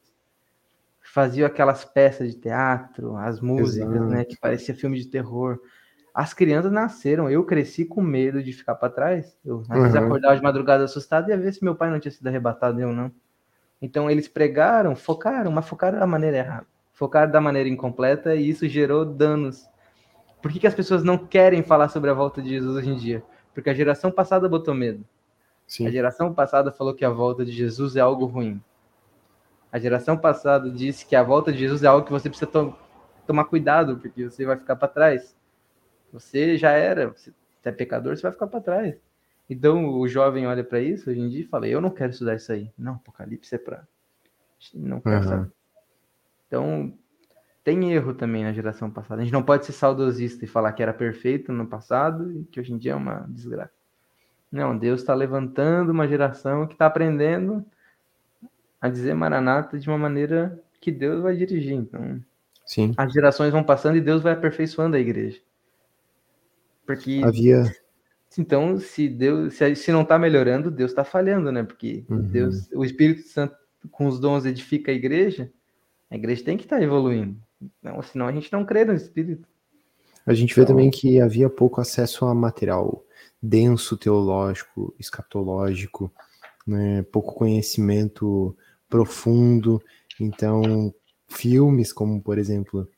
Fazia 1.01 1.47
aquelas 1.47 1.85
peças 1.85 2.33
de 2.33 2.39
teatro, 2.39 3.17
as 3.17 3.41
músicas, 3.41 3.97
Exato. 3.97 4.11
né, 4.11 4.25
que 4.25 4.37
parecia 4.37 4.75
filme 4.75 4.99
de 4.99 5.09
terror. 5.09 5.59
As 6.13 6.35
crianças 6.35 6.73
nasceram, 6.73 7.31
eu 7.31 7.45
cresci 7.45 7.85
com 7.85 8.03
medo 8.03 8.43
de 8.43 8.53
ficar 8.53 8.75
para 8.75 8.91
trás. 8.91 9.37
Eu 9.45 9.63
uhum. 9.69 9.99
acordava 9.99 10.37
de 10.37 10.43
madrugada 10.43 10.85
assustado 10.85 11.29
e 11.29 11.31
ia 11.31 11.39
ver 11.39 11.53
se 11.53 11.65
meu 11.65 11.75
pai 11.75 11.91
não 11.91 12.01
tinha 12.01 12.11
sido 12.11 12.27
arrebatado 12.27 12.81
eu 12.81 12.93
não. 12.93 13.13
Então 13.81 14.11
eles 14.11 14.29
pregaram, 14.29 14.95
focaram, 14.95 15.51
mas 15.51 15.67
focaram 15.69 15.99
da 15.99 16.07
maneira 16.07 16.39
errada. 16.39 16.67
Focaram 16.93 17.31
da 17.31 17.41
maneira 17.41 17.69
incompleta 17.69 18.35
e 18.35 18.49
isso 18.49 18.69
gerou 18.69 19.05
danos. 19.05 19.67
Por 20.43 20.51
que, 20.53 20.59
que 20.59 20.67
as 20.67 20.75
pessoas 20.75 21.03
não 21.03 21.17
querem 21.17 21.63
falar 21.63 21.89
sobre 21.89 22.11
a 22.11 22.15
volta 22.15 22.43
de 22.43 22.51
Jesus 22.51 22.77
hoje 22.77 22.91
em 22.91 22.97
dia? 22.97 23.23
Porque 23.55 23.71
a 23.71 23.75
geração 23.75 24.11
passada 24.11 24.49
botou 24.49 24.75
medo. 24.75 25.05
Sim. 25.67 25.87
A 25.87 25.91
geração 25.91 26.35
passada 26.35 26.73
falou 26.73 26.95
que 26.95 27.05
a 27.05 27.11
volta 27.11 27.45
de 27.45 27.53
Jesus 27.53 27.95
é 27.95 28.01
algo 28.01 28.27
ruim. 28.27 28.61
A 29.73 29.79
geração 29.79 30.17
passada 30.17 30.69
disse 30.69 31.07
que 31.07 31.15
a 31.15 31.23
volta 31.23 31.53
de 31.53 31.59
Jesus 31.59 31.85
é 31.85 31.87
algo 31.87 32.05
que 32.05 32.13
você 32.13 32.29
precisa 32.29 32.51
to 32.51 32.75
tomar 33.27 33.45
cuidado, 33.45 33.97
porque 33.97 34.29
você 34.29 34.45
vai 34.45 34.57
ficar 34.57 34.75
para 34.75 34.89
trás. 34.89 35.37
Você 36.13 36.57
já 36.57 36.73
era, 36.73 37.09
você 37.09 37.33
é 37.65 37.73
pecador, 37.73 38.17
você 38.17 38.23
vai 38.23 38.33
ficar 38.33 38.47
para 38.47 38.61
trás. 38.61 38.95
Então 39.49 39.99
o 39.99 40.07
jovem 40.07 40.47
olha 40.47 40.63
para 40.63 40.81
isso 40.81 41.11
hoje 41.11 41.21
em 41.21 41.29
dia 41.29 41.41
e 41.41 41.49
fala: 41.49 41.67
Eu 41.67 41.81
não 41.81 41.91
quero 41.91 42.13
estudar 42.13 42.37
isso 42.37 42.53
aí. 42.53 42.71
Não, 42.79 42.95
Apocalipse 42.95 43.55
é 43.55 43.59
para. 43.59 43.87
Não 44.75 45.01
quero 45.01 45.17
uhum. 45.17 45.29
saber. 45.29 45.53
Então 46.47 46.95
tem 47.63 47.93
erro 47.93 48.15
também 48.15 48.45
na 48.45 48.53
geração 48.53 48.91
passada. 48.91 49.21
A 49.21 49.25
gente 49.25 49.33
não 49.33 49.43
pode 49.43 49.67
ser 49.67 49.73
saudosista 49.73 50.45
e 50.45 50.49
falar 50.49 50.73
que 50.73 50.83
era 50.83 50.95
perfeito 50.95 51.53
no 51.53 51.67
passado 51.67 52.33
e 52.33 52.45
que 52.45 52.61
hoje 52.61 52.73
em 52.73 52.79
dia 52.79 52.93
é 52.93 52.97
uma 52.97 53.27
desgraça. 53.29 53.73
Não, 54.51 54.77
Deus 54.77 55.01
está 55.01 55.15
levantando 55.15 55.93
uma 55.93 56.09
geração 56.09 56.67
que 56.67 56.73
está 56.73 56.87
aprendendo 56.87 57.65
a 58.81 58.89
dizer 58.89 59.15
Maranata 59.15 59.79
de 59.79 59.89
uma 59.89 59.99
maneira 59.99 60.59
que 60.81 60.91
Deus 60.91 61.23
vai 61.23 61.37
dirigir. 61.37 61.75
Então, 61.75 62.21
Sim. 62.65 62.95
as 62.97 63.13
gerações 63.13 63.53
vão 63.53 63.63
passando 63.63 63.97
e 63.97 64.01
Deus 64.01 64.23
vai 64.23 64.33
aperfeiçoando 64.33 64.97
a 64.97 65.01
igreja. 65.01 65.41
Porque 66.97 67.21
havia 67.25 67.65
então, 68.39 68.79
se 68.79 69.09
Deus, 69.09 69.55
se, 69.55 69.75
se 69.75 69.93
não 69.93 70.03
está 70.03 70.19
melhorando, 70.19 70.71
Deus 70.71 70.93
está 70.93 71.03
falhando, 71.03 71.51
né? 71.51 71.63
Porque 71.63 72.05
uhum. 72.09 72.23
Deus, 72.23 72.71
o 72.73 72.85
Espírito 72.85 73.27
Santo 73.29 73.57
com 73.91 74.07
os 74.07 74.21
dons 74.21 74.45
edifica 74.45 74.93
a 74.93 74.95
igreja. 74.95 75.51
A 76.11 76.17
igreja 76.17 76.45
tem 76.45 76.57
que 76.57 76.65
estar 76.65 76.77
tá 76.77 76.83
evoluindo. 76.83 77.37
Não, 77.83 78.01
senão 78.03 78.27
a 78.27 78.33
gente 78.33 78.53
não 78.53 78.65
crê 78.65 78.85
no 78.85 78.95
Espírito. 78.95 79.49
A 80.25 80.33
gente 80.33 80.55
vê 80.55 80.63
então... 80.63 80.75
também 80.75 80.91
que 80.91 81.21
havia 81.21 81.49
pouco 81.49 81.81
acesso 81.81 82.25
a 82.25 82.35
material 82.35 83.05
denso 83.43 83.97
teológico, 83.97 84.95
escatológico, 84.99 86.13
né? 86.67 87.03
pouco 87.11 87.35
conhecimento 87.35 88.57
profundo. 88.89 89.83
Então, 90.21 90.95
filmes 91.27 91.93
como, 91.93 92.21
por 92.23 92.39
exemplo, 92.39 92.89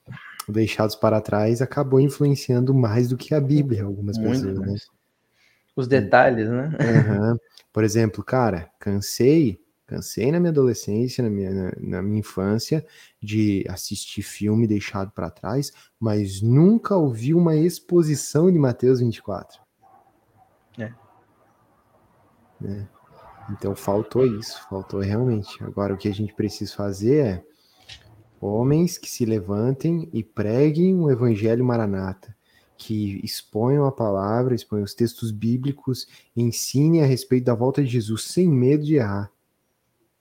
Deixados 0.48 0.96
para 0.96 1.20
Trás 1.20 1.62
acabou 1.62 2.00
influenciando 2.00 2.74
mais 2.74 3.08
do 3.08 3.16
que 3.16 3.34
a 3.34 3.40
Bíblia, 3.40 3.84
algumas 3.84 4.18
Muito 4.18 4.46
pessoas, 4.46 4.58
né? 4.58 4.76
Os 5.74 5.86
detalhes, 5.86 6.48
né? 6.48 6.70
Uhum. 6.80 7.38
Por 7.72 7.84
exemplo, 7.84 8.22
cara, 8.22 8.70
cansei, 8.78 9.58
cansei 9.86 10.30
na 10.30 10.38
minha 10.38 10.50
adolescência, 10.50 11.24
na 11.24 11.30
minha, 11.30 11.50
na, 11.50 11.72
na 11.78 12.02
minha 12.02 12.20
infância, 12.20 12.84
de 13.20 13.64
assistir 13.68 14.22
filme 14.22 14.66
deixado 14.66 15.10
para 15.12 15.30
trás, 15.30 15.72
mas 15.98 16.42
nunca 16.42 16.94
ouvi 16.94 17.32
uma 17.32 17.56
exposição 17.56 18.52
de 18.52 18.58
Mateus 18.58 19.00
24. 19.00 19.60
É. 20.78 20.92
é. 22.64 22.86
Então 23.50 23.74
faltou 23.74 24.26
isso, 24.26 24.60
faltou 24.68 25.00
realmente. 25.00 25.62
Agora 25.64 25.94
o 25.94 25.96
que 25.96 26.08
a 26.08 26.14
gente 26.14 26.34
precisa 26.34 26.74
fazer 26.74 27.16
é 27.16 27.51
homens 28.46 28.98
que 28.98 29.08
se 29.08 29.24
levantem 29.24 30.08
e 30.12 30.22
preguem 30.22 30.96
o 30.96 31.10
evangelho 31.10 31.64
maranata 31.64 32.34
que 32.82 33.20
exponham 33.22 33.84
a 33.84 33.92
palavra, 33.92 34.56
exponham 34.56 34.82
os 34.82 34.92
textos 34.92 35.30
bíblicos, 35.30 36.08
ensinem 36.36 37.00
a 37.02 37.06
respeito 37.06 37.44
da 37.44 37.54
volta 37.54 37.82
de 37.82 37.88
Jesus 37.88 38.24
sem 38.24 38.48
medo 38.48 38.84
de 38.84 38.96
errar, 38.96 39.30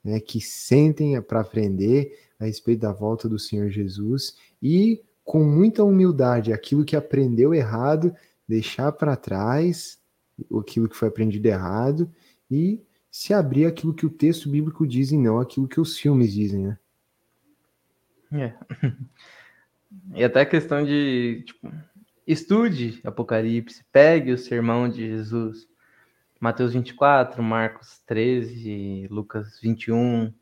né? 0.04 0.20
que 0.20 0.40
sentem 0.40 1.20
para 1.24 1.42
aprender 1.42 2.20
a 2.40 2.46
respeito 2.46 2.82
da 2.82 2.92
volta 2.92 3.28
do 3.28 3.40
Senhor 3.40 3.70
Jesus 3.70 4.36
e 4.62 5.02
com 5.24 5.44
muita 5.44 5.84
humildade 5.84 6.54
aquilo 6.54 6.86
que 6.86 6.96
aprendeu 6.96 7.52
errado, 7.52 8.14
deixar 8.48 8.92
para 8.92 9.16
trás 9.16 10.00
aquilo 10.60 10.88
que 10.88 10.96
foi 10.96 11.08
aprendido 11.08 11.48
errado 11.48 12.12
e 12.50 12.80
se 13.10 13.34
abrir 13.34 13.66
aquilo 13.66 13.94
que 13.94 14.06
o 14.06 14.10
texto 14.10 14.48
bíblico 14.50 14.86
diz 14.86 15.12
e 15.12 15.18
não 15.18 15.40
aquilo 15.40 15.68
que 15.68 15.82
os 15.82 15.98
filmes 15.98 16.32
dizem, 16.32 16.68
né? 16.68 16.78
É. 18.32 18.54
E 20.16 20.24
até 20.24 20.40
a 20.40 20.46
questão 20.46 20.86
de, 20.86 21.44
tipo, 21.46 21.70
Estude 22.26 23.02
Apocalipse, 23.04 23.84
pegue 23.92 24.32
o 24.32 24.38
sermão 24.38 24.88
de 24.88 25.06
Jesus. 25.06 25.68
Mateus 26.40 26.74
24, 26.74 27.44
Marcos 27.44 28.02
13, 28.06 29.08
Lucas 29.12 29.60
21. 29.62 30.34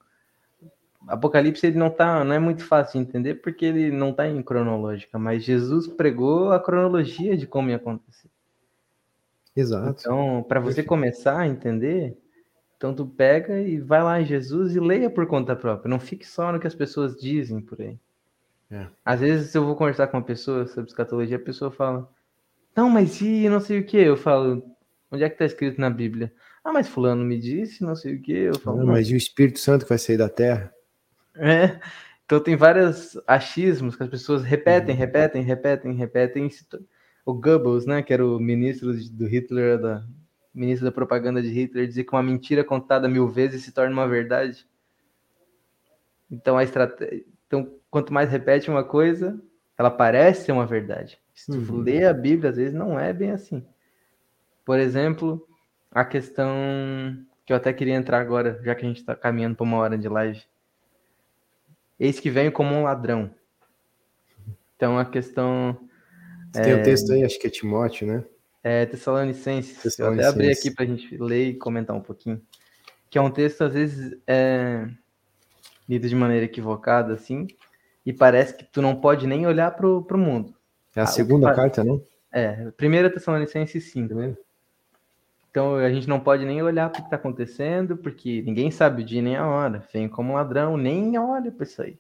Apocalipse 1.08 1.66
ele 1.66 1.78
não 1.78 1.90
tá, 1.90 2.24
não 2.24 2.34
é 2.34 2.40
muito 2.40 2.64
fácil 2.64 3.02
de 3.02 3.10
entender 3.10 3.36
porque 3.36 3.66
ele 3.66 3.92
não 3.92 4.12
está 4.12 4.28
em 4.28 4.42
cronológica, 4.44 5.18
mas 5.18 5.44
Jesus 5.44 5.88
pregou 5.88 6.52
a 6.52 6.60
cronologia 6.60 7.36
de 7.36 7.48
como 7.48 7.70
ia 7.70 7.78
acontecer. 7.78 8.30
Exato. 9.56 10.00
Então, 10.00 10.46
para 10.48 10.60
você 10.60 10.84
começar 10.84 11.40
a 11.40 11.48
entender, 11.48 12.18
então 12.80 12.94
tu 12.96 13.06
pega 13.06 13.62
e 13.62 13.78
vai 13.78 14.02
lá 14.02 14.22
em 14.22 14.26
Jesus 14.26 14.74
e 14.74 14.80
leia 14.80 15.10
por 15.10 15.28
conta 15.28 15.54
própria. 15.54 15.90
Não 15.90 16.00
fique 16.00 16.26
só 16.26 16.50
no 16.50 16.62
que 16.62 16.66
as 16.66 16.74
pessoas 16.74 17.14
dizem 17.18 17.60
por 17.60 17.82
aí. 17.82 18.00
É. 18.72 18.88
Às 19.04 19.20
vezes 19.20 19.54
eu 19.54 19.66
vou 19.66 19.76
conversar 19.76 20.08
com 20.08 20.16
uma 20.16 20.24
pessoa 20.24 20.66
sobre 20.66 20.90
escatologia, 20.90 21.36
a 21.36 21.42
pessoa 21.42 21.70
fala, 21.72 22.10
não, 22.74 22.90
mas 22.90 23.20
e 23.20 23.50
não 23.50 23.60
sei 23.60 23.80
o 23.80 23.86
que? 23.86 23.98
Eu 23.98 24.16
falo, 24.16 24.64
onde 25.12 25.22
é 25.26 25.28
que 25.28 25.36
está 25.36 25.44
escrito 25.44 25.82
na 25.82 25.90
Bíblia? 25.90 26.32
Ah, 26.64 26.72
mas 26.72 26.88
fulano 26.88 27.26
me 27.26 27.38
disse, 27.38 27.84
não 27.84 27.98
sei 27.98 28.16
o 28.16 28.22
que. 28.22 28.32
Eu 28.32 28.58
falo, 28.58 28.88
mas 28.88 29.10
e 29.10 29.14
o 29.14 29.18
Espírito 29.18 29.60
Santo 29.60 29.84
que 29.84 29.90
vai 29.90 29.98
sair 29.98 30.16
da 30.18 30.30
terra? 30.30 30.74
É, 31.36 31.82
então 32.26 32.40
tem 32.40 32.56
vários 32.56 33.20
achismos 33.28 33.98
que 33.98 34.04
as 34.04 34.10
pessoas 34.10 34.42
repetem, 34.42 34.96
uhum. 34.96 35.00
repetem, 35.00 35.42
repetem, 35.42 35.94
repetem. 35.96 36.50
O 37.26 37.34
Goebbels, 37.34 37.86
né, 37.86 38.02
que 38.02 38.14
era 38.14 38.26
o 38.26 38.40
ministro 38.40 38.94
do 39.12 39.28
Hitler, 39.28 39.78
da 39.82 40.08
ministro 40.54 40.86
da 40.86 40.92
propaganda 40.92 41.42
de 41.42 41.50
Hitler, 41.50 41.88
dizia 41.88 42.04
que 42.04 42.12
uma 42.12 42.24
mentira 42.24 42.64
contada 42.64 43.08
mil 43.08 43.28
vezes 43.28 43.64
se 43.64 43.72
torna 43.72 43.94
uma 43.94 44.08
verdade. 44.08 44.68
Então 46.30 46.58
a 46.58 46.64
estratégia, 46.64 47.24
então 47.48 47.74
quanto 47.90 48.14
mais 48.14 48.30
repete 48.30 48.70
uma 48.70 48.84
coisa, 48.84 49.40
ela 49.78 49.90
parece 49.90 50.46
ser 50.46 50.52
uma 50.52 50.66
verdade. 50.66 51.20
Se 51.34 51.52
tu 51.52 51.74
uhum. 51.74 51.82
lê 51.82 52.06
a 52.06 52.14
Bíblia, 52.14 52.50
às 52.50 52.58
vezes 52.58 52.74
não 52.74 53.00
é 53.00 53.14
bem 53.14 53.32
assim. 53.32 53.66
Por 54.66 54.78
exemplo, 54.78 55.48
a 55.92 56.04
questão 56.06 56.54
que 57.46 57.54
eu 57.54 57.58
até 57.58 57.74
queria 57.74 57.96
entrar 57.96 58.20
agora, 58.20 58.60
já 58.64 58.76
que 58.76 58.86
a 58.86 58.88
gente 58.88 59.00
está 59.00 59.16
caminhando 59.16 59.56
para 59.56 59.64
uma 59.64 59.78
hora 59.78 59.98
de 59.98 60.08
live. 60.08 60.42
Eis 62.00 62.20
que 62.20 62.30
venho 62.30 62.52
como 62.52 62.76
um 62.76 62.84
ladrão. 62.84 63.34
Então 64.76 65.00
a 65.00 65.06
questão. 65.06 65.78
Você 66.52 66.62
é... 66.62 66.64
tem 66.64 66.76
um 66.76 66.84
texto 66.84 67.12
aí, 67.12 67.24
acho 67.24 67.40
que 67.40 67.48
é 67.48 67.50
Timóteo, 67.50 68.08
né? 68.08 68.24
É, 68.64 68.86
Tessalonicenses. 68.86 69.82
Tessalonicenses. 69.82 70.00
Eu 70.00 70.08
até 70.08 70.28
abri 70.28 70.52
aqui 70.52 70.72
para 70.72 70.84
a 70.84 70.88
gente 70.88 71.18
ler 71.18 71.50
e 71.50 71.54
comentar 71.54 71.96
um 71.96 72.02
pouquinho. 72.02 72.42
Que 73.10 73.18
é 73.18 73.22
um 73.22 73.32
texto, 73.32 73.64
às 73.64 73.74
vezes, 73.74 74.18
é... 74.28 74.88
lido 75.88 76.08
de 76.08 76.16
maneira 76.16 76.46
equivocada, 76.46 77.14
assim, 77.14 77.48
e 78.06 78.14
parece 78.14 78.56
que 78.56 78.64
tu 78.64 78.82
não 78.82 78.96
pode 78.96 79.26
nem 79.26 79.48
olhar 79.48 79.72
para 79.72 79.88
o 79.88 80.18
mundo. 80.18 80.54
É 80.96 81.02
a 81.02 81.04
ah, 81.04 81.08
segunda 81.08 81.54
carta, 81.54 81.84
né? 81.84 82.00
É, 82.32 82.72
primeira 82.72 83.10
Tessalonicenses 83.10 83.92
5. 83.92 84.16
Tá 84.16 84.32
então 85.50 85.76
a 85.76 85.90
gente 85.92 86.08
não 86.08 86.20
pode 86.20 86.46
nem 86.46 86.62
olhar 86.62 86.90
para 86.90 87.00
o 87.00 87.02
que 87.02 87.08
está 87.08 87.16
acontecendo, 87.16 87.98
porque 87.98 88.42
ninguém 88.44 88.70
sabe 88.70 89.02
o 89.02 89.06
dia 89.06 89.22
nem 89.22 89.36
a 89.36 89.48
hora. 89.48 89.84
Vem 89.92 90.08
como 90.08 90.34
ladrão, 90.34 90.78
nem 90.78 91.18
olha 91.18 91.52
para 91.52 91.64
isso 91.64 91.82
aí. 91.82 91.98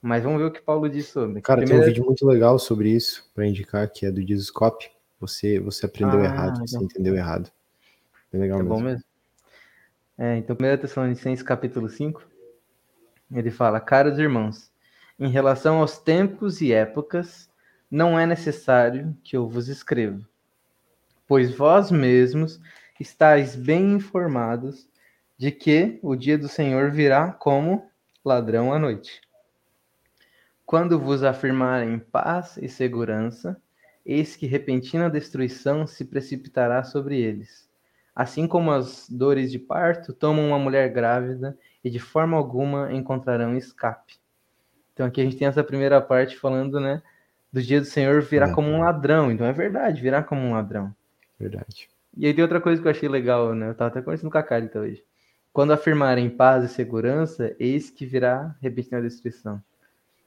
Mas 0.00 0.24
vamos 0.24 0.40
ver 0.40 0.46
o 0.46 0.50
que 0.50 0.60
Paulo 0.60 0.88
diz 0.88 1.06
sobre. 1.06 1.40
Cara, 1.40 1.64
tem 1.64 1.78
um 1.78 1.84
vídeo 1.84 2.04
muito 2.04 2.26
legal 2.26 2.58
sobre 2.58 2.90
isso, 2.90 3.30
para 3.32 3.46
indicar, 3.46 3.88
que 3.88 4.04
é 4.04 4.10
do 4.10 4.24
Dizoscope. 4.24 4.90
Você, 5.22 5.60
você 5.60 5.86
aprendeu 5.86 6.18
ah, 6.18 6.24
errado, 6.24 6.58
você 6.58 6.76
entendeu 6.76 7.14
errado. 7.14 7.48
É 8.32 8.38
legal 8.38 8.58
é 8.58 8.62
mesmo. 8.64 8.74
bom 8.74 8.82
mesmo. 8.82 9.04
É, 10.18 10.36
então, 10.36 10.56
1 10.56 10.78
Tessalonicenses 10.78 11.44
capítulo 11.44 11.88
5, 11.88 12.20
ele 13.32 13.52
fala, 13.52 13.78
caros 13.78 14.18
irmãos, 14.18 14.72
em 15.20 15.28
relação 15.28 15.78
aos 15.78 15.96
tempos 15.96 16.60
e 16.60 16.72
épocas, 16.72 17.48
não 17.88 18.18
é 18.18 18.26
necessário 18.26 19.16
que 19.22 19.36
eu 19.36 19.48
vos 19.48 19.68
escreva, 19.68 20.20
pois 21.28 21.54
vós 21.54 21.92
mesmos 21.92 22.60
estáis 22.98 23.54
bem 23.54 23.92
informados 23.92 24.88
de 25.38 25.52
que 25.52 26.00
o 26.02 26.16
dia 26.16 26.36
do 26.36 26.48
Senhor 26.48 26.90
virá 26.90 27.30
como 27.30 27.88
ladrão 28.24 28.72
à 28.72 28.78
noite. 28.78 29.20
Quando 30.66 30.98
vos 30.98 31.22
afirmarem 31.22 32.00
paz 32.00 32.56
e 32.56 32.68
segurança, 32.68 33.56
eis 34.04 34.36
que 34.36 34.46
repentina 34.46 35.08
destruição 35.10 35.86
se 35.86 36.04
precipitará 36.04 36.82
sobre 36.84 37.20
eles, 37.20 37.68
assim 38.14 38.46
como 38.46 38.70
as 38.70 39.08
dores 39.08 39.50
de 39.50 39.58
parto 39.58 40.12
tomam 40.12 40.48
uma 40.48 40.58
mulher 40.58 40.88
grávida 40.92 41.56
e 41.84 41.90
de 41.90 41.98
forma 41.98 42.36
alguma 42.36 42.92
encontrarão 42.92 43.56
escape. 43.56 44.14
Então 44.92 45.06
aqui 45.06 45.20
a 45.20 45.24
gente 45.24 45.36
tem 45.36 45.48
essa 45.48 45.64
primeira 45.64 46.00
parte 46.00 46.36
falando, 46.36 46.78
né, 46.78 47.02
do 47.52 47.62
dia 47.62 47.80
do 47.80 47.86
Senhor 47.86 48.22
virá 48.22 48.48
É. 48.48 48.52
como 48.52 48.68
um 48.68 48.80
ladrão. 48.80 49.30
Então 49.30 49.46
é 49.46 49.52
verdade, 49.52 50.00
virá 50.00 50.22
como 50.22 50.40
um 50.42 50.52
ladrão. 50.52 50.94
Verdade. 51.38 51.88
E 52.16 52.26
aí 52.26 52.34
tem 52.34 52.42
outra 52.42 52.60
coisa 52.60 52.80
que 52.80 52.86
eu 52.86 52.90
achei 52.90 53.08
legal, 53.08 53.54
né? 53.54 53.70
Eu 53.70 53.74
tava 53.74 53.88
até 53.88 54.02
conversando 54.02 54.30
com 54.30 54.38
a 54.38 54.42
Carita 54.42 54.78
hoje. 54.80 55.02
Quando 55.52 55.72
afirmarem 55.72 56.30
paz 56.30 56.64
e 56.64 56.68
segurança, 56.68 57.54
eis 57.58 57.90
que 57.90 58.06
virá 58.06 58.54
repetir 58.60 58.96
a 58.96 59.00
destruição. 59.00 59.62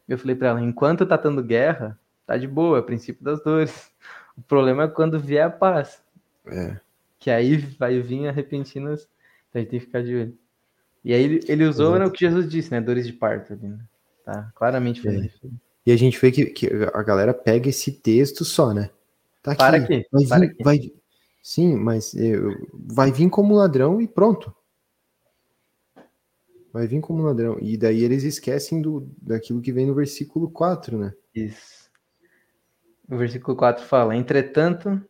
Eu 0.07 0.17
falei 0.17 0.36
pra 0.36 0.49
ela, 0.49 0.61
enquanto 0.61 1.05
tá 1.05 1.17
tendo 1.17 1.43
guerra, 1.43 1.99
tá 2.26 2.38
de 2.38 2.47
boa, 2.47 2.78
é 2.78 2.82
o 2.82 2.84
princípio 2.86 3.23
das 3.23 3.41
dores. 3.43 3.91
O 4.38 4.41
problema 4.41 4.84
é 4.84 4.88
quando 4.88 5.19
vier 5.19 5.45
a 5.45 5.49
paz, 5.49 6.01
É. 6.45 6.78
que 7.19 7.30
aí 7.32 7.55
vai 7.57 7.99
vir 8.01 8.28
a 8.28 8.32
repentinas, 8.32 9.07
então 9.49 9.59
a 9.59 9.63
gente 9.63 9.69
tem 9.71 9.80
que 9.80 9.86
ficar 9.86 10.03
de 10.03 10.13
olho. 10.15 10.38
E 11.03 11.13
aí 11.13 11.23
ele, 11.23 11.39
ele 11.47 11.63
usou 11.65 11.97
né, 11.99 12.05
o 12.05 12.11
que 12.11 12.19
Jesus 12.26 12.49
disse, 12.49 12.71
né? 12.71 12.82
Dores 12.82 13.05
de 13.07 13.13
parto 13.13 13.53
ali, 13.53 13.67
né? 13.67 13.80
Tá 14.26 14.51
claramente 14.55 15.07
É. 15.07 15.11
falando. 15.11 15.30
E 15.86 15.91
a 15.91 15.95
gente 15.97 16.19
vê 16.19 16.32
que, 16.32 16.47
que 16.47 16.67
a 16.93 17.03
galera 17.03 17.34
pega 17.34 17.69
esse 17.69 17.91
texto 17.91 18.43
só, 18.43 18.73
né? 18.73 18.89
Tá 19.43 19.51
aqui. 19.51 19.57
Para 19.59 19.78
aqui, 19.78 20.05
Vai 20.11 20.23
vir, 20.23 20.28
para 20.30 20.45
aqui. 20.45 20.63
vai- 20.63 20.93
Sim, 21.43 21.76
mas 21.76 22.15
eh, 22.15 22.34
vai 22.73 23.11
vir 23.11 23.30
como 23.30 23.53
ladrão 23.53 24.01
e 24.01 24.07
pronto. 24.07 24.51
Vai 26.73 26.88
vir 26.88 26.99
como 27.01 27.21
ladrão. 27.23 27.57
E 27.61 27.78
daí 27.78 28.03
eles 28.03 28.23
esquecem 28.23 28.82
do, 28.82 29.07
daquilo 29.21 29.61
que 29.61 29.71
vem 29.71 29.86
no 29.86 29.93
versículo 29.93 30.49
4, 30.49 30.97
né? 30.97 31.13
Isso. 31.34 31.84
O 33.10 33.18
versículo 33.18 33.56
4 33.56 33.84
fala: 33.86 34.16
Entretanto, 34.16 35.01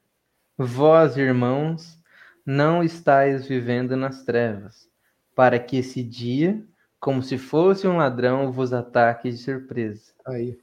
vós, 0.57 1.17
irmãos, 1.17 1.97
não 2.45 2.83
estáis 2.83 3.47
vivendo 3.47 3.95
nas 3.95 4.23
trevas, 4.23 4.89
para 5.33 5.59
que 5.59 5.77
esse 5.77 6.03
dia, 6.03 6.63
como 6.99 7.23
se 7.23 7.37
fosse 7.37 7.87
um 7.87 7.97
ladrão, 7.97 8.51
vos 8.51 8.73
ataque 8.73 9.29
de 9.29 9.37
surpresa. 9.37 10.11
Aí. 10.25 10.57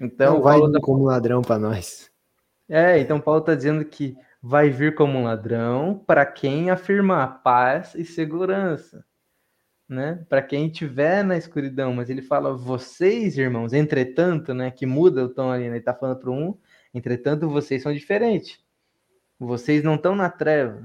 Então, 0.00 0.34
não 0.34 0.42
vai 0.42 0.58
Paulo 0.58 0.72
tá- 0.72 0.80
como 0.80 1.04
ladrão 1.04 1.42
para 1.42 1.58
nós. 1.58 2.10
É, 2.68 2.98
então 2.98 3.20
Paulo 3.20 3.40
está 3.40 3.54
dizendo 3.54 3.84
que 3.84 4.16
vai 4.42 4.70
vir 4.70 4.94
como 4.94 5.18
um 5.18 5.24
ladrão 5.24 6.02
para 6.06 6.24
quem 6.24 6.70
afirmar 6.70 7.42
paz 7.42 7.94
e 7.94 8.04
segurança, 8.04 9.04
né? 9.88 10.24
Para 10.28 10.42
quem 10.42 10.66
estiver 10.66 11.24
na 11.24 11.36
escuridão, 11.36 11.94
mas 11.94 12.10
ele 12.10 12.22
fala 12.22 12.56
vocês, 12.56 13.38
irmãos, 13.38 13.72
entretanto, 13.72 14.52
né, 14.52 14.70
que 14.70 14.84
muda 14.84 15.24
o 15.24 15.28
tom 15.28 15.50
ali, 15.50 15.68
né? 15.68 15.76
Ele 15.76 15.84
tá 15.84 15.94
falando 15.94 16.18
para 16.18 16.30
um, 16.30 16.56
entretanto, 16.92 17.48
vocês 17.48 17.82
são 17.82 17.92
diferentes. 17.92 18.60
Vocês 19.38 19.82
não 19.82 19.94
estão 19.94 20.14
na 20.14 20.28
trevas. 20.28 20.84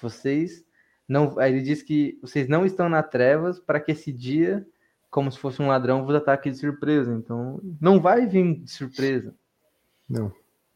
Vocês 0.00 0.64
não, 1.12 1.38
aí 1.38 1.52
ele 1.52 1.62
diz 1.62 1.82
que 1.82 2.18
vocês 2.22 2.48
não 2.48 2.64
estão 2.64 2.88
na 2.88 3.02
trevas 3.02 3.60
para 3.60 3.78
que 3.78 3.92
esse 3.92 4.12
dia, 4.12 4.66
como 5.10 5.30
se 5.30 5.38
fosse 5.38 5.60
um 5.60 5.68
ladrão, 5.68 6.06
vos 6.06 6.14
ataque 6.14 6.50
de 6.50 6.56
surpresa. 6.56 7.12
Então, 7.12 7.60
não 7.80 8.00
vai 8.00 8.26
vir 8.26 8.60
de 8.62 8.70
surpresa. 8.70 9.34
Não. 10.08 10.32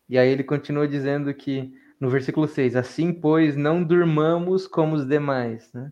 E 0.08 0.18
aí 0.18 0.28
ele 0.28 0.44
continua 0.44 0.86
dizendo 0.86 1.32
que 1.32 1.72
no 1.98 2.10
versículo 2.10 2.46
6, 2.46 2.76
assim 2.76 3.12
pois 3.12 3.56
não 3.56 3.82
durmamos 3.82 4.66
como 4.66 4.96
os 4.96 5.06
demais, 5.06 5.72
né? 5.72 5.90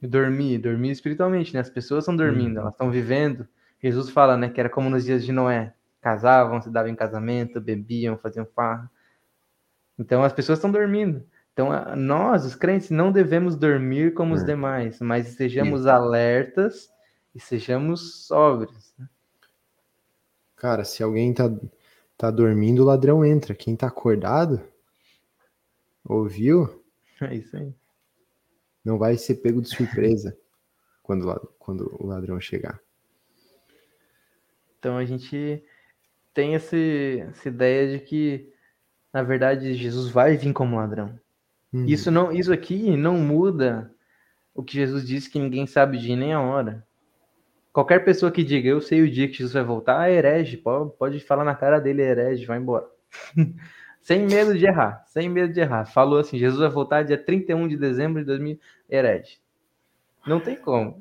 Dormir, 0.00 0.58
dormir 0.58 0.90
espiritualmente, 0.92 1.52
né? 1.54 1.60
As 1.60 1.70
pessoas 1.70 2.04
estão 2.04 2.14
dormindo, 2.16 2.56
Uhum. 2.56 2.60
elas 2.62 2.74
estão 2.74 2.90
vivendo. 2.90 3.48
Jesus 3.82 4.10
fala, 4.10 4.36
né, 4.36 4.48
que 4.48 4.60
era 4.60 4.68
como 4.68 4.88
nos 4.90 5.04
dias 5.04 5.24
de 5.24 5.32
Noé. 5.32 5.74
Casavam, 6.00 6.60
se 6.62 6.70
davam 6.70 6.90
em 6.90 6.94
casamento, 6.96 7.60
bebiam, 7.60 8.16
faziam 8.16 8.46
farra. 8.46 8.90
Então 9.98 10.22
as 10.22 10.32
pessoas 10.32 10.58
estão 10.58 10.70
dormindo. 10.70 11.24
Então 11.52 11.70
nós, 11.96 12.44
os 12.44 12.54
crentes, 12.54 12.90
não 12.90 13.10
devemos 13.10 13.56
dormir 13.56 14.14
como 14.14 14.34
os 14.34 14.42
É. 14.42 14.46
demais, 14.46 15.00
mas 15.00 15.28
estejamos 15.28 15.86
alertas 15.86 16.88
e 17.34 17.40
sejamos 17.40 18.26
sóbrios. 18.26 18.94
Cara, 20.56 20.84
se 20.84 21.02
alguém 21.02 21.32
tá, 21.34 21.50
tá 22.16 22.30
dormindo, 22.30 22.82
o 22.82 22.84
ladrão 22.86 23.24
entra. 23.24 23.54
Quem 23.54 23.74
tá 23.76 23.88
acordado, 23.88 24.60
ouviu, 26.04 26.82
É 27.20 27.34
isso 27.34 27.56
aí. 27.56 27.74
Não 28.88 28.98
vai 28.98 29.16
ser 29.18 29.36
pego 29.36 29.60
de 29.60 29.68
surpresa 29.68 30.36
quando, 31.02 31.52
quando 31.58 31.94
o 32.00 32.06
ladrão 32.06 32.40
chegar. 32.40 32.80
Então 34.78 34.96
a 34.96 35.04
gente 35.04 35.62
tem 36.32 36.54
esse, 36.54 37.24
essa 37.28 37.48
ideia 37.48 37.98
de 37.98 38.04
que, 38.04 38.50
na 39.12 39.22
verdade, 39.22 39.74
Jesus 39.74 40.10
vai 40.10 40.36
vir 40.36 40.52
como 40.52 40.76
ladrão. 40.76 41.18
Uhum. 41.72 41.84
Isso 41.84 42.10
não, 42.10 42.32
isso 42.32 42.52
aqui 42.52 42.96
não 42.96 43.18
muda 43.18 43.92
o 44.54 44.62
que 44.62 44.74
Jesus 44.74 45.06
disse 45.06 45.30
que 45.30 45.38
ninguém 45.38 45.66
sabe 45.66 45.98
o 45.98 46.00
dia 46.00 46.16
nem 46.16 46.32
a 46.32 46.40
hora. 46.40 46.86
Qualquer 47.72 48.04
pessoa 48.04 48.32
que 48.32 48.42
diga 48.42 48.68
eu 48.68 48.80
sei 48.80 49.02
o 49.02 49.10
dia 49.10 49.28
que 49.28 49.34
Jesus 49.34 49.52
vai 49.52 49.62
voltar, 49.62 50.10
é 50.10 50.14
herege. 50.14 50.56
Pode, 50.56 50.96
pode 50.96 51.20
falar 51.20 51.44
na 51.44 51.54
cara 51.54 51.78
dele, 51.78 52.02
é 52.02 52.10
herege, 52.10 52.46
vai 52.46 52.58
embora. 52.58 52.88
sem 54.00 54.26
medo 54.26 54.56
de 54.56 54.66
errar, 54.66 55.04
sem 55.06 55.28
medo 55.28 55.52
de 55.52 55.60
errar. 55.60 55.84
Falou 55.84 56.18
assim: 56.18 56.38
Jesus 56.38 56.60
vai 56.60 56.70
voltar 56.70 57.02
dia 57.02 57.18
31 57.18 57.68
de 57.68 57.76
dezembro 57.76 58.20
de 58.20 58.26
2000, 58.26 58.58
herege. 58.88 59.38
Não 60.26 60.40
tem 60.40 60.56
como. 60.56 61.00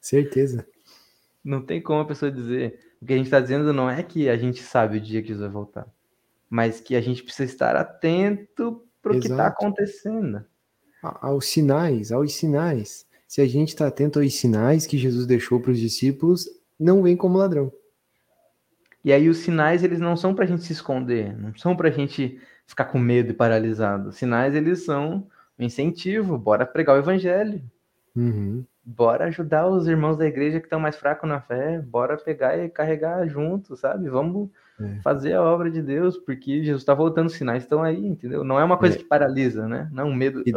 Certeza. 0.00 0.66
Não 1.42 1.62
tem 1.62 1.80
como 1.80 2.00
a 2.00 2.04
pessoa 2.06 2.30
dizer. 2.30 2.80
O 3.00 3.06
que 3.06 3.12
a 3.12 3.16
gente 3.16 3.26
está 3.26 3.40
dizendo 3.40 3.72
não 3.72 3.88
é 3.88 4.02
que 4.02 4.28
a 4.28 4.36
gente 4.36 4.62
sabe 4.62 4.96
o 4.98 5.00
dia 5.00 5.20
que 5.20 5.28
Jesus 5.28 5.44
vai 5.44 5.52
voltar, 5.52 5.86
mas 6.48 6.80
que 6.80 6.96
a 6.96 7.00
gente 7.00 7.22
precisa 7.22 7.44
estar 7.50 7.76
atento 7.76 8.82
para 9.02 9.12
o 9.12 9.20
que 9.20 9.26
está 9.28 9.46
acontecendo. 9.48 10.44
A- 11.02 11.28
Aos 11.28 11.46
sinais, 11.46 12.10
aos 12.12 12.34
sinais. 12.34 13.06
Se 13.28 13.40
a 13.40 13.46
gente 13.46 13.68
está 13.70 13.86
atento 13.88 14.18
aos 14.20 14.34
sinais 14.34 14.86
que 14.86 14.96
Jesus 14.96 15.26
deixou 15.26 15.60
para 15.60 15.72
os 15.72 15.78
discípulos, 15.78 16.48
não 16.78 17.02
vem 17.02 17.16
como 17.16 17.36
ladrão. 17.38 17.70
E 19.04 19.12
aí 19.12 19.28
os 19.28 19.38
sinais 19.38 19.84
eles 19.84 20.00
não 20.00 20.16
são 20.16 20.34
para 20.34 20.44
a 20.44 20.48
gente 20.48 20.62
se 20.64 20.72
esconder, 20.72 21.36
não 21.36 21.54
são 21.58 21.76
para 21.76 21.88
a 21.88 21.92
gente 21.92 22.40
ficar 22.66 22.86
com 22.86 22.98
medo 22.98 23.30
e 23.32 23.34
paralisado. 23.34 24.08
Os 24.08 24.16
sinais 24.16 24.54
eles 24.54 24.84
são 24.84 25.26
um 25.58 25.64
incentivo. 25.64 26.36
Bora 26.38 26.64
pregar 26.66 26.96
o 26.96 26.98
evangelho. 26.98 27.62
Uhum. 28.16 28.64
Bora 28.84 29.24
ajudar 29.26 29.66
os 29.68 29.88
irmãos 29.88 30.16
da 30.18 30.26
igreja 30.26 30.60
que 30.60 30.66
estão 30.66 30.78
mais 30.78 30.96
fracos 30.96 31.28
na 31.28 31.40
fé. 31.40 31.80
Bora 31.80 32.16
pegar 32.18 32.56
e 32.58 32.68
carregar 32.68 33.26
junto, 33.26 33.76
sabe? 33.76 34.08
Vamos 34.10 34.50
É. 34.80 35.00
fazer 35.02 35.32
a 35.34 35.42
obra 35.42 35.70
de 35.70 35.80
Deus, 35.80 36.18
porque 36.18 36.62
Jesus 36.62 36.82
está 36.82 36.92
voltando, 36.94 37.28
os 37.28 37.34
sinais 37.34 37.62
estão 37.62 37.82
aí, 37.82 38.04
entendeu? 38.06 38.42
Não 38.44 38.58
é 38.58 38.64
uma 38.64 38.76
coisa 38.76 38.96
É. 38.96 38.98
que 38.98 39.04
paralisa, 39.04 39.66
né? 39.68 39.88
Não 39.92 40.02
é 40.02 40.06
um 40.06 40.14
medo. 40.14 40.42
E, 40.44 40.52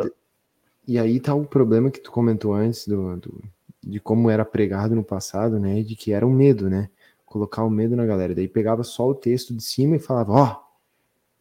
e 0.88 1.00
aí 1.00 1.20
tá 1.20 1.34
o 1.36 1.46
problema 1.46 1.90
que 1.92 2.00
tu 2.02 2.12
comentou 2.12 2.54
antes 2.54 2.88
do, 2.88 3.16
do- 3.18 3.44
de 3.82 4.00
como 4.00 4.30
era 4.30 4.44
pregado 4.44 4.94
no 4.96 5.04
passado, 5.04 5.60
né? 5.60 5.82
De 5.84 5.96
que 5.96 6.12
era 6.12 6.26
um 6.28 6.34
medo, 6.34 6.70
né? 6.70 6.90
Colocar 7.26 7.64
o 7.64 7.70
medo 7.70 7.96
na 7.96 8.06
galera. 8.06 8.34
Daí 8.36 8.48
pegava 8.48 8.84
só 8.84 9.08
o 9.08 9.16
texto 9.16 9.54
de 9.56 9.64
cima 9.64 9.96
e 9.96 10.00
falava, 10.00 10.34
ó, 10.34 10.56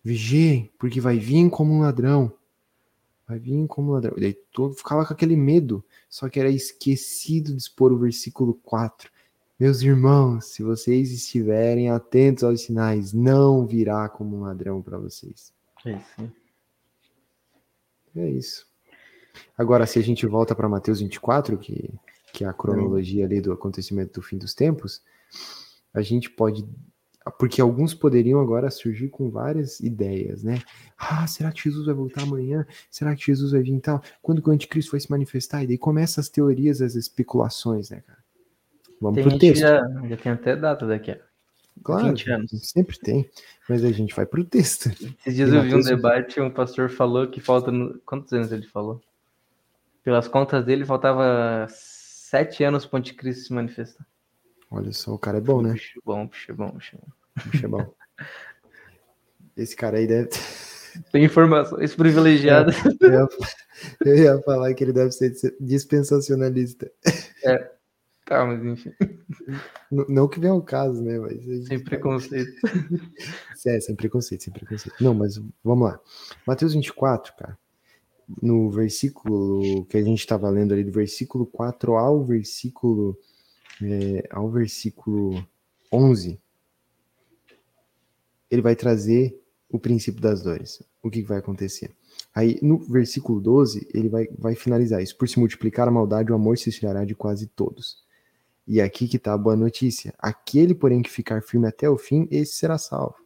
vigiem, 0.05 0.71
porque 0.79 1.01
vai 1.01 1.19
vir 1.19 1.49
como 1.51 1.73
um 1.73 1.81
ladrão. 1.81 2.33
Vai 3.27 3.39
vir 3.39 3.67
como 3.67 3.93
ladrão. 3.93 4.15
Daí 4.17 4.35
todo 4.53 4.75
ficava 4.75 5.05
com 5.05 5.13
aquele 5.13 5.37
medo, 5.37 5.85
só 6.09 6.29
que 6.29 6.39
era 6.39 6.49
esquecido 6.49 7.53
de 7.53 7.59
expor 7.59 7.93
o 7.93 7.99
versículo 7.99 8.55
4. 8.63 9.11
Meus 9.59 9.81
irmãos, 9.81 10.47
se 10.47 10.63
vocês 10.63 11.11
estiverem 11.11 11.91
atentos 11.91 12.45
aos 12.45 12.61
sinais, 12.61 13.13
não 13.13 13.67
virá 13.67 14.09
como 14.09 14.37
um 14.37 14.41
ladrão 14.43 14.83
para 14.83 14.99
vocês. 14.99 15.53
É 15.85 15.93
isso. 15.93 16.33
É 18.17 18.31
isso. 18.31 18.67
Agora, 19.57 19.87
se 19.87 19.99
a 19.99 20.03
gente 20.03 20.27
volta 20.27 20.55
para 20.55 20.69
Mateus 20.69 21.01
24, 21.01 21.59
que, 21.59 21.93
que 22.33 22.45
é 22.45 22.49
a 22.49 22.53
cronologia 22.53 23.25
ali 23.25 23.41
do 23.41 23.53
acontecimento 23.53 24.21
do 24.21 24.23
fim 24.23 24.39
dos 24.39 24.55
tempos, 24.55 25.03
a 25.93 26.03
gente 26.03 26.31
pode. 26.31 26.67
Porque 27.33 27.61
alguns 27.61 27.93
poderiam 27.93 28.41
agora 28.41 28.71
surgir 28.71 29.09
com 29.09 29.31
várias 29.31 29.81
ideias, 29.81 30.43
né? 30.45 30.61
Ah, 30.97 31.27
será 31.27 31.51
que 31.51 31.63
Jesus 31.63 31.87
vai 31.87 31.95
voltar 31.95 32.23
amanhã? 32.23 32.67
Será 32.91 33.17
que 33.17 33.27
Jesus 33.27 33.53
vai 33.53 33.63
vir 33.63 33.75
e 33.75 33.81
tal? 33.81 34.03
Quando 34.23 34.47
o 34.47 34.51
anticristo 34.51 34.93
vai 34.93 35.01
se 35.01 35.11
manifestar? 35.11 35.65
E 35.65 35.67
daí 35.67 35.79
começam 35.79 36.23
as 36.23 36.29
teorias, 36.29 36.81
as 36.81 36.95
especulações, 36.95 37.91
né, 37.91 38.01
cara? 38.07 38.19
Vamos 39.01 39.17
Tem 39.17 39.25
pro 39.25 39.39
texto. 39.39 39.61
já, 39.61 39.83
já 40.09 40.17
tem 40.17 40.33
até 40.33 40.57
data 40.57 40.87
daqui 40.87 41.19
Claro, 41.83 42.09
20 42.09 42.31
anos. 42.31 42.51
sempre 42.71 42.99
tem. 42.99 43.29
Mas 43.69 43.85
a 43.85 43.93
gente 43.93 44.15
vai 44.15 44.25
pro 44.25 44.45
texto. 44.45 44.89
Esses 44.89 45.37
dias 45.37 45.53
eu 45.53 45.63
vi 45.63 45.75
um 45.75 45.81
debate, 45.81 46.41
um 46.41 46.51
pastor 46.51 46.89
falou 46.89 47.27
que 47.29 47.41
falta. 47.41 47.71
Quantos 48.05 48.33
anos 48.33 48.51
ele 48.51 48.67
falou? 48.67 49.01
Pelas 50.03 50.29
contas 50.29 50.65
dele, 50.65 50.85
faltava 50.85 51.67
sete 51.69 52.65
anos 52.65 52.87
para 52.87 52.97
o 52.97 52.99
anticristo 52.99 53.45
se 53.45 53.53
manifestar. 53.53 54.07
Olha 54.71 54.93
só, 54.93 55.15
o 55.15 55.19
cara 55.19 55.39
é 55.39 55.41
bom, 55.41 55.63
né? 55.63 55.73
Puxa, 55.73 56.01
bom, 56.05 56.27
puxa, 56.27 56.55
bom, 56.55 56.71
puxa. 56.71 56.99
bom. 56.99 57.51
Bicho 57.51 57.67
é 57.67 57.69
bom. 57.69 57.95
Esse 59.57 59.77
cara 59.77 59.99
aí 59.99 60.07
deve. 60.07 60.31
Tem 61.13 61.25
informações 61.25 61.95
privilegiadas. 61.95 62.75
Eu 63.01 63.11
ia, 63.11 63.29
eu 64.05 64.17
ia 64.17 64.43
falar 64.43 64.73
que 64.75 64.83
ele 64.85 64.93
deve 64.93 65.13
ser 65.13 65.33
dispensacionalista. 65.61 66.91
Tá, 68.27 68.45
mas 68.45 68.65
enfim, 68.65 68.93
Não 69.91 70.27
que 70.27 70.41
venha 70.41 70.53
ao 70.53 70.61
caso, 70.61 71.01
né? 71.03 71.19
Mas 71.19 71.67
sem 71.67 71.83
preconceito. 71.83 72.51
É, 73.67 73.81
sem 73.81 73.97
preconceito, 73.97 74.45
sem 74.45 74.53
preconceito. 74.53 74.95
Não, 75.03 75.13
mas 75.13 75.41
vamos 75.65 75.89
lá. 75.89 76.01
Mateus 76.47 76.73
24, 76.73 77.35
cara. 77.37 77.59
no 78.41 78.71
versículo 78.71 79.85
que 79.87 79.97
a 79.97 80.03
gente 80.03 80.21
estava 80.21 80.49
lendo 80.51 80.73
ali, 80.73 80.85
do 80.85 80.93
versículo 80.93 81.47
4 81.47 81.97
ao 81.97 82.25
versículo, 82.25 83.19
é, 83.83 84.27
ao 84.31 84.51
versículo 84.51 85.47
11, 85.93 86.41
ele 88.51 88.63
vai 88.63 88.77
trazer 88.77 89.39
o 89.69 89.79
princípio 89.79 90.21
das 90.21 90.43
dores. 90.43 90.83
O 91.03 91.11
que, 91.11 91.23
vai 91.23 91.39
acontecer? 91.39 91.95
Aí, 92.35 92.59
no 92.63 92.79
versículo 92.79 93.41
12, 93.41 93.89
ele 93.93 94.09
vai, 94.09 94.29
vai 94.39 94.55
finalizar 94.55 95.03
isso. 95.03 95.17
Por 95.17 95.29
se 95.29 95.39
multiplicar 95.39 95.87
a 95.87 95.91
maldade, 95.91 96.33
o 96.33 96.35
amor 96.35 96.59
se 96.59 96.69
esfriará 96.69 97.05
de 97.05 97.15
quase 97.15 97.47
todos. 97.47 98.05
E 98.67 98.81
aqui 98.81 99.07
que 99.07 99.17
está 99.17 99.33
a 99.33 99.39
boa 99.39 99.57
notícia. 99.57 100.13
Aquele, 100.19 100.75
porém, 100.75 101.03
que 101.03 101.11
ficar 101.11 101.43
firme 101.43 101.69
até 101.69 101.89
o 101.89 101.97
fim, 101.97 102.27
esse 102.31 102.57
será 102.57 102.79
salvo. 102.79 103.17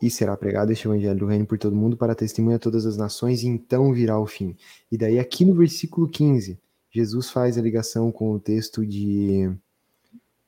E 0.00 0.10
será 0.10 0.36
pregado 0.36 0.72
este 0.72 0.86
evangelho 0.86 1.18
do 1.18 1.26
reino 1.26 1.46
por 1.46 1.58
todo 1.58 1.74
mundo 1.74 1.96
para 1.96 2.14
testemunha 2.14 2.56
a 2.56 2.60
todas 2.60 2.86
as 2.86 2.96
nações, 2.96 3.42
e 3.42 3.48
então 3.48 3.92
virá 3.92 4.18
o 4.18 4.26
fim. 4.26 4.56
E 4.90 4.96
daí, 4.96 5.18
aqui 5.18 5.44
no 5.44 5.54
versículo 5.54 6.08
15, 6.08 6.58
Jesus 6.90 7.30
faz 7.30 7.58
a 7.58 7.62
ligação 7.62 8.10
com 8.10 8.32
o 8.32 8.40
texto 8.40 8.86
de 8.86 9.50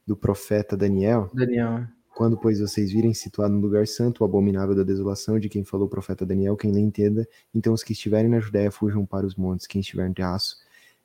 do 0.07 0.17
profeta 0.17 0.77
Daniel. 0.77 1.31
Daniel. 1.33 1.87
Quando, 2.15 2.37
pois, 2.37 2.61
vocês 2.61 2.91
virem 2.91 3.15
situado 3.15 3.55
no 3.55 3.61
lugar 3.61 3.87
santo, 3.87 4.23
o 4.23 4.25
abominável 4.25 4.75
da 4.75 4.83
desolação, 4.83 5.39
de 5.39 5.49
quem 5.49 5.65
falou 5.65 5.87
o 5.87 5.91
profeta 5.91 6.27
Daniel, 6.27 6.57
quem 6.57 6.73
lhe 6.73 6.81
entenda, 6.81 7.27
então 7.55 7.73
os 7.73 7.83
que 7.83 7.93
estiverem 7.93 8.29
na 8.29 8.41
Judéia 8.41 8.71
fujam 8.71 9.07
para 9.07 9.25
os 9.25 9.37
montes, 9.37 9.67
quem 9.67 9.81
estiver 9.81 10.09
no 10.09 10.15
terraço, 10.15 10.59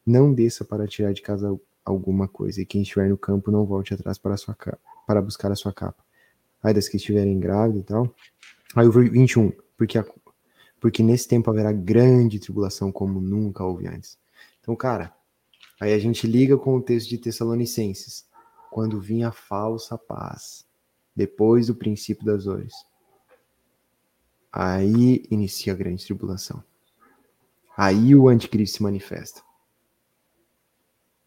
não 0.05 0.33
desça 0.33 0.65
para 0.65 0.87
tirar 0.87 1.13
de 1.13 1.21
casa 1.21 1.57
alguma 1.85 2.27
coisa, 2.27 2.61
e 2.61 2.65
quem 2.65 2.81
estiver 2.81 3.07
no 3.07 3.17
campo 3.17 3.51
não 3.51 3.65
volte 3.65 3.93
atrás 3.93 4.17
para, 4.17 4.35
sua 4.35 4.57
para 5.05 5.21
buscar 5.21 5.51
a 5.51 5.55
sua 5.55 5.71
capa. 5.71 6.03
Aí 6.61 6.73
das 6.73 6.89
que 6.89 6.97
estiverem 6.97 7.39
grávidas 7.39 7.81
e 7.83 7.85
tal. 7.85 8.13
Aí 8.75 8.87
o 8.87 8.91
21, 8.91 9.53
porque, 9.77 9.99
a, 9.99 10.05
porque 10.81 11.03
nesse 11.03 11.27
tempo 11.27 11.49
haverá 11.51 11.71
grande 11.71 12.39
tribulação 12.39 12.91
como 12.91 13.21
nunca 13.21 13.63
houve 13.63 13.87
antes. 13.87 14.17
Então, 14.59 14.75
cara, 14.75 15.13
aí 15.79 15.93
a 15.93 15.99
gente 15.99 16.27
liga 16.27 16.57
com 16.57 16.75
o 16.75 16.81
texto 16.81 17.09
de 17.09 17.17
Tessalonicenses, 17.17 18.25
quando 18.71 18.99
vinha 18.99 19.29
a 19.29 19.31
falsa 19.31 19.97
paz, 19.97 20.65
depois 21.15 21.67
do 21.67 21.75
princípio 21.75 22.25
das 22.25 22.45
dores. 22.45 22.73
Aí 24.51 25.25
inicia 25.29 25.73
a 25.73 25.75
grande 25.75 26.05
tribulação. 26.05 26.63
Aí 27.75 28.15
o 28.15 28.29
anticristo 28.29 28.77
se 28.77 28.83
manifesta. 28.83 29.41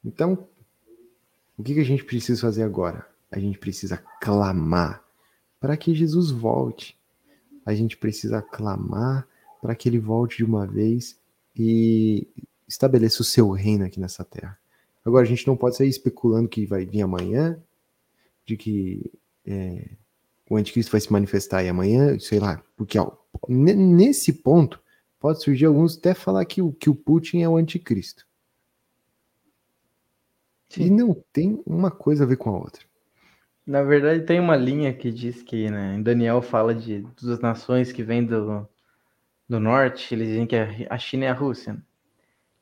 Então, 0.05 0.49
o 1.57 1.63
que, 1.63 1.75
que 1.75 1.81
a 1.81 1.85
gente 1.85 2.05
precisa 2.05 2.41
fazer 2.41 2.63
agora? 2.63 3.07
A 3.31 3.39
gente 3.39 3.59
precisa 3.59 3.99
clamar 4.21 5.05
para 5.61 5.77
que 5.77 5.95
Jesus 5.95 6.31
volte. 6.31 6.99
A 7.67 7.75
gente 7.75 7.97
precisa 7.97 8.41
clamar 8.41 9.29
para 9.61 9.75
que 9.75 9.89
ele 9.89 9.99
volte 9.99 10.39
de 10.39 10.45
uma 10.45 10.67
vez 10.67 11.21
e 11.55 12.27
estabeleça 12.69 13.23
o 13.23 13.25
seu 13.25 13.51
reino 13.51 13.85
aqui 13.85 13.99
nessa 13.99 14.25
terra. 14.25 14.59
Agora, 15.05 15.25
a 15.25 15.29
gente 15.29 15.47
não 15.47 15.57
pode 15.57 15.77
sair 15.77 15.89
especulando 15.89 16.49
que 16.49 16.67
vai 16.67 16.85
vir 16.85 17.01
amanhã, 17.01 17.59
de 18.45 18.57
que 18.57 19.11
é, 19.47 19.91
o 20.49 20.57
anticristo 20.57 20.93
vai 20.93 21.01
se 21.01 21.13
manifestar 21.13 21.59
aí 21.59 21.69
amanhã, 21.69 22.19
sei 22.19 22.39
lá, 22.39 22.63
porque 22.77 22.99
ó, 22.99 23.13
nesse 23.49 24.33
ponto 24.33 24.81
pode 25.19 25.43
surgir 25.43 25.67
alguns 25.67 25.97
até 25.97 26.15
falar 26.15 26.45
que 26.45 26.63
o, 26.63 26.73
que 26.73 26.91
o 26.91 26.95
Putin 26.95 27.43
é 27.43 27.49
o 27.49 27.57
anticristo. 27.57 28.27
Sim. 30.69 30.85
E 30.85 30.91
não 30.91 31.15
tem 31.33 31.63
uma 31.67 31.91
coisa 31.91 32.25
a 32.25 32.27
ver 32.27 32.37
com 32.37 32.51
a 32.51 32.59
outra. 32.59 32.83
Na 33.67 33.83
verdade, 33.83 34.25
tem 34.25 34.41
uma 34.41 34.57
linha 34.57 34.93
que 34.95 35.11
diz 35.11 35.43
que, 35.43 35.71
né, 35.71 36.01
Daniel 36.03 36.41
fala 36.41 36.75
de 36.75 37.07
duas 37.21 37.41
nações 37.41 37.93
que 37.93 38.03
vêm 38.03 38.25
do, 38.25 38.67
do 39.49 39.61
norte, 39.61 40.15
eles 40.15 40.29
dizem 40.29 40.47
que 40.47 40.57
a 40.89 40.99
China 40.99 41.25
e 41.25 41.29
a 41.29 41.35
Rússia. 41.35 41.83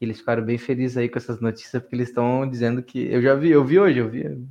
E 0.00 0.04
eles 0.04 0.18
ficaram 0.18 0.42
bem 0.44 0.58
felizes 0.58 0.96
aí 0.96 1.08
com 1.08 1.18
essas 1.18 1.40
notícias, 1.40 1.82
porque 1.82 1.96
eles 1.96 2.08
estão 2.08 2.48
dizendo 2.48 2.82
que. 2.82 3.06
Eu 3.10 3.22
já 3.22 3.34
vi, 3.34 3.50
eu 3.50 3.64
vi 3.64 3.78
hoje, 3.78 3.98
eu 3.98 4.08
vi 4.08 4.46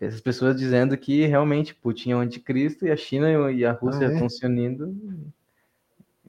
essas 0.00 0.20
pessoas 0.20 0.56
dizendo 0.56 0.96
que 0.96 1.26
realmente 1.26 1.74
Putin 1.74 2.12
é 2.12 2.16
o 2.16 2.20
anticristo 2.20 2.86
e 2.86 2.90
a 2.90 2.96
China 2.96 3.50
e 3.50 3.64
a 3.64 3.72
Rússia 3.72 4.06
ah, 4.06 4.10
é? 4.10 4.14
estão 4.14 4.28
se 4.28 4.46
unindo. 4.46 4.96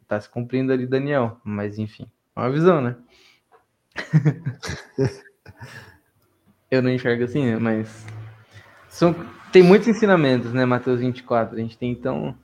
Está 0.01 0.20
se 0.20 0.28
cumprindo 0.28 0.74
ali 0.74 0.88
Daniel, 0.88 1.39
mas 1.43 1.78
enfim, 1.78 2.10
é 2.36 2.39
uma 2.39 2.51
visão, 2.51 2.82
né? 2.82 2.95
eu 6.72 6.82
não 6.82 6.89
enxergo 6.89 7.24
assim, 7.24 7.45
né? 7.45 7.57
mas 7.60 8.07
são, 8.88 9.16
tem 9.51 9.62
muitos 9.62 9.88
ensinamentos, 9.88 10.51
né, 10.51 10.66
Mateus 10.66 10.99
24. 10.99 11.55
A 11.55 11.60
gente 11.60 11.78
tem 11.78 11.91
então 11.91 12.36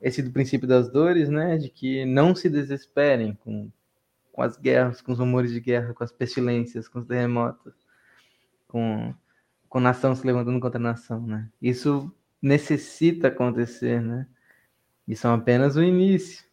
esse 0.00 0.22
do 0.22 0.30
princípio 0.30 0.68
das 0.68 0.88
dores, 0.88 1.28
né, 1.28 1.56
de 1.56 1.68
que 1.68 2.04
não 2.04 2.34
se 2.34 2.48
desesperem 2.48 3.36
com, 3.42 3.68
com 4.34 4.42
as 4.42 4.56
guerras, 4.56 5.00
com 5.00 5.12
os 5.12 5.20
rumores 5.20 5.52
de 5.52 5.60
guerra, 5.60 5.94
com 5.94 6.02
as 6.02 6.10
pestilências, 6.10 6.88
com 6.88 6.98
os 6.98 7.06
terremotos, 7.06 7.72
com, 8.66 9.14
com 9.68 9.78
nação 9.78 10.12
se 10.12 10.26
levantando 10.26 10.58
contra 10.58 10.80
nação, 10.80 11.24
né? 11.24 11.48
Isso 11.62 12.12
necessita 12.42 13.28
acontecer, 13.28 14.02
né? 14.02 14.26
E 15.06 15.14
são 15.14 15.32
apenas 15.32 15.76
o 15.76 15.82
início. 15.84 16.44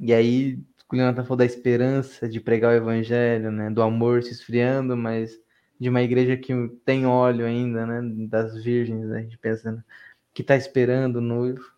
E 0.00 0.12
aí, 0.12 0.58
o 0.90 0.96
Leonardo 0.96 1.22
falou 1.22 1.36
da 1.36 1.44
esperança 1.44 2.28
de 2.28 2.40
pregar 2.40 2.72
o 2.72 2.76
evangelho, 2.76 3.52
né? 3.52 3.70
Do 3.70 3.80
amor 3.80 4.24
se 4.24 4.32
esfriando, 4.32 4.96
mas 4.96 5.38
de 5.78 5.88
uma 5.88 6.02
igreja 6.02 6.36
que 6.36 6.52
tem 6.84 7.06
óleo 7.06 7.46
ainda, 7.46 7.86
né? 7.86 8.26
Das 8.28 8.60
virgens, 8.60 9.06
né? 9.06 9.20
a 9.20 9.22
gente 9.22 9.38
pensa 9.38 9.84
que 10.34 10.42
está 10.42 10.56
esperando 10.56 11.16
o 11.16 11.20
noivo. 11.20 11.71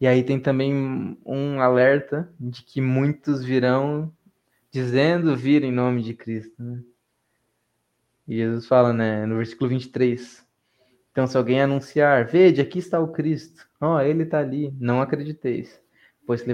E 0.00 0.06
aí 0.06 0.22
tem 0.22 0.38
também 0.38 1.18
um 1.24 1.60
alerta 1.60 2.32
de 2.38 2.62
que 2.62 2.80
muitos 2.80 3.44
virão 3.44 4.12
dizendo 4.70 5.36
vir 5.36 5.64
em 5.64 5.72
nome 5.72 6.02
de 6.02 6.14
Cristo, 6.14 6.62
né? 6.62 6.82
E 8.26 8.36
Jesus 8.36 8.66
fala, 8.66 8.92
né, 8.92 9.24
no 9.24 9.36
versículo 9.36 9.70
23. 9.70 10.46
Então, 11.10 11.26
se 11.26 11.36
alguém 11.36 11.62
anunciar, 11.62 12.26
vede, 12.26 12.60
aqui 12.60 12.78
está 12.78 13.00
o 13.00 13.08
Cristo, 13.08 13.66
ó, 13.80 13.96
oh, 13.96 14.00
ele 14.00 14.24
está 14.24 14.38
ali, 14.38 14.72
não 14.78 15.00
acrediteis, 15.00 15.80
pois 16.26 16.44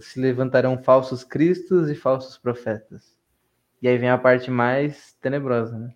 se 0.00 0.18
levantarão 0.18 0.82
falsos 0.82 1.22
cristos 1.22 1.90
e 1.90 1.94
falsos 1.94 2.38
profetas 2.38 3.18
e 3.80 3.88
aí 3.88 3.96
vem 3.96 4.10
a 4.10 4.18
parte 4.18 4.50
mais 4.50 5.12
tenebrosa, 5.20 5.78
né? 5.78 5.94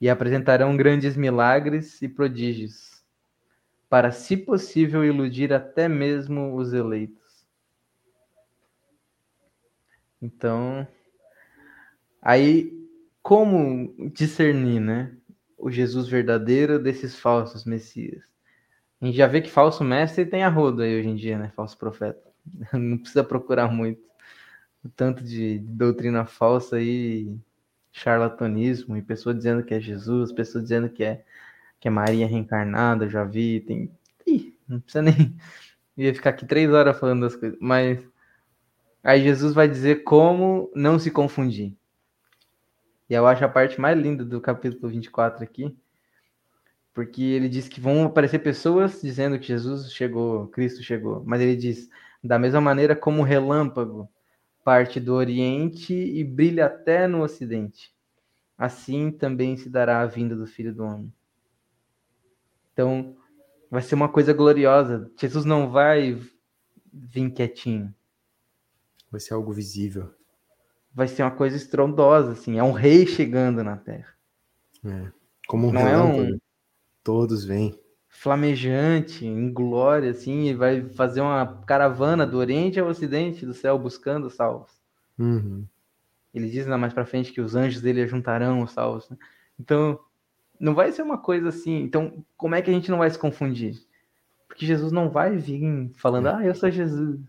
E 0.00 0.08
apresentarão 0.08 0.76
grandes 0.76 1.16
milagres 1.16 2.02
e 2.02 2.08
prodígios, 2.08 2.93
para, 3.94 4.10
se 4.10 4.36
possível, 4.36 5.04
iludir 5.04 5.52
até 5.52 5.88
mesmo 5.88 6.56
os 6.56 6.72
eleitos. 6.72 7.46
Então, 10.20 10.84
aí, 12.20 12.72
como 13.22 13.94
discernir, 14.12 14.80
né? 14.80 15.16
O 15.56 15.70
Jesus 15.70 16.08
verdadeiro 16.08 16.76
desses 16.80 17.16
falsos 17.16 17.64
messias? 17.64 18.24
A 19.00 19.06
gente 19.06 19.16
já 19.16 19.28
vê 19.28 19.40
que 19.40 19.48
falso 19.48 19.84
mestre 19.84 20.26
tem 20.26 20.42
a 20.42 20.48
roda 20.48 20.82
aí 20.82 20.98
hoje 20.98 21.10
em 21.10 21.14
dia, 21.14 21.38
né? 21.38 21.52
Falso 21.54 21.78
profeta. 21.78 22.20
Não 22.74 22.98
precisa 22.98 23.22
procurar 23.22 23.70
muito 23.70 24.02
o 24.84 24.88
tanto 24.88 25.22
de, 25.22 25.60
doutrina 25.60 26.26
falsa 26.26 26.80
e 26.80 27.38
charlatanismo, 27.92 28.96
e 28.96 29.02
pessoa 29.02 29.32
dizendo 29.32 29.62
que 29.62 29.72
é 29.72 29.78
Jesus, 29.78 30.32
pessoa 30.32 30.60
dizendo 30.60 30.88
que 30.88 31.04
é, 31.04 31.24
que 31.84 31.88
é 31.88 31.90
Maria 31.90 32.26
reencarnada, 32.26 33.10
já 33.10 33.24
vi, 33.24 33.60
tem. 33.60 33.92
Ih, 34.26 34.56
não 34.66 34.80
precisa 34.80 35.02
nem. 35.02 35.36
ia 35.94 36.14
ficar 36.14 36.30
aqui 36.30 36.46
três 36.46 36.70
horas 36.70 36.98
falando 36.98 37.20
das 37.20 37.36
coisas, 37.36 37.58
mas 37.60 38.02
aí 39.02 39.22
Jesus 39.22 39.52
vai 39.52 39.68
dizer 39.68 40.02
como 40.02 40.72
não 40.74 40.98
se 40.98 41.10
confundir. 41.10 41.76
E 43.06 43.12
eu 43.12 43.26
acho 43.26 43.44
a 43.44 43.50
parte 43.50 43.78
mais 43.78 43.98
linda 43.98 44.24
do 44.24 44.40
capítulo 44.40 44.88
24 44.88 45.44
aqui, 45.44 45.76
porque 46.94 47.22
ele 47.22 47.50
diz 47.50 47.68
que 47.68 47.82
vão 47.82 48.04
aparecer 48.04 48.38
pessoas 48.38 49.02
dizendo 49.02 49.38
que 49.38 49.48
Jesus 49.48 49.92
chegou, 49.92 50.46
Cristo 50.46 50.82
chegou, 50.82 51.22
mas 51.26 51.42
ele 51.42 51.54
diz, 51.54 51.90
da 52.22 52.38
mesma 52.38 52.62
maneira 52.62 52.96
como 52.96 53.20
o 53.20 53.26
relâmpago 53.26 54.08
parte 54.64 54.98
do 54.98 55.12
Oriente 55.12 55.92
e 55.92 56.24
brilha 56.24 56.64
até 56.64 57.06
no 57.06 57.22
Ocidente. 57.22 57.94
Assim 58.56 59.10
também 59.10 59.54
se 59.58 59.68
dará 59.68 60.00
a 60.00 60.06
vinda 60.06 60.34
do 60.34 60.46
Filho 60.46 60.74
do 60.74 60.82
Homem. 60.82 61.12
Então, 62.74 63.16
vai 63.70 63.80
ser 63.80 63.94
uma 63.94 64.08
coisa 64.08 64.34
gloriosa. 64.34 65.10
Jesus 65.18 65.46
não 65.46 65.70
vai 65.70 66.20
vir 66.92 67.30
quietinho. 67.30 67.94
Vai 69.10 69.20
ser 69.20 69.32
algo 69.32 69.50
visível. 69.50 70.12
Vai 70.92 71.08
ser 71.08 71.22
uma 71.22 71.30
coisa 71.30 71.56
estrondosa, 71.56 72.32
assim. 72.32 72.58
É 72.58 72.62
um 72.62 72.72
rei 72.72 73.06
chegando 73.06 73.64
na 73.64 73.78
Terra. 73.78 74.14
É. 74.84 75.10
Como 75.48 75.68
um 75.68 75.72
não 75.72 75.88
é 75.88 76.02
um... 76.02 76.38
Todos 77.02 77.44
vêm 77.44 77.78
flamejante, 78.14 79.26
em 79.26 79.52
glória, 79.52 80.10
assim, 80.10 80.44
e 80.44 80.54
vai 80.54 80.88
fazer 80.90 81.20
uma 81.20 81.62
caravana 81.66 82.24
do 82.24 82.38
Oriente 82.38 82.78
ao 82.78 82.88
Ocidente 82.88 83.44
do 83.44 83.52
céu 83.52 83.76
buscando 83.76 84.28
os 84.28 84.34
salvos. 84.34 84.70
Uhum. 85.18 85.66
Ele 86.32 86.48
diz 86.48 86.66
lá 86.66 86.78
mais 86.78 86.94
para 86.94 87.04
frente 87.04 87.32
que 87.32 87.40
os 87.40 87.56
anjos 87.56 87.82
dele 87.82 88.06
juntarão 88.06 88.62
os 88.62 88.70
salvos. 88.70 89.10
Né? 89.10 89.16
Então, 89.58 89.98
não 90.64 90.74
vai 90.74 90.90
ser 90.90 91.02
uma 91.02 91.18
coisa 91.18 91.50
assim. 91.50 91.82
Então, 91.82 92.24
como 92.38 92.54
é 92.54 92.62
que 92.62 92.70
a 92.70 92.72
gente 92.72 92.90
não 92.90 92.98
vai 92.98 93.10
se 93.10 93.18
confundir? 93.18 93.78
Porque 94.48 94.64
Jesus 94.64 94.90
não 94.92 95.10
vai 95.10 95.36
vir 95.36 95.90
falando, 95.96 96.28
ah, 96.28 96.42
eu 96.42 96.54
sou 96.54 96.70
Jesus. 96.70 97.20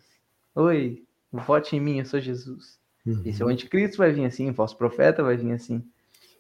Oi, 0.56 1.04
vote 1.34 1.76
em 1.76 1.82
mim, 1.82 2.00
eu 2.00 2.06
sou 2.06 2.22
Jesus. 2.22 2.80
Uhum. 3.06 3.22
Esse 3.26 3.42
é 3.42 3.46
o 3.46 3.50
anticristo 3.50 3.98
vai 3.98 4.14
vir 4.14 4.24
assim, 4.24 4.50
o 4.50 4.54
falso 4.54 4.78
profeta 4.78 5.22
vai 5.22 5.36
vir 5.36 5.52
assim. 5.52 5.84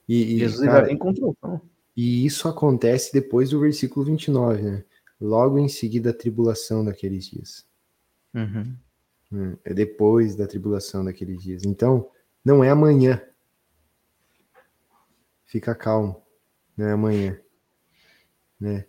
E, 0.08 0.36
e, 0.36 0.40
Jesus 0.40 0.66
cara, 0.66 0.82
vai 0.82 0.92
vir 0.92 0.98
com 0.98 1.14
trovão. 1.14 1.62
e 1.98 2.26
isso 2.26 2.48
acontece 2.48 3.12
depois 3.12 3.50
do 3.50 3.60
versículo 3.60 4.06
29, 4.06 4.62
né? 4.62 4.86
Logo 5.20 5.60
em 5.60 5.68
seguida 5.68 6.12
a 6.12 6.14
tribulação 6.14 6.86
daqueles 6.86 7.26
dias. 7.26 7.66
Uhum. 8.34 8.74
Hum, 9.34 9.58
É 9.66 9.74
depois 9.74 10.34
da 10.34 10.48
tribulação 10.48 11.04
daqueles 11.04 11.44
dias. 11.44 11.66
Então, 11.66 12.10
não 12.44 12.64
é 12.64 12.70
amanhã. 12.70 13.22
Fica 15.46 15.76
calmo. 15.76 16.25
Não 16.78 16.88
é 16.88 16.92
amanhã. 16.92 17.40
Né? 18.60 18.86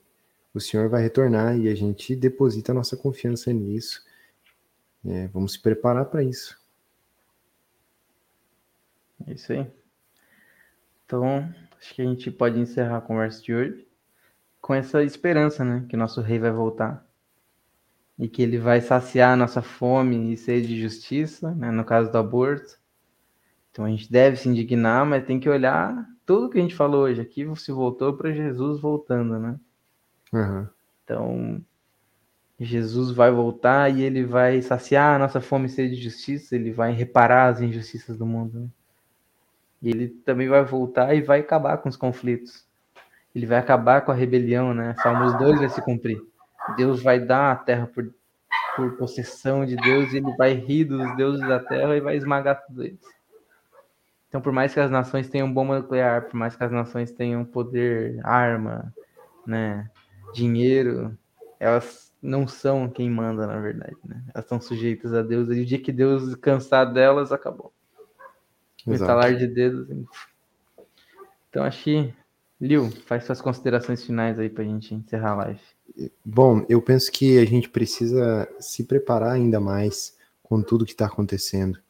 O 0.53 0.61
Senhor 0.61 0.89
vai 0.89 1.03
retornar 1.03 1.59
e 1.59 1.68
a 1.68 1.74
gente 1.74 2.16
deposita 2.16 2.72
a 2.72 2.74
nossa 2.74 2.97
confiança 2.97 3.53
nisso. 3.53 4.05
É, 5.05 5.28
vamos 5.28 5.53
se 5.53 5.61
preparar 5.61 6.07
para 6.07 6.22
isso. 6.22 6.59
É 9.26 9.32
isso 9.32 9.53
aí. 9.53 9.66
Então, 11.05 11.49
acho 11.78 11.95
que 11.95 12.03
a 12.03 12.05
gente 12.05 12.30
pode 12.30 12.59
encerrar 12.59 12.99
a 12.99 13.01
conversa 13.01 13.43
de 13.43 13.55
hoje 13.55 13.87
com 14.61 14.74
essa 14.74 15.05
esperança, 15.05 15.64
né? 15.64 15.87
Que 15.89 15.97
nosso 15.97 16.20
rei 16.20 16.39
vai 16.39 16.51
voltar 16.51 17.07
e 18.18 18.28
que 18.28 18.43
ele 18.43 18.59
vai 18.59 18.80
saciar 18.80 19.32
a 19.32 19.37
nossa 19.37 19.62
fome 19.62 20.32
e 20.32 20.37
sede 20.37 20.66
de 20.68 20.80
justiça, 20.80 21.55
né? 21.55 21.70
No 21.70 21.84
caso 21.84 22.11
do 22.11 22.18
aborto. 22.18 22.78
Então 23.77 23.85
a 23.85 23.91
gente 23.91 24.11
deve 24.11 24.37
se 24.37 24.49
indignar, 24.49 25.05
mas 25.05 25.27
tem 25.27 25.39
que 25.39 25.51
olhar 25.51 26.07
tudo 26.24 26.49
que 26.49 26.57
a 26.57 26.62
gente 26.62 26.74
falou 26.74 27.03
hoje 27.03 27.20
aqui 27.20 27.47
se 27.57 27.70
voltou 27.70 28.14
para 28.14 28.33
Jesus 28.33 28.81
voltando, 28.81 29.39
né? 29.39 29.61
Aham. 30.33 30.70
Então, 31.05 31.61
Jesus 32.59 33.11
vai 33.11 33.31
voltar 33.31 33.95
e 33.95 34.01
ele 34.01 34.24
vai 34.24 34.62
saciar 34.62 35.14
a 35.14 35.18
nossa 35.18 35.43
fome 35.43 35.66
e 35.66 35.68
sede 35.68 35.95
de 35.95 36.03
justiça, 36.03 36.57
ele 36.57 36.72
vai 36.72 36.91
reparar 36.91 37.49
as 37.49 37.61
injustiças 37.61 38.16
do 38.16 38.24
mundo. 38.24 38.61
né? 38.61 38.68
E 39.83 39.91
ele 39.91 40.09
também 40.09 40.49
vai 40.49 40.64
voltar 40.64 41.14
e 41.14 41.20
vai 41.20 41.41
acabar 41.41 41.77
com 41.77 41.91
os 41.91 41.99
conflitos. 41.99 42.64
Ele 43.35 43.45
vai 43.45 43.59
acabar 43.59 44.01
com 44.01 44.11
a 44.11 44.14
rebelião, 44.14 44.72
né? 44.72 44.95
Salmos 45.03 45.37
2 45.39 45.61
vai 45.61 45.68
se 45.68 45.83
cumprir. 45.83 46.18
Deus 46.79 47.03
vai 47.03 47.20
dar 47.20 47.53
a 47.53 47.57
terra 47.57 47.87
por, 47.87 48.11
por 48.74 48.97
possessão 48.97 49.66
de 49.66 49.77
Deus 49.77 50.14
e 50.14 50.16
ele 50.16 50.35
vai 50.39 50.55
rir 50.55 50.85
dos 50.85 51.14
deuses 51.14 51.47
da 51.47 51.61
terra 51.61 51.95
e 51.95 52.01
vai 52.01 52.16
esmagar 52.16 52.64
tudo 52.66 52.83
eles. 52.83 53.15
Então, 54.37 54.43
por 54.43 54.53
mais 54.53 54.74
que 54.74 54.80
as 54.80 54.91
nações 54.91 55.30
tenham 55.30 55.51
bomba 55.51 55.78
nuclear, 55.78 56.26
por 56.26 56.34
mais 56.37 56.55
que 56.55 56.62
as 56.62 56.70
nações 56.70 57.11
tenham 57.11 57.43
poder, 57.43 58.20
arma, 58.22 58.95
né, 59.47 59.91
dinheiro, 60.34 61.16
elas 61.59 62.12
não 62.20 62.47
são 62.47 62.87
quem 62.87 63.09
manda, 63.09 63.47
na 63.47 63.59
verdade, 63.59 63.97
né? 64.05 64.22
Elas 64.34 64.45
estão 64.45 64.61
sujeitas 64.61 65.14
a 65.14 65.22
Deus. 65.22 65.49
E 65.49 65.62
o 65.62 65.64
dia 65.64 65.80
que 65.80 65.91
Deus 65.91 66.34
cansar 66.34 66.93
delas, 66.93 67.32
acabou. 67.32 67.72
Exato. 68.87 69.05
estalar 69.05 69.34
de 69.34 69.47
dedos. 69.47 69.89
Então, 71.49 71.64
acho 71.64 71.82
que, 71.82 72.12
Liu, 72.61 72.91
faz 73.07 73.24
suas 73.24 73.41
considerações 73.41 74.05
finais 74.05 74.39
aí 74.39 74.51
pra 74.51 74.64
gente 74.64 74.95
encerrar 74.95 75.30
a 75.30 75.37
live. 75.37 75.61
Bom, 76.22 76.62
eu 76.68 76.82
penso 76.82 77.11
que 77.11 77.39
a 77.39 77.45
gente 77.47 77.70
precisa 77.70 78.47
se 78.61 78.84
preparar 78.84 79.32
ainda 79.32 79.59
mais 79.59 80.14
com 80.43 80.61
tudo 80.61 80.84
que 80.84 80.93
está 80.93 81.07
acontecendo. 81.07 81.86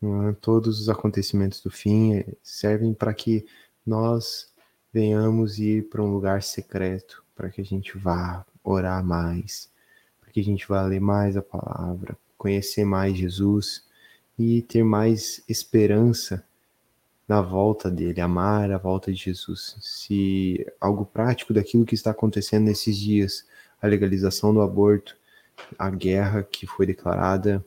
Não 0.00 0.28
é? 0.28 0.32
Todos 0.32 0.80
os 0.80 0.88
acontecimentos 0.88 1.60
do 1.60 1.70
fim 1.70 2.14
eh, 2.14 2.26
servem 2.42 2.92
para 2.94 3.12
que 3.14 3.46
nós 3.86 4.52
venhamos 4.92 5.58
ir 5.58 5.88
para 5.88 6.02
um 6.02 6.12
lugar 6.12 6.42
secreto, 6.42 7.24
para 7.34 7.50
que 7.50 7.60
a 7.60 7.64
gente 7.64 7.96
vá 7.98 8.44
orar 8.62 9.04
mais, 9.04 9.70
para 10.20 10.30
que 10.30 10.40
a 10.40 10.44
gente 10.44 10.66
vá 10.68 10.82
ler 10.82 11.00
mais 11.00 11.36
a 11.36 11.42
palavra, 11.42 12.16
conhecer 12.38 12.84
mais 12.84 13.16
Jesus 13.16 13.84
e 14.38 14.62
ter 14.62 14.82
mais 14.82 15.42
esperança 15.48 16.44
na 17.26 17.40
volta 17.40 17.90
dele, 17.90 18.20
amar 18.20 18.70
a 18.70 18.78
volta 18.78 19.12
de 19.12 19.18
Jesus. 19.18 19.76
Se 19.80 20.66
algo 20.80 21.04
prático 21.04 21.52
daquilo 21.54 21.84
que 21.84 21.94
está 21.94 22.10
acontecendo 22.10 22.64
nesses 22.64 22.96
dias, 22.96 23.46
a 23.80 23.86
legalização 23.86 24.52
do 24.52 24.60
aborto, 24.60 25.16
a 25.78 25.90
guerra 25.90 26.42
que 26.42 26.66
foi 26.66 26.86
declarada, 26.86 27.64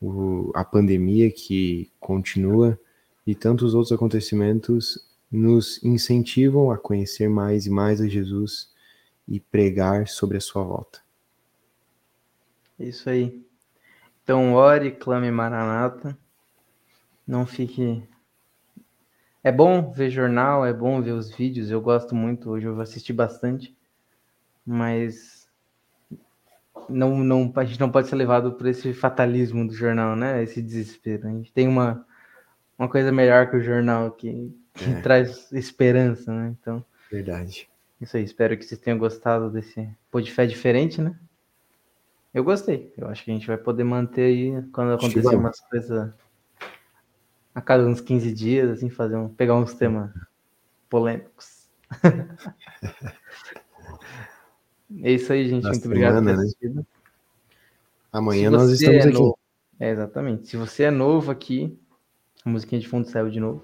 o- 0.00 0.50
a 0.54 0.64
pandemia 0.64 1.30
que 1.30 1.90
continua 1.98 2.78
e 3.26 3.34
tantos 3.34 3.74
outros 3.74 3.92
acontecimentos 3.92 5.04
nos 5.30 5.82
incentivam 5.82 6.70
a 6.70 6.78
conhecer 6.78 7.28
mais 7.28 7.66
e 7.66 7.70
mais 7.70 8.00
a 8.00 8.06
Jesus 8.06 8.70
e 9.26 9.40
pregar 9.40 10.06
sobre 10.06 10.36
a 10.36 10.40
sua 10.40 10.62
volta. 10.62 11.00
Isso 12.78 13.08
aí. 13.10 13.44
Então, 14.22 14.54
ore, 14.54 14.92
clame 14.92 15.30
Maranata. 15.30 16.16
Não 17.26 17.46
fique. 17.46 18.02
É 19.42 19.50
bom 19.50 19.90
ver 19.92 20.10
jornal, 20.10 20.64
é 20.64 20.72
bom 20.72 21.00
ver 21.00 21.12
os 21.12 21.30
vídeos. 21.30 21.70
Eu 21.70 21.80
gosto 21.80 22.14
muito. 22.14 22.50
Hoje 22.50 22.66
eu 22.66 22.80
assisti 22.80 23.12
bastante. 23.12 23.76
Mas 24.64 25.45
não, 26.88 27.18
não, 27.18 27.52
a 27.56 27.64
gente 27.64 27.80
não 27.80 27.90
pode 27.90 28.08
ser 28.08 28.16
levado 28.16 28.52
por 28.52 28.66
esse 28.66 28.92
fatalismo 28.92 29.66
do 29.66 29.74
jornal, 29.74 30.14
né? 30.16 30.42
Esse 30.42 30.62
desespero. 30.62 31.26
A 31.26 31.30
gente 31.30 31.52
tem 31.52 31.66
uma, 31.68 32.06
uma 32.78 32.88
coisa 32.88 33.10
melhor 33.10 33.50
que 33.50 33.56
o 33.56 33.62
jornal 33.62 34.10
que, 34.12 34.54
que 34.74 34.84
É. 34.84 35.00
traz 35.00 35.50
esperança, 35.52 36.32
né? 36.32 36.54
Então, 36.60 36.84
Verdade. 37.10 37.68
isso 38.00 38.16
aí. 38.16 38.24
Espero 38.24 38.56
que 38.56 38.64
vocês 38.64 38.80
tenham 38.80 38.98
gostado 38.98 39.50
desse 39.50 39.88
pô 40.10 40.20
de 40.20 40.30
fé 40.30 40.46
diferente, 40.46 41.00
né? 41.00 41.14
Eu 42.32 42.44
gostei. 42.44 42.92
Eu 42.96 43.08
acho 43.08 43.24
que 43.24 43.30
a 43.30 43.34
gente 43.34 43.46
vai 43.46 43.56
poder 43.56 43.84
manter 43.84 44.22
aí 44.22 44.62
quando 44.72 44.92
acontecer 44.92 45.34
umas 45.34 45.58
coisas 45.60 46.12
a 47.54 47.60
cada 47.62 47.86
uns 47.86 48.02
15 48.02 48.32
dias, 48.32 48.70
assim, 48.70 48.90
fazer 48.90 49.16
um, 49.16 49.28
pegar 49.30 49.54
uns 49.54 49.72
temas 49.72 50.10
polêmicos. 50.90 51.70
é 55.02 55.12
isso 55.12 55.32
aí, 55.32 55.48
gente. 55.48 55.64
Muito 55.64 55.84
obrigado 55.86 56.14
por 56.14 56.24
ter 56.24 56.36
semana, 56.36 56.80
né? 56.80 56.84
Amanhã 58.12 58.50
nós 58.50 58.70
estamos 58.70 59.04
é 59.04 59.08
aqui. 59.08 59.12
novo- 59.18 59.38
É, 59.78 59.90
exatamente. 59.90 60.48
Se 60.48 60.56
você 60.56 60.84
é 60.84 60.90
novo 60.90 61.30
aqui, 61.30 61.78
a 62.44 62.48
musiquinha 62.48 62.80
de 62.80 62.88
fundo 62.88 63.08
saiu 63.08 63.28
de 63.30 63.38
novo. 63.40 63.62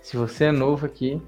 Se 0.00 0.16
você 0.16 0.44
é 0.44 0.52
novo 0.52 0.86
aqui, 0.86 1.20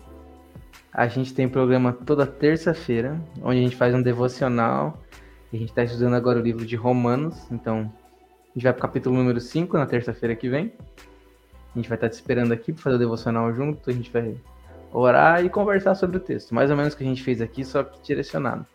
a 0.93 1.07
gente 1.09 1.35
tem 1.35 1.49
programa 1.49 1.93
toda 1.93 2.27
terça-feira, 2.27 3.20
onde 3.43 3.59
a 3.59 3.62
gente 3.62 3.77
faz 3.77 3.95
um 3.95 4.03
devocional. 4.03 4.99
A 5.53 5.57
gente 5.57 5.69
está 5.69 5.85
estudando 5.85 6.15
agora 6.15 6.39
o 6.39 6.43
livro 6.43 6.65
de 6.65 6.77
Romanos, 6.77 7.37
então 7.51 7.93
a 8.51 8.55
gente 8.55 8.62
vai 8.65 8.73
para 8.73 8.78
o 8.78 8.82
capítulo 8.82 9.16
número 9.16 9.39
5 9.41 9.77
na 9.77 9.85
terça-feira 9.85 10.35
que 10.35 10.49
vem. 10.49 10.73
A 11.74 11.78
gente 11.78 11.89
vai 11.89 11.97
estar 11.97 12.09
te 12.09 12.15
esperando 12.15 12.53
aqui 12.53 12.73
para 12.73 12.82
fazer 12.82 12.97
o 12.97 12.99
devocional 12.99 13.53
junto, 13.55 13.91
a 13.91 13.93
gente 13.93 14.11
vai 14.11 14.35
orar 14.93 15.44
e 15.44 15.48
conversar 15.48 15.94
sobre 15.94 16.16
o 16.16 16.20
texto. 16.20 16.55
Mais 16.55 16.70
ou 16.70 16.77
menos 16.77 16.94
o 16.94 16.97
que 16.97 17.05
a 17.05 17.06
gente 17.06 17.23
fez 17.23 17.40
aqui, 17.40 17.64
só 17.64 17.82
que 17.82 18.01
direcionado. 18.02 18.66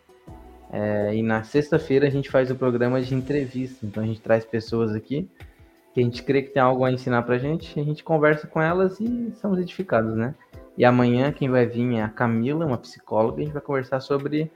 É, 0.71 1.15
e 1.15 1.23
na 1.23 1.43
sexta-feira 1.43 2.07
a 2.07 2.09
gente 2.09 2.29
faz 2.29 2.51
o 2.51 2.55
programa 2.55 3.01
de 3.01 3.13
entrevista. 3.13 3.85
Então 3.85 4.03
a 4.03 4.05
gente 4.05 4.21
traz 4.21 4.43
pessoas 4.45 4.93
aqui 4.93 5.29
que 5.97 6.01
a 6.01 6.03
gente 6.03 6.21
crê 6.21 6.43
que 6.43 6.51
tem 6.51 6.61
algo 6.61 6.85
a 6.85 6.91
ensinar 6.91 7.23
pra 7.23 7.39
gente, 7.39 7.79
a 7.79 7.83
gente 7.83 8.03
conversa 8.03 8.45
com 8.45 8.61
elas 8.61 8.99
e 8.99 9.31
somos 9.41 9.57
edificados, 9.57 10.15
né? 10.15 10.35
E 10.77 10.85
amanhã 10.85 11.31
quem 11.31 11.49
vai 11.49 11.65
vir 11.65 11.95
é 11.95 12.03
a 12.03 12.07
Camila, 12.07 12.67
uma 12.67 12.77
psicóloga, 12.77 13.41
a 13.41 13.43
gente 13.43 13.53
vai 13.53 13.63
conversar 13.63 13.99
sobre 13.99 14.51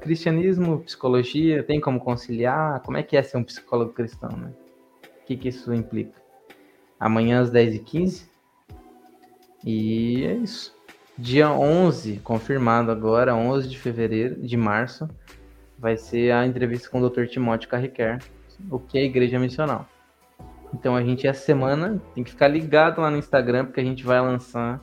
cristianismo, 0.00 0.80
psicologia, 0.80 1.62
tem 1.62 1.78
como 1.78 2.00
conciliar, 2.00 2.80
como 2.80 2.96
é 2.96 3.02
que 3.02 3.14
é 3.14 3.22
ser 3.22 3.36
um 3.36 3.44
psicólogo 3.44 3.92
cristão, 3.92 4.30
né? 4.30 4.50
O 5.04 5.26
que, 5.26 5.36
que 5.36 5.48
isso 5.48 5.74
implica? 5.74 6.18
Amanhã 6.98 7.42
às 7.42 7.50
10h15. 7.50 8.26
E 9.62 10.24
é 10.24 10.32
isso. 10.32 10.75
Dia 11.18 11.50
11, 11.50 12.18
confirmado 12.22 12.90
agora, 12.90 13.34
11 13.34 13.68
de 13.68 13.78
fevereiro, 13.78 14.36
de 14.36 14.56
março, 14.56 15.08
vai 15.78 15.96
ser 15.96 16.32
a 16.32 16.46
entrevista 16.46 16.90
com 16.90 17.00
o 17.00 17.08
Dr. 17.08 17.26
Timóteo 17.26 17.68
Carriquer, 17.70 18.18
o 18.70 18.78
que 18.78 18.98
é 18.98 19.02
a 19.02 19.04
Igreja 19.04 19.38
Missional. 19.38 19.88
Então 20.74 20.94
a 20.94 21.02
gente 21.02 21.26
essa 21.26 21.42
semana 21.42 22.00
tem 22.14 22.22
que 22.22 22.30
ficar 22.30 22.48
ligado 22.48 23.00
lá 23.00 23.10
no 23.10 23.16
Instagram 23.16 23.66
porque 23.66 23.80
a 23.80 23.84
gente 23.84 24.04
vai 24.04 24.20
lançar 24.20 24.82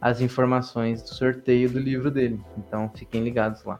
as 0.00 0.20
informações 0.20 1.02
do 1.02 1.08
sorteio 1.08 1.68
do 1.68 1.78
livro 1.78 2.10
dele. 2.10 2.40
Então 2.56 2.90
fiquem 2.94 3.22
ligados 3.22 3.62
lá. 3.64 3.78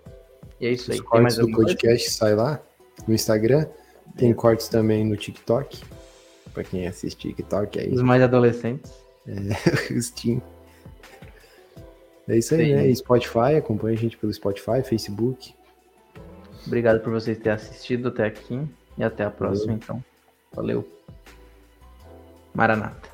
E 0.61 0.67
é 0.67 0.71
isso 0.71 0.91
aí. 0.91 0.99
Os 0.99 1.03
Tem 1.03 1.09
cortes 1.09 1.23
mais 1.23 1.35
do 1.37 1.41
alguma 1.43 1.57
coisa? 1.57 1.75
podcast 1.75 2.11
sai 2.11 2.35
lá 2.35 2.61
no 3.07 3.15
Instagram. 3.15 3.67
Tem 4.17 4.33
cortes 4.35 4.69
também 4.69 5.05
no 5.05 5.17
TikTok. 5.17 5.83
Pra 6.53 6.63
quem 6.63 6.87
assiste 6.87 7.29
TikTok 7.29 7.79
aí. 7.79 7.93
Os 7.93 8.03
mais 8.03 8.23
adolescentes. 8.23 8.93
Steam. 10.01 10.43
É 12.29 12.39
isso 12.39 12.55
aí, 12.55 12.67
Sim. 12.67 12.75
né? 12.75 12.87
E 12.89 12.97
Spotify, 12.97 13.57
acompanha 13.59 13.97
a 13.97 14.01
gente 14.01 14.17
pelo 14.17 14.33
Spotify, 14.33 14.83
Facebook. 14.83 15.55
Obrigado 16.67 17.01
por 17.01 17.13
vocês 17.13 17.37
terem 17.37 17.53
assistido 17.53 18.09
até 18.09 18.25
aqui. 18.27 18.61
E 18.97 19.03
até 19.03 19.25
a 19.25 19.31
próxima, 19.31 19.73
então. 19.73 20.03
Valeu. 20.53 20.89
Maranata. 22.55 23.14